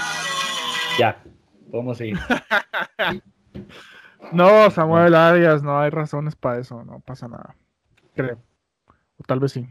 Ya. 0.99 1.23
Podemos 1.71 1.99
seguir. 1.99 2.19
No, 4.33 4.69
Samuel 4.73 5.15
Arias, 5.15 5.63
no 5.63 5.79
hay 5.79 5.89
razones 5.91 6.35
para 6.35 6.59
eso, 6.59 6.83
no 6.85 6.99
pasa 6.99 7.29
nada. 7.29 7.55
Creo. 8.17 8.43
O 9.19 9.23
tal 9.25 9.39
vez 9.39 9.53
sí. 9.53 9.69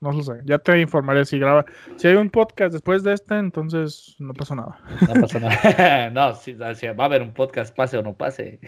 No 0.00 0.12
lo 0.12 0.22
sé. 0.22 0.34
Ya 0.44 0.58
te 0.58 0.78
informaré 0.80 1.24
si 1.24 1.38
graba. 1.38 1.64
Si 1.96 2.06
hay 2.06 2.16
un 2.16 2.30
podcast 2.30 2.72
después 2.72 3.02
de 3.02 3.14
este, 3.14 3.38
entonces 3.38 4.14
no 4.18 4.34
pasó 4.34 4.54
nada. 4.54 4.78
No 5.08 5.20
pasa 5.20 5.40
nada. 5.40 6.10
no, 6.10 6.34
si, 6.34 6.56
si 6.74 6.86
va 6.88 7.04
a 7.04 7.06
haber 7.06 7.22
un 7.22 7.32
podcast, 7.32 7.74
pase 7.74 7.96
o 7.96 8.02
no 8.02 8.14
pase. 8.14 8.60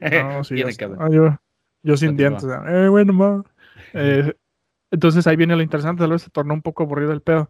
No, 0.00 0.42
sí, 0.42 0.54
Tiene 0.56 0.74
que 0.74 0.84
haber. 0.84 0.98
Ah, 1.00 1.08
yo, 1.10 1.38
yo 1.82 1.96
sin 1.96 2.16
dientes. 2.16 2.44
eh, 2.44 2.88
bueno, 2.88 3.12
ma. 3.12 3.44
Eh, 3.94 4.34
entonces 4.90 5.26
ahí 5.26 5.36
viene 5.36 5.56
lo 5.56 5.62
interesante, 5.62 6.02
tal 6.02 6.10
vez 6.10 6.22
se 6.22 6.30
tornó 6.30 6.52
un 6.54 6.62
poco 6.62 6.82
aburrido 6.82 7.12
el 7.12 7.22
pedo. 7.22 7.48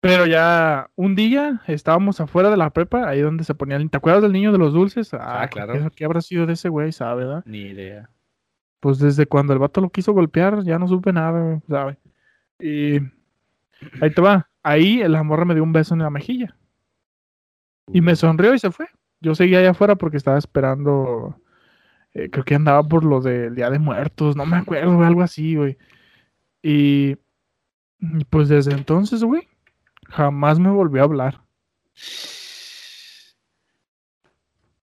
Pero 0.00 0.26
ya 0.26 0.90
un 0.94 1.16
día 1.16 1.60
estábamos 1.66 2.20
afuera 2.20 2.50
de 2.50 2.56
la 2.56 2.70
prepa, 2.70 3.08
ahí 3.08 3.20
donde 3.20 3.42
se 3.42 3.54
ponía 3.54 3.76
el... 3.76 3.90
¿Te 3.90 3.96
acuerdas 3.96 4.22
del 4.22 4.32
niño 4.32 4.52
de 4.52 4.58
los 4.58 4.72
dulces? 4.72 5.12
Ah, 5.12 5.48
claro. 5.50 5.72
¿Qué, 5.72 5.90
qué 5.96 6.04
habrá 6.04 6.20
sido 6.20 6.46
de 6.46 6.52
ese 6.52 6.68
güey, 6.68 6.92
sabe, 6.92 7.24
verdad? 7.24 7.42
Ni 7.46 7.62
idea. 7.62 8.08
Pues 8.78 9.00
desde 9.00 9.26
cuando 9.26 9.52
el 9.52 9.58
vato 9.58 9.80
lo 9.80 9.90
quiso 9.90 10.12
golpear, 10.12 10.62
ya 10.62 10.78
no 10.78 10.86
supe 10.86 11.12
nada, 11.12 11.60
¿sabe? 11.68 11.98
Y 12.60 12.98
ahí 14.00 14.10
te 14.14 14.20
va. 14.20 14.48
Ahí 14.62 14.98
la 15.06 15.22
morra 15.22 15.44
me 15.44 15.54
dio 15.54 15.62
un 15.62 15.72
beso 15.72 15.94
en 15.94 16.00
la 16.00 16.10
mejilla. 16.10 16.56
Y 17.92 18.00
me 18.00 18.16
sonrió 18.16 18.52
y 18.54 18.58
se 18.58 18.70
fue. 18.70 18.86
Yo 19.20 19.34
seguía 19.34 19.58
allá 19.60 19.70
afuera 19.70 19.96
porque 19.96 20.16
estaba 20.16 20.38
esperando. 20.38 21.40
eh, 22.14 22.28
creo 22.30 22.44
que 22.44 22.54
andaba 22.54 22.82
por 22.82 23.04
lo 23.04 23.20
del 23.20 23.54
Día 23.54 23.70
de 23.70 23.78
Muertos, 23.78 24.36
no 24.36 24.44
me 24.46 24.56
acuerdo, 24.56 24.94
güey, 24.96 25.06
algo 25.06 25.22
así, 25.22 25.54
güey. 25.56 25.78
Y, 26.62 27.16
y 28.00 28.24
pues 28.30 28.48
desde 28.48 28.72
entonces, 28.72 29.22
güey, 29.22 29.46
jamás 30.08 30.58
me 30.58 30.70
volvió 30.70 31.02
a 31.02 31.04
hablar. 31.04 31.40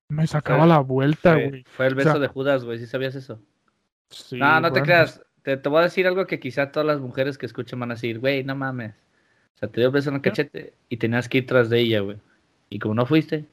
Me 0.07 0.27
sacaba 0.27 0.59
Fue- 0.59 0.67
la 0.67 0.79
vuelta, 0.79 1.33
güey. 1.33 1.63
fue 1.63 1.87
el 1.87 1.93
O 1.93 1.95
beso 1.97 2.11
sea- 2.11 2.19
de 2.19 2.27
Judas, 2.27 2.63
güey. 2.63 2.77
¿Sí 2.79 2.85
sabías 2.87 3.15
eso? 3.15 3.39
Sí, 4.09 4.37
no, 4.37 4.59
no 4.61 4.71
te 4.71 4.81
creas. 4.81 5.21
Te, 5.45 5.57
te 5.57 5.69
voy 5.69 5.79
a 5.79 5.83
decir 5.83 6.07
algo 6.07 6.25
que 6.27 6.39
quizá 6.39 6.71
todas 6.71 6.85
las 6.87 6.99
mujeres 6.99 7.37
que 7.37 7.45
escuchen 7.45 7.79
van 7.79 7.91
a 7.91 7.93
decir, 7.93 8.19
güey, 8.19 8.43
no 8.43 8.55
mames. 8.55 8.91
O 9.55 9.57
sea, 9.59 9.69
te 9.69 9.79
dio 9.79 9.91
beso 9.91 10.09
en 10.09 10.15
el 10.15 10.21
cachete 10.21 10.73
y 10.89 10.97
tenías 10.97 11.29
que 11.29 11.37
ir 11.37 11.45
tras 11.45 11.69
de 11.69 11.79
ella, 11.79 12.01
güey. 12.01 12.17
Y 12.69 12.79
como 12.79 12.95
no 12.95 13.05
fuiste. 13.05 13.45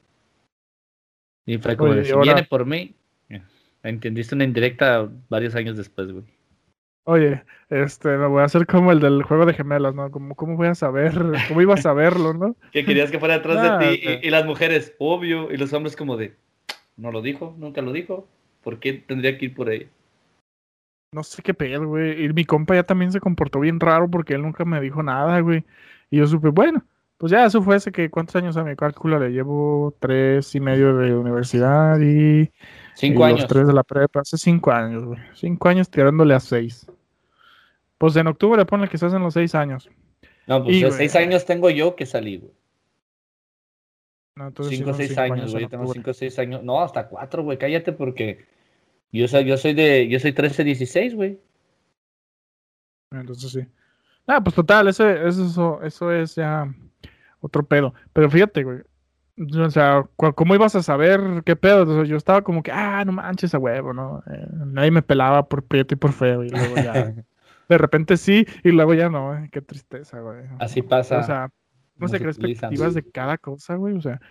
Y 1.45 1.57
fue 1.59 1.77
como, 1.77 1.91
Oye, 1.91 1.99
de, 1.99 2.03
y 2.03 2.05
si 2.07 2.11
ahora- 2.13 2.33
viene 2.33 2.43
por 2.47 2.65
mí. 2.65 2.95
Entendiste 3.83 4.33
una 4.33 4.45
indirecta 4.45 5.09
varios 5.29 5.55
años 5.55 5.75
después, 5.77 6.09
güey. 6.11 6.23
Oye, 7.05 7.43
este, 7.69 8.17
me 8.17 8.27
voy 8.27 8.41
a 8.41 8.45
hacer 8.45 8.65
como 8.65 8.93
el 8.93 9.01
del 9.01 9.23
juego 9.23 9.45
de 9.45 9.53
gemelas, 9.53 9.93
¿no? 9.93 10.09
Como, 10.09 10.35
¿cómo 10.35 10.55
voy 10.55 10.67
a 10.67 10.75
saber? 10.75 11.13
¿Cómo 11.49 11.61
iba 11.61 11.73
a 11.73 11.77
saberlo, 11.77 12.33
no? 12.33 12.55
Que 12.71 12.85
querías 12.85 13.11
que 13.11 13.19
fuera 13.19 13.33
detrás 13.35 13.57
Nah, 13.57 13.77
de 13.79 13.97
ti. 13.97 14.03
Y, 14.23 14.27
y 14.27 14.29
las 14.31 14.45
mujeres, 14.45 14.95
obvio. 14.99 15.51
Y 15.51 15.57
los 15.57 15.73
hombres 15.73 15.97
como 15.97 16.15
de, 16.15 16.33
no 16.95 17.11
lo 17.11 17.21
dijo, 17.21 17.53
nunca 17.59 17.81
lo 17.81 17.91
dijo. 17.91 18.25
¿Por 18.63 18.79
qué 18.79 18.93
tendría 18.93 19.37
que 19.37 19.45
ir 19.45 19.53
por 19.53 19.69
ella? 19.69 19.87
No 21.13 21.23
sé 21.23 21.41
qué 21.43 21.53
pedo, 21.53 21.87
güey. 21.87 22.25
Y 22.25 22.33
mi 22.33 22.43
compa 22.43 22.75
ya 22.75 22.83
también 22.83 23.11
se 23.11 23.19
comportó 23.19 23.59
bien 23.59 23.79
raro 23.79 24.09
porque 24.09 24.33
él 24.33 24.41
nunca 24.41 24.65
me 24.65 24.81
dijo 24.81 25.03
nada, 25.03 25.39
güey. 25.41 25.63
Y 26.09 26.17
yo 26.17 26.27
supe, 26.27 26.49
bueno, 26.49 26.83
pues 27.17 27.31
ya 27.31 27.45
eso 27.45 27.61
fue 27.61 27.75
hace 27.75 27.91
que, 27.91 28.09
¿cuántos 28.09 28.35
años 28.35 28.57
a 28.57 28.63
mi 28.63 28.75
cálculo 28.75 29.19
le 29.19 29.29
llevo? 29.29 29.95
Tres 29.99 30.53
y 30.55 30.59
medio 30.59 30.97
de 30.97 31.13
universidad 31.15 31.99
y, 31.99 32.51
Cinco 32.95 33.21
y 33.21 33.23
años. 33.25 33.41
los 33.41 33.47
tres 33.49 33.67
de 33.67 33.73
la 33.73 33.83
prepa. 33.83 34.21
Hace 34.21 34.37
cinco 34.37 34.71
años, 34.71 35.05
güey. 35.05 35.19
Cinco 35.33 35.69
años 35.69 35.89
tirándole 35.89 36.33
a 36.33 36.39
seis. 36.39 36.85
Pues 37.97 38.15
en 38.15 38.27
octubre 38.27 38.65
ponle 38.65 38.87
que 38.89 38.97
se 38.97 39.05
hacen 39.05 39.21
los 39.21 39.33
seis 39.35 39.55
años. 39.55 39.89
No, 40.47 40.63
pues 40.63 40.75
Y, 40.75 40.79
de 40.81 40.87
güey. 40.87 40.97
seis 40.97 41.15
años 41.15 41.45
tengo 41.45 41.69
yo 41.69 41.95
que 41.95 42.05
salí, 42.05 42.37
güey. 42.37 42.51
No, 44.35 44.51
Cinco 44.63 44.89
o 44.89 44.93
seis 44.95 45.15
años, 45.17 45.51
güey. 45.51 45.63
Yo 45.63 45.69
tengo 45.69 45.93
cinco 45.93 46.09
o 46.11 46.13
seis 46.13 46.37
años. 46.39 46.63
No, 46.63 46.81
hasta 46.81 47.07
cuatro, 47.07 47.43
güey. 47.43 47.57
Cállate 47.59 47.93
porque 47.93 48.45
yo 49.19 49.27
soy, 49.27 49.45
yo 49.45 49.57
soy 49.57 49.73
de, 49.73 50.07
yo 50.07 50.19
soy 50.19 50.33
13, 50.33 50.63
16, 50.63 51.15
güey. 51.15 51.39
Entonces 53.11 53.51
sí. 53.51 53.67
Ah, 54.25 54.41
pues 54.41 54.55
total, 54.55 54.87
ese, 54.87 55.27
eso, 55.27 55.81
eso 55.83 56.11
es 56.11 56.35
ya 56.35 56.73
otro 57.41 57.63
pedo. 57.65 57.93
Pero 58.13 58.29
fíjate, 58.29 58.63
güey. 58.63 58.79
O 59.59 59.69
sea, 59.69 60.07
¿cómo 60.15 60.55
ibas 60.55 60.75
a 60.75 60.83
saber 60.83 61.41
qué 61.43 61.55
pedo? 61.55 61.83
O 61.83 61.95
sea, 61.95 62.03
yo 62.05 62.17
estaba 62.17 62.43
como 62.43 62.61
que, 62.61 62.71
ah, 62.71 63.03
no 63.03 63.11
manches 63.11 63.53
a 63.55 63.59
huevo, 63.59 63.91
¿no? 63.91 64.23
Eh, 64.31 64.47
nadie 64.65 64.91
me 64.91 65.01
pelaba 65.01 65.47
por 65.47 65.63
prieto 65.63 65.95
y 65.95 65.97
por 65.97 66.13
feo. 66.13 66.43
Y 66.43 66.49
luego 66.49 66.75
ya, 66.75 67.13
de 67.69 67.77
repente 67.77 68.17
sí, 68.17 68.45
y 68.63 68.71
luego 68.71 68.93
ya 68.93 69.09
no, 69.09 69.35
eh, 69.35 69.49
Qué 69.51 69.61
tristeza, 69.61 70.19
güey. 70.19 70.43
Así 70.59 70.81
pasa. 70.83 71.19
O 71.19 71.23
sea, 71.23 71.49
no 71.97 72.07
sé 72.07 72.19
qué 72.19 72.25
expectativas 72.25 72.93
de 72.93 73.09
cada 73.11 73.37
cosa, 73.37 73.75
güey. 73.75 73.95
O 73.95 74.01
sea, 74.01 74.21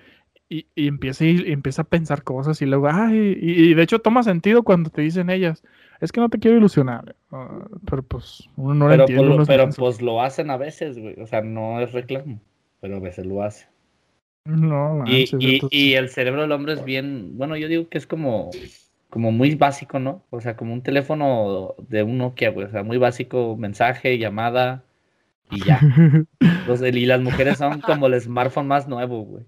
y, 0.53 0.67
y 0.75 0.88
empieza, 0.88 1.25
y, 1.25 1.51
empieza 1.53 1.83
a 1.83 1.87
pensar 1.87 2.23
cosas 2.23 2.61
y 2.62 2.67
luego, 2.67 2.88
ay, 2.91 3.38
y, 3.41 3.71
y 3.71 3.75
de 3.75 3.83
hecho 3.83 4.01
toma 4.01 4.23
sentido 4.23 4.62
cuando 4.62 4.91
te 4.91 5.03
dicen 5.03 5.31
ellas, 5.31 5.62
es 6.01 6.12
que 6.12 6.21
no 6.21 6.29
te 6.29 6.38
quiero 6.38 6.57
ilusionar. 6.57 7.15
Ah, 7.31 7.67
pero 7.88 8.03
pues 8.03 8.49
uno 8.57 8.75
no 8.75 8.85
lo 8.87 8.91
pero 8.91 9.03
entiende. 9.05 9.23
pues, 9.25 9.35
uno 9.35 9.43
es 9.43 9.49
pero 9.49 9.62
menso. 9.65 9.83
pues 9.83 10.03
lo 10.03 10.21
hacen 10.23 10.51
a 10.51 10.57
veces, 10.57 10.99
güey. 10.99 11.21
O 11.21 11.27
sea, 11.27 11.41
no 11.43 11.81
es 11.81 11.93
reclamo, 11.93 12.41
pero 12.81 12.97
a 12.97 13.01
veces 13.01 13.25
lo 13.25 13.43
hacen. 13.43 13.69
No, 14.45 14.97
manches, 14.97 15.33
y, 15.38 15.55
entonces- 15.55 15.79
y 15.79 15.95
el 15.95 16.09
cerebro 16.09 16.43
del 16.43 16.53
hombre 16.53 16.73
es 16.75 16.85
bien, 16.85 17.38
bueno, 17.38 17.57
yo 17.57 17.69
digo 17.69 17.88
que 17.88 17.97
es 17.99 18.07
como, 18.09 18.51
como 19.09 19.31
muy 19.31 19.55
básico, 19.55 20.01
¿no? 20.01 20.23
O 20.31 20.41
sea, 20.41 20.57
como 20.57 20.73
un 20.75 20.83
teléfono 20.83 21.75
de 21.88 22.03
un 22.03 22.19
Nokia, 22.19 22.51
güey. 22.51 22.67
O 22.67 22.71
sea, 22.71 22.83
muy 22.83 22.99
básico, 22.99 23.57
mensaje, 23.57 24.19
llamada 24.19 24.83
y 25.51 25.65
ya. 25.65 25.79
Los- 26.67 26.83
y 26.83 27.07
las 27.07 27.21
mujeres 27.21 27.59
son 27.59 27.81
como 27.81 28.09
el 28.09 28.21
smartphone 28.21 28.67
más 28.67 28.88
nuevo, 28.88 29.23
güey. 29.23 29.45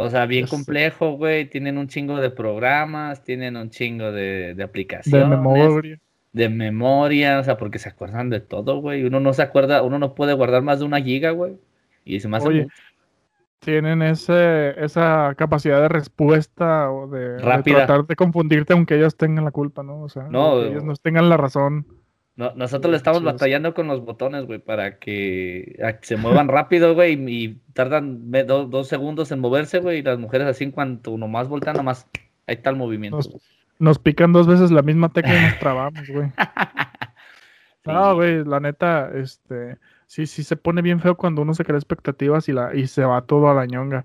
O 0.00 0.10
sea, 0.10 0.26
bien 0.26 0.46
sé. 0.46 0.48
complejo, 0.48 1.12
güey. 1.16 1.48
Tienen 1.50 1.76
un 1.78 1.88
chingo 1.88 2.20
de 2.20 2.30
programas, 2.30 3.24
tienen 3.24 3.56
un 3.56 3.70
chingo 3.70 4.12
de, 4.12 4.54
de 4.54 4.64
de 5.02 5.22
aplicaciones, 5.24 5.24
memoria. 5.24 5.98
de 6.32 6.48
memoria, 6.48 7.40
o 7.40 7.44
sea, 7.44 7.56
porque 7.58 7.78
se 7.78 7.88
acuerdan 7.90 8.30
de 8.30 8.40
todo, 8.40 8.80
güey. 8.80 9.04
Uno 9.04 9.20
no 9.20 9.32
se 9.34 9.42
acuerda, 9.42 9.82
uno 9.82 9.98
no 9.98 10.14
puede 10.14 10.34
guardar 10.34 10.62
más 10.62 10.78
de 10.80 10.84
una 10.86 11.00
giga, 11.02 11.30
güey. 11.32 11.58
Y 12.04 12.20
se 12.20 12.28
me 12.28 12.36
hace 12.38 12.48
Oye, 12.48 12.60
mucho. 12.64 12.82
Tienen 13.60 14.02
ese, 14.02 14.74
esa 14.84 15.34
capacidad 15.36 15.80
de 15.82 15.88
respuesta 15.88 16.90
o 16.92 17.08
de, 17.08 17.42
de 17.42 17.42
Rápida. 17.42 17.64
tratar 17.64 18.06
de 18.06 18.16
confundirte 18.16 18.72
aunque 18.72 18.96
ellos 18.96 19.16
tengan 19.16 19.44
la 19.44 19.50
culpa, 19.50 19.82
¿no? 19.82 20.02
O 20.02 20.08
sea, 20.08 20.28
No, 20.28 20.62
ellos 20.62 20.84
no 20.84 20.94
tengan 20.96 21.28
la 21.28 21.36
razón. 21.36 21.86
No, 22.38 22.52
nosotros 22.54 22.92
le 22.92 22.96
estamos 22.96 23.24
batallando 23.24 23.74
con 23.74 23.88
los 23.88 24.04
botones, 24.04 24.46
güey, 24.46 24.60
para 24.60 25.00
que 25.00 25.76
se 26.02 26.16
muevan 26.16 26.46
rápido, 26.46 26.94
güey, 26.94 27.14
y, 27.28 27.60
tardan 27.72 28.30
do- 28.30 28.66
dos 28.66 28.86
segundos 28.86 29.32
en 29.32 29.40
moverse, 29.40 29.80
güey, 29.80 29.98
y 29.98 30.02
las 30.02 30.20
mujeres 30.20 30.46
así 30.46 30.62
en 30.62 30.70
cuanto 30.70 31.18
nomás 31.18 31.48
voltean, 31.48 31.76
nomás 31.76 32.06
ahí 32.46 32.54
está 32.54 32.70
el 32.70 32.76
movimiento. 32.76 33.18
Nos, 33.80 33.98
pican 33.98 34.32
dos 34.32 34.46
veces 34.46 34.70
la 34.70 34.82
misma 34.82 35.08
tecla 35.08 35.36
y 35.36 35.42
nos 35.46 35.58
trabamos, 35.58 36.08
güey. 36.08 36.30
No, 37.84 38.14
güey, 38.14 38.44
la 38.44 38.60
neta, 38.60 39.10
este, 39.16 39.78
sí, 40.06 40.28
sí 40.28 40.44
se 40.44 40.56
pone 40.56 40.80
bien 40.80 41.00
feo 41.00 41.16
cuando 41.16 41.42
uno 41.42 41.54
se 41.54 41.64
crea 41.64 41.76
expectativas 41.76 42.48
y, 42.48 42.52
la, 42.52 42.72
y 42.72 42.86
se 42.86 43.04
va 43.04 43.22
todo 43.22 43.50
a 43.50 43.54
la 43.54 43.66
ñonga. 43.66 44.04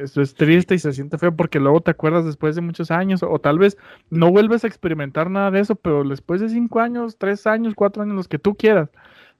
Eso 0.00 0.22
es 0.22 0.34
triste 0.34 0.74
y 0.74 0.78
se 0.78 0.92
siente 0.92 1.18
feo 1.18 1.34
porque 1.34 1.60
luego 1.60 1.80
te 1.80 1.90
acuerdas 1.90 2.24
después 2.24 2.54
de 2.54 2.62
muchos 2.62 2.90
años, 2.90 3.22
o 3.22 3.38
tal 3.40 3.58
vez 3.58 3.76
no 4.10 4.30
vuelves 4.30 4.64
a 4.64 4.66
experimentar 4.68 5.30
nada 5.30 5.50
de 5.50 5.60
eso, 5.60 5.76
pero 5.76 6.04
después 6.04 6.40
de 6.40 6.48
cinco 6.48 6.80
años, 6.80 7.16
tres 7.18 7.46
años, 7.46 7.74
cuatro 7.74 8.02
años, 8.02 8.16
los 8.16 8.28
que 8.28 8.38
tú 8.38 8.54
quieras, 8.56 8.90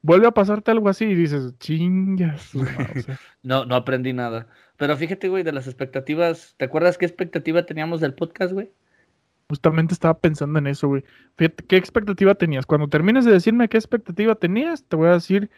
vuelve 0.02 0.26
a 0.26 0.32
pasarte 0.32 0.70
algo 0.70 0.88
así 0.88 1.04
y 1.06 1.14
dices, 1.14 1.58
chingas. 1.58 2.42
su 2.42 2.58
madre", 2.58 2.92
o 2.94 3.02
sea, 3.02 3.20
No, 3.42 3.64
no 3.64 3.74
aprendí 3.76 4.12
nada. 4.12 4.48
Pero 4.76 4.96
fíjate, 4.96 5.28
güey, 5.28 5.42
de 5.44 5.52
las 5.52 5.66
expectativas, 5.66 6.54
¿te 6.58 6.64
acuerdas 6.64 6.98
qué 6.98 7.06
expectativa 7.06 7.64
teníamos 7.66 8.00
del 8.00 8.14
podcast, 8.14 8.52
güey? 8.52 8.72
justamente 9.52 9.92
estaba 9.92 10.18
pensando 10.18 10.58
en 10.58 10.66
eso, 10.66 10.88
güey. 10.88 11.04
Fíjate, 11.36 11.64
¿qué 11.66 11.76
expectativa 11.76 12.34
tenías? 12.34 12.64
Cuando 12.64 12.88
termines 12.88 13.26
de 13.26 13.32
decirme 13.32 13.68
qué 13.68 13.76
expectativa 13.76 14.34
tenías, 14.34 14.84
te 14.84 14.96
voy 14.96 15.08
a 15.08 15.12
decir, 15.12 15.50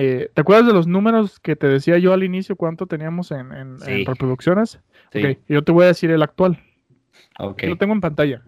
eh, 0.00 0.30
¿te 0.32 0.40
acuerdas 0.40 0.66
de 0.66 0.72
los 0.72 0.86
números 0.86 1.40
que 1.40 1.56
te 1.56 1.66
decía 1.66 1.98
yo 1.98 2.12
al 2.12 2.22
inicio, 2.22 2.54
cuánto 2.56 2.86
teníamos 2.86 3.30
en, 3.32 3.52
en- 3.52 3.58
en 3.72 3.78
Sí. 3.80 4.04
reproducciones? 4.04 4.78
Sí. 5.12 5.24
Ok, 5.24 5.38
yo 5.48 5.62
te 5.64 5.72
voy 5.72 5.84
a 5.84 5.88
decir 5.88 6.10
el 6.10 6.22
actual. 6.22 6.58
Ok. 7.38 7.62
Lo 7.64 7.76
tengo 7.76 7.94
en 7.94 8.00
pantalla. 8.00 8.42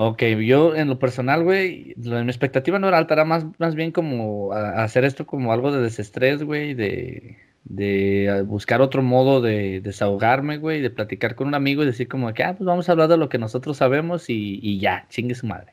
Ok, 0.00 0.22
yo 0.44 0.74
en 0.76 0.88
lo 0.88 0.98
personal, 0.98 1.42
güey, 1.42 1.94
mi 1.96 2.20
expectativa 2.28 2.78
no 2.78 2.86
era 2.88 2.98
alta, 2.98 3.14
era 3.14 3.24
más, 3.24 3.46
más 3.58 3.74
bien 3.74 3.90
como 3.92 4.52
a- 4.52 4.80
a 4.80 4.84
hacer 4.84 5.04
esto 5.04 5.26
como 5.26 5.52
algo 5.52 5.72
de 5.72 5.80
desestrés, 5.82 6.42
güey, 6.44 6.74
de, 6.74 7.36
de 7.64 8.42
buscar 8.46 8.80
otro 8.80 9.02
modo 9.02 9.40
de 9.40 9.80
desahogarme, 9.80 10.58
güey, 10.58 10.80
de 10.80 10.90
platicar 10.90 11.34
con 11.34 11.48
un 11.48 11.54
amigo 11.54 11.82
y 11.82 11.86
decir 11.86 12.06
como 12.08 12.32
que, 12.32 12.44
ah, 12.44 12.54
pues 12.56 12.66
vamos 12.66 12.88
a 12.88 12.92
hablar 12.92 13.08
de 13.08 13.16
lo 13.16 13.28
que 13.28 13.38
nosotros 13.38 13.76
sabemos 13.76 14.30
y, 14.30 14.60
y 14.62 14.78
ya, 14.78 15.06
chingue 15.08 15.34
su 15.34 15.46
madre. 15.48 15.72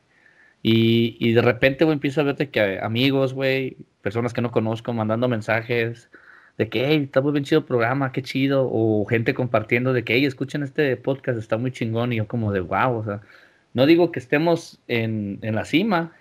Y, 0.67 1.15
y 1.19 1.33
de 1.33 1.43
repente, 1.43 1.85
güey, 1.85 1.93
empiezo 1.93 2.21
a 2.21 2.23
ver 2.23 2.37
de 2.37 2.49
que 2.49 2.79
amigos, 2.79 3.35
güey, 3.35 3.77
personas 4.01 4.33
que 4.33 4.41
no 4.41 4.51
conozco 4.51 4.93
mandando 4.93 5.27
mensajes 5.27 6.09
de 6.57 6.69
que, 6.69 6.95
está 6.95 7.21
muy 7.21 7.33
bien 7.33 7.43
chido 7.43 7.59
el 7.59 7.65
programa, 7.65 8.11
qué 8.11 8.23
chido, 8.23 8.67
o 8.71 9.05
gente 9.05 9.35
compartiendo 9.35 9.93
de 9.93 10.03
que, 10.03 10.15
hey, 10.15 10.25
escuchen 10.25 10.63
este 10.63 10.97
podcast, 10.97 11.37
está 11.37 11.57
muy 11.57 11.71
chingón, 11.71 12.13
y 12.13 12.15
yo 12.17 12.27
como 12.27 12.51
de, 12.51 12.61
wow, 12.61 12.97
o 12.97 13.03
sea, 13.03 13.21
no 13.75 13.85
digo 13.85 14.11
que 14.11 14.19
estemos 14.19 14.79
en, 14.87 15.37
en 15.43 15.53
la 15.53 15.65
cima, 15.65 16.13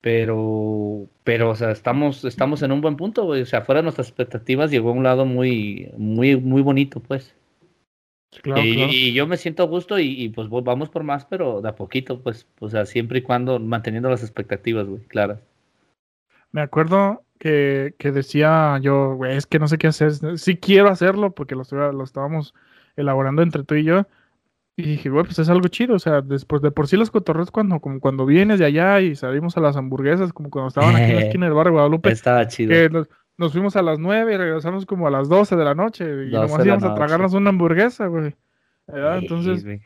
pero, 0.00 1.08
pero, 1.24 1.50
o 1.50 1.56
sea, 1.56 1.72
estamos, 1.72 2.24
estamos 2.24 2.62
en 2.62 2.72
un 2.72 2.80
buen 2.80 2.96
punto, 2.96 3.24
güey. 3.24 3.42
O 3.42 3.46
sea, 3.46 3.62
fuera 3.62 3.80
de 3.80 3.84
nuestras 3.84 4.08
expectativas 4.08 4.70
llegó 4.70 4.90
a 4.90 4.92
un 4.92 5.02
lado 5.02 5.24
muy, 5.26 5.90
muy, 5.96 6.36
muy 6.36 6.62
bonito, 6.62 7.00
pues. 7.00 7.34
Claro, 8.42 8.62
y, 8.62 8.74
claro. 8.74 8.92
y 8.92 9.12
yo 9.12 9.26
me 9.26 9.36
siento 9.36 9.62
a 9.62 9.66
gusto 9.66 9.98
y, 9.98 10.22
y, 10.22 10.28
pues 10.28 10.48
vamos 10.48 10.88
por 10.88 11.02
más, 11.02 11.24
pero 11.24 11.60
de 11.60 11.68
a 11.68 11.74
poquito, 11.76 12.20
pues, 12.20 12.46
o 12.60 12.68
sea, 12.68 12.86
siempre 12.86 13.20
y 13.20 13.22
cuando 13.22 13.58
manteniendo 13.58 14.10
las 14.10 14.22
expectativas, 14.22 14.86
güey, 14.86 15.02
claras. 15.02 15.40
Me 16.52 16.60
acuerdo 16.60 17.24
que, 17.38 17.94
que 17.98 18.12
decía 18.12 18.78
yo, 18.80 19.16
güey, 19.16 19.36
es 19.36 19.46
que 19.46 19.58
no 19.58 19.68
sé 19.68 19.76
qué 19.76 19.88
hacer. 19.88 20.12
Sí 20.38 20.56
quiero 20.56 20.88
hacerlo 20.88 21.34
porque 21.34 21.56
lo, 21.56 21.62
estábamos 22.04 22.54
elaborando 22.96 23.42
entre 23.42 23.64
tú 23.64 23.74
y 23.74 23.84
yo. 23.84 24.06
Y 24.76 24.82
dije, 24.82 25.08
güey, 25.08 25.24
pues 25.24 25.38
es 25.38 25.48
algo 25.48 25.66
chido. 25.68 25.94
O 25.94 25.98
sea, 25.98 26.20
después 26.20 26.62
de 26.62 26.70
por 26.70 26.88
sí 26.88 26.96
los 26.96 27.10
cotorreos 27.10 27.50
cuando, 27.50 27.80
como 27.80 27.98
cuando 28.00 28.24
vienes 28.24 28.60
de 28.60 28.66
allá 28.66 29.00
y 29.00 29.16
salimos 29.16 29.56
a 29.56 29.60
las 29.60 29.76
hamburguesas, 29.76 30.32
como 30.32 30.50
cuando 30.50 30.68
estaban 30.68 30.94
aquí 30.94 31.10
en 31.10 31.16
la 31.16 31.22
esquina 31.26 31.46
del 31.46 31.54
barrio 31.54 31.72
Guadalupe, 31.72 32.10
Estaba 32.10 32.46
chido. 32.46 32.70
que 32.70 33.04
nos 33.36 33.52
fuimos 33.52 33.74
a 33.76 33.82
las 33.82 33.98
9 33.98 34.34
y 34.34 34.36
regresamos 34.36 34.86
como 34.86 35.06
a 35.06 35.10
las 35.10 35.28
12 35.28 35.56
de 35.56 35.64
la 35.64 35.74
noche. 35.74 36.04
Y 36.04 36.08
12 36.08 36.24
de 36.30 36.30
nomás 36.32 36.66
íbamos 36.66 36.84
a 36.84 36.94
tragarnos 36.94 37.34
una 37.34 37.50
hamburguesa, 37.50 38.06
güey. 38.06 38.34
¿Verdad? 38.86 39.18
Sí, 39.18 39.24
Entonces, 39.24 39.64
güey. 39.64 39.80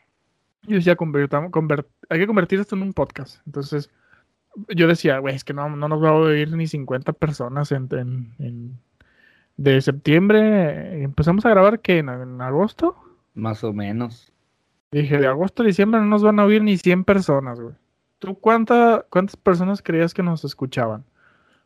yo 0.67 0.75
decía, 0.75 0.95
convertamos, 0.95 1.51
conver- 1.51 1.85
hay 2.09 2.19
que 2.19 2.27
convertir 2.27 2.59
esto 2.59 2.75
en 2.75 2.81
un 2.83 2.93
podcast. 2.93 3.41
Entonces, 3.45 3.89
yo 4.75 4.87
decía, 4.87 5.19
güey, 5.19 5.35
es 5.35 5.43
que 5.43 5.53
no, 5.53 5.69
no 5.75 5.87
nos 5.87 6.03
va 6.03 6.09
a 6.09 6.13
oír 6.13 6.51
ni 6.55 6.67
50 6.67 7.13
personas 7.13 7.71
en, 7.71 7.87
en- 7.91 8.33
en- 8.39 8.79
de 9.57 9.81
septiembre. 9.81 11.03
Empezamos 11.03 11.45
a 11.45 11.49
grabar 11.49 11.79
que 11.79 11.99
en, 11.99 12.09
en 12.09 12.41
agosto. 12.41 12.95
más 13.33 13.63
o 13.63 13.73
menos. 13.73 14.31
Dije, 14.91 15.17
de 15.17 15.27
agosto 15.27 15.61
a 15.63 15.65
diciembre 15.65 15.99
no 16.01 16.07
nos 16.07 16.23
van 16.23 16.39
a 16.39 16.45
oír 16.45 16.63
ni 16.63 16.77
100 16.77 17.03
personas, 17.03 17.59
güey. 17.59 17.75
¿Tú 18.19 18.35
cuánta, 18.39 19.05
cuántas 19.09 19.35
personas 19.37 19.81
creías 19.81 20.13
que 20.13 20.23
nos 20.23 20.43
escuchaban? 20.43 21.03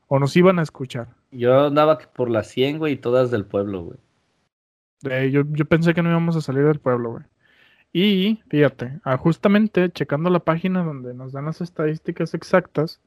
O 0.08 0.20
nos 0.20 0.36
iban 0.36 0.60
a 0.60 0.64
escuchar. 0.64 1.08
Yo 1.32 1.68
andaba 1.68 1.98
por 1.98 2.30
las 2.30 2.48
100, 2.48 2.80
güey, 2.80 2.94
y 2.94 2.98
todas 2.98 3.32
del 3.32 3.46
pueblo, 3.46 3.84
güey. 3.84 3.98
Eh, 5.10 5.32
yo, 5.32 5.44
yo 5.50 5.66
pensé 5.66 5.94
que 5.94 6.02
no 6.02 6.10
íbamos 6.10 6.36
a 6.36 6.42
salir 6.42 6.64
del 6.64 6.80
pueblo, 6.80 7.12
güey. 7.12 7.24
Y 7.94 8.42
fíjate, 8.50 9.00
ah, 9.04 9.18
justamente 9.18 9.92
checando 9.92 10.32
la 10.32 10.40
página 10.40 10.84
donde 10.84 11.14
nos 11.14 11.32
dan 11.32 11.46
las 11.46 11.62
estadísticas 11.62 12.34
exactas, 12.34 13.00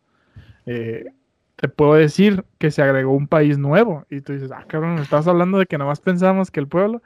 eh, 0.64 1.12
te 1.57 1.68
puedo 1.68 1.94
decir 1.94 2.44
que 2.59 2.70
se 2.70 2.82
agregó 2.82 3.12
un 3.12 3.26
país 3.26 3.59
nuevo. 3.59 4.07
Y 4.11 4.20
tú 4.20 4.32
dices, 4.32 4.53
ah, 4.53 4.64
cabrón, 4.68 4.94
me 4.94 5.03
estás 5.03 5.26
hablando 5.26 5.59
de 5.59 5.66
que 5.66 5.78
nomás 5.78 6.01
pensábamos 6.01 6.51
que 6.51 6.61
el 6.61 6.68
pueblo, 6.68 7.03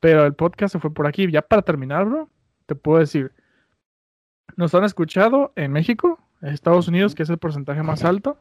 pero 0.00 0.26
el 0.26 0.34
podcast 0.34 0.72
se 0.72 0.80
fue 0.80 0.92
por 0.92 1.06
aquí. 1.06 1.30
Ya 1.30 1.42
para 1.42 1.62
terminar, 1.62 2.06
bro, 2.06 2.28
te 2.66 2.74
puedo 2.74 2.98
decir, 2.98 3.32
nos 4.56 4.74
han 4.74 4.84
escuchado 4.84 5.52
en 5.54 5.72
México, 5.72 6.18
en 6.42 6.48
Estados 6.48 6.88
Unidos, 6.88 7.14
que 7.14 7.22
es 7.22 7.30
el 7.30 7.38
porcentaje 7.38 7.82
más 7.82 8.04
alto. 8.04 8.38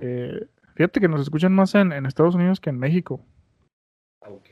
Eh, 0.00 0.46
fíjate 0.74 1.00
que 1.00 1.08
nos 1.08 1.20
escuchan 1.20 1.52
más 1.52 1.74
en, 1.74 1.92
en 1.92 2.06
Estados 2.06 2.34
Unidos 2.34 2.60
que 2.60 2.70
en 2.70 2.78
México. 2.78 3.20
Ok. 4.20 4.48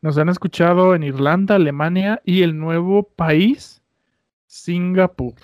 Nos 0.00 0.18
han 0.18 0.28
escuchado 0.28 0.94
en 0.94 1.04
Irlanda, 1.04 1.54
Alemania 1.54 2.20
y 2.24 2.42
el 2.42 2.58
nuevo 2.58 3.04
país, 3.04 3.82
Singapur. 4.46 5.34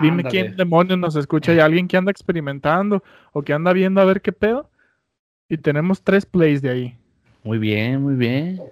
Dime 0.00 0.24
quién 0.24 0.56
demonios 0.56 0.98
nos 0.98 1.14
escucha. 1.16 1.52
¿Hay 1.52 1.58
alguien 1.58 1.86
que 1.86 1.98
anda 1.98 2.10
experimentando 2.10 3.04
o 3.32 3.42
que 3.42 3.52
anda 3.52 3.74
viendo 3.74 4.00
a 4.00 4.06
ver 4.06 4.22
qué 4.22 4.32
pedo? 4.32 4.70
Y 5.48 5.58
tenemos 5.58 6.02
tres 6.02 6.24
plays 6.24 6.62
de 6.62 6.70
ahí. 6.70 6.98
Muy 7.42 7.58
bien, 7.58 8.02
muy 8.02 8.14
bien. 8.14 8.62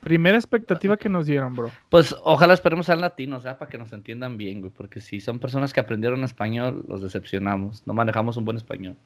Primera 0.00 0.36
expectativa 0.38 0.96
que 0.96 1.08
nos 1.08 1.26
dieron, 1.26 1.54
bro. 1.54 1.70
Pues 1.90 2.14
ojalá 2.24 2.54
esperemos 2.54 2.86
ser 2.86 2.98
latinos, 2.98 3.42
¿ya? 3.44 3.58
Para 3.58 3.70
que 3.70 3.78
nos 3.78 3.92
entiendan 3.92 4.36
bien, 4.38 4.60
güey. 4.60 4.72
Porque 4.74 5.00
si 5.00 5.20
son 5.20 5.38
personas 5.38 5.72
que 5.72 5.80
aprendieron 5.80 6.24
español, 6.24 6.84
los 6.88 7.02
decepcionamos. 7.02 7.86
No 7.86 7.92
manejamos 7.92 8.36
un 8.36 8.44
buen 8.46 8.56
español. 8.56 8.96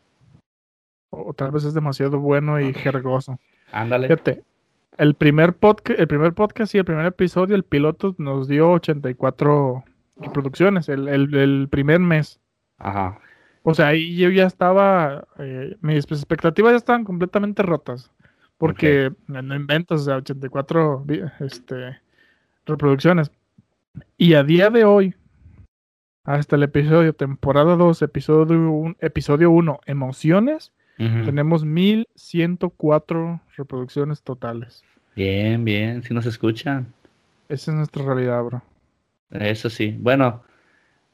O, 1.10 1.30
o 1.30 1.32
tal 1.34 1.50
vez 1.50 1.64
es 1.64 1.74
demasiado 1.74 2.20
bueno 2.20 2.60
y 2.60 2.72
jergoso. 2.74 3.38
Ándale. 3.72 4.06
Fíjate, 4.08 4.44
el 4.96 5.14
primer, 5.14 5.54
podcast, 5.54 5.98
el 5.98 6.06
primer 6.06 6.32
podcast 6.32 6.74
y 6.74 6.78
el 6.78 6.84
primer 6.84 7.06
episodio, 7.06 7.56
el 7.56 7.64
piloto, 7.64 8.14
nos 8.18 8.46
dio 8.46 8.70
84 8.70 9.84
reproducciones 10.18 10.88
el, 10.88 11.08
el- 11.08 11.34
el 11.34 11.68
primer 11.68 11.98
mes. 11.98 12.40
Ajá. 12.78 13.18
O 13.64 13.74
sea, 13.74 13.88
ahí 13.88 14.16
yo 14.16 14.28
ya 14.30 14.44
estaba, 14.46 15.26
eh, 15.38 15.76
mis 15.80 16.04
expectativas 16.04 16.72
ya 16.72 16.76
estaban 16.76 17.02
completamente 17.02 17.62
rotas. 17.62 18.12
Porque 18.68 19.12
no 19.26 19.42
no 19.42 19.54
inventas, 19.56 20.02
o 20.02 20.04
sea, 20.04 20.16
84 20.16 21.02
vi- 21.04 21.22
este, 21.40 21.98
reproducciones. 22.66 23.30
Y 24.18 24.34
a 24.34 24.42
día 24.42 24.70
de 24.70 24.84
hoy, 24.84 25.14
hasta 26.24 26.56
el 26.56 26.62
episodio, 26.62 27.12
temporada 27.14 27.76
2, 27.76 28.02
episodio 28.02 28.70
1, 28.70 28.96
episodio 29.00 29.50
1 29.50 29.80
emociones, 29.86 30.72
tenemos 31.24 31.64
1104 31.64 33.40
reproducciones 33.56 34.22
totales. 34.22 34.82
Bien, 35.16 35.64
bien. 35.64 36.02
Si 36.02 36.14
nos 36.14 36.26
escuchan. 36.26 36.86
Esa 37.48 37.70
es 37.70 37.76
nuestra 37.76 38.04
realidad, 38.04 38.42
bro. 38.42 38.62
Eso 39.30 39.68
sí. 39.70 39.96
Bueno, 40.00 40.42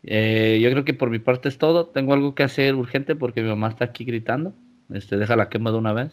eh, 0.02 0.58
yo 0.62 0.70
creo 0.70 0.84
que 0.84 0.94
por 0.94 1.10
mi 1.10 1.18
parte 1.18 1.48
es 1.48 1.58
todo. 1.58 1.86
Tengo 1.86 2.12
algo 2.14 2.34
que 2.34 2.42
hacer 2.42 2.74
urgente 2.74 3.14
porque 3.16 3.42
mi 3.42 3.48
mamá 3.48 3.68
está 3.68 3.86
aquí 3.86 4.04
gritando. 4.04 4.52
Este, 4.90 5.16
déjala 5.16 5.48
quema 5.48 5.70
de 5.70 5.78
una 5.78 5.92
vez. 5.92 6.12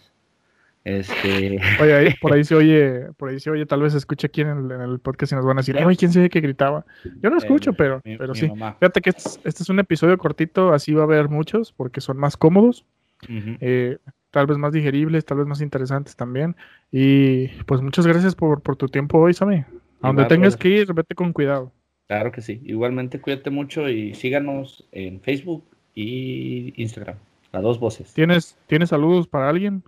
Este, 0.88 1.60
Oye, 1.82 2.16
por 2.22 2.32
ahí 2.34 2.44
se 2.46 2.56
oye, 2.56 3.08
por 3.18 3.28
ahí 3.30 3.40
se 3.42 3.50
oye, 3.52 3.66
tal 3.66 3.82
vez 3.82 3.92
se 3.92 3.98
escucha 3.98 4.28
aquí 4.28 4.40
en 4.42 4.48
el, 4.48 4.72
en 4.72 4.82
el 4.82 5.00
podcast 5.00 5.34
y 5.34 5.36
nos 5.36 5.46
van 5.46 5.58
a 5.58 5.62
decir, 5.62 5.76
"Eh, 5.78 5.84
güey, 5.84 5.98
¿quién 5.98 6.14
se 6.14 6.20
oye 6.20 6.30
que 6.30 6.40
gritaba? 6.40 6.86
Yo 7.22 7.30
no 7.30 7.38
escucho, 7.38 7.72
eh, 7.72 7.76
pero, 7.78 8.02
mi- 8.06 8.18
pero 8.18 8.32
mi 8.34 8.40
sí. 8.40 8.48
mamá. 8.48 8.78
Fíjate 8.80 9.02
que 9.02 9.10
este, 9.10 9.22
es- 9.28 9.40
este 9.44 9.64
es 9.64 9.70
un 9.70 9.80
episodio 9.80 10.18
cortito, 10.18 10.72
así 10.74 10.94
va 10.94 11.02
a 11.02 11.06
haber 11.06 11.28
muchos, 11.28 11.74
porque 11.74 12.00
son 12.00 12.18
más 12.18 12.38
cómodos, 12.38 12.86
eh, 13.28 13.98
tal 14.32 14.48
vez 14.48 14.58
más 14.58 14.72
digeribles, 14.72 15.26
tal 15.26 15.40
vez 15.40 15.48
más 15.48 15.60
interesantes 15.62 16.16
también. 16.16 16.56
Y 16.92 17.48
pues 17.66 17.82
muchas 17.82 18.08
gracias 18.08 18.34
por, 18.36 18.62
por 18.62 18.78
tu 18.78 18.88
tiempo 18.88 19.18
hoy, 19.20 19.34
Sammy. 19.34 19.66
A 20.02 20.08
donde 20.08 20.26
tengas 20.26 20.56
brother. 20.58 20.60
que 20.60 20.82
ir, 20.82 20.94
vete 20.94 21.16
con 21.16 21.34
cuidado. 21.34 21.74
Claro 22.08 22.32
que 22.32 22.42
sí. 22.42 22.62
Igualmente 22.64 23.20
cuídate 23.20 23.50
mucho 23.50 23.90
y 23.90 24.14
síganos 24.14 24.88
en 24.94 25.20
Facebook 25.20 25.66
y 25.96 26.74
Instagram. 26.82 27.18
A 27.52 27.60
dos 27.60 27.78
voces. 27.80 28.14
¿Tienes, 28.14 28.58
¿tienes 28.68 28.90
saludos 28.90 29.28
para 29.28 29.50
alguien? 29.50 29.84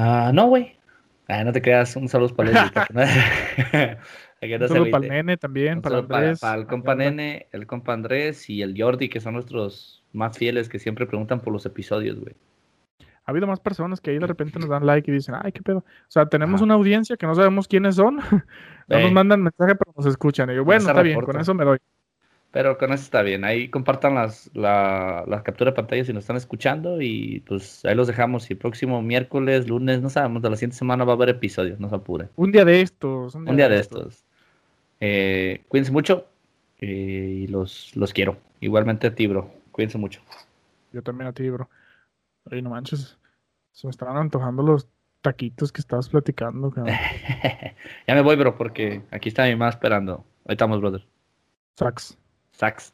Ah, 0.00 0.30
no, 0.32 0.46
güey. 0.46 0.76
Ah, 1.26 1.42
no 1.42 1.52
te 1.52 1.60
creas. 1.60 1.96
Un 1.96 2.08
saludo 2.08 2.32
para 2.36 2.50
no 2.92 3.02
Un 3.02 4.68
saludo 4.68 4.90
para 4.92 5.04
el 5.04 5.10
nene 5.10 5.36
también, 5.36 5.82
para 5.82 5.98
Andrés. 5.98 6.38
para 6.38 6.60
el 6.60 6.66
compa. 6.66 6.94
Nene, 6.94 7.48
el 7.50 7.66
compa 7.66 7.94
Andrés 7.94 8.48
y 8.48 8.62
el 8.62 8.80
Jordi, 8.80 9.08
que 9.08 9.20
son 9.20 9.34
nuestros 9.34 10.04
más 10.12 10.38
fieles 10.38 10.68
que 10.68 10.78
siempre 10.78 11.04
preguntan 11.06 11.40
por 11.40 11.52
los 11.52 11.66
episodios, 11.66 12.20
güey. 12.20 12.36
Ha 13.24 13.32
habido 13.32 13.48
más 13.48 13.58
personas 13.58 14.00
que 14.00 14.12
ahí 14.12 14.18
de 14.18 14.26
repente 14.28 14.60
nos 14.60 14.68
dan 14.68 14.86
like 14.86 15.10
y 15.10 15.14
dicen, 15.14 15.34
ay, 15.42 15.50
qué 15.50 15.62
pedo. 15.62 15.78
O 15.78 16.10
sea, 16.10 16.26
tenemos 16.26 16.62
una 16.62 16.74
audiencia 16.74 17.16
que 17.16 17.26
no 17.26 17.34
sabemos 17.34 17.66
quiénes 17.66 17.96
son. 17.96 18.16
no 18.88 19.00
nos 19.00 19.12
mandan 19.12 19.42
mensaje, 19.42 19.74
pero 19.74 19.92
nos 19.96 20.06
escuchan. 20.06 20.48
Y 20.50 20.54
yo, 20.54 20.64
bueno, 20.64 20.88
está 20.88 21.02
bien, 21.02 21.20
con 21.20 21.40
eso 21.40 21.54
me 21.54 21.64
doy. 21.64 21.78
Pero 22.50 22.78
con 22.78 22.92
eso 22.92 23.02
está 23.02 23.22
bien. 23.22 23.44
Ahí 23.44 23.68
compartan 23.68 24.14
las, 24.14 24.50
la, 24.54 25.24
la 25.26 25.42
captura 25.42 25.70
de 25.70 25.76
pantalla 25.76 26.04
si 26.04 26.12
nos 26.12 26.24
están 26.24 26.36
escuchando 26.36 27.00
y 27.02 27.40
pues 27.46 27.84
ahí 27.84 27.94
los 27.94 28.06
dejamos. 28.06 28.48
Y 28.48 28.54
el 28.54 28.58
próximo 28.58 29.02
miércoles, 29.02 29.68
lunes, 29.68 30.00
no 30.00 30.08
sabemos, 30.08 30.42
de 30.42 30.50
la 30.50 30.56
siguiente 30.56 30.76
semana 30.76 31.04
va 31.04 31.12
a 31.12 31.16
haber 31.16 31.28
episodios, 31.28 31.78
no 31.78 31.90
se 31.90 31.96
apure. 31.96 32.28
Un 32.36 32.50
día 32.50 32.64
de 32.64 32.80
estos. 32.80 33.34
Un 33.34 33.56
día 33.56 33.68
de 33.68 33.78
estos. 33.78 34.24
Eh, 35.00 35.62
cuídense 35.68 35.92
mucho 35.92 36.26
eh, 36.80 37.42
y 37.42 37.46
los, 37.48 37.94
los 37.94 38.12
quiero. 38.14 38.38
Igualmente 38.60 39.08
a 39.08 39.14
ti, 39.14 39.26
bro. 39.26 39.50
Cuídense 39.70 39.98
mucho. 39.98 40.22
Yo 40.92 41.02
también 41.02 41.28
a 41.28 41.32
ti, 41.32 41.48
bro. 41.50 41.68
Oye, 42.50 42.62
no 42.62 42.70
manches. 42.70 43.18
Se 43.72 43.86
me 43.86 43.90
estaban 43.90 44.16
antojando 44.16 44.62
los 44.62 44.88
taquitos 45.20 45.70
que 45.70 45.80
estabas 45.80 46.08
platicando, 46.08 46.70
cabrón. 46.70 46.94
ya 48.06 48.14
me 48.14 48.22
voy, 48.22 48.36
bro, 48.36 48.56
porque 48.56 49.02
aquí 49.10 49.28
está 49.28 49.44
mi 49.44 49.52
mamá 49.52 49.68
esperando. 49.68 50.24
Ahí 50.46 50.54
estamos, 50.54 50.80
brother. 50.80 51.04
Sax. 51.76 52.18
Sax. 52.58 52.92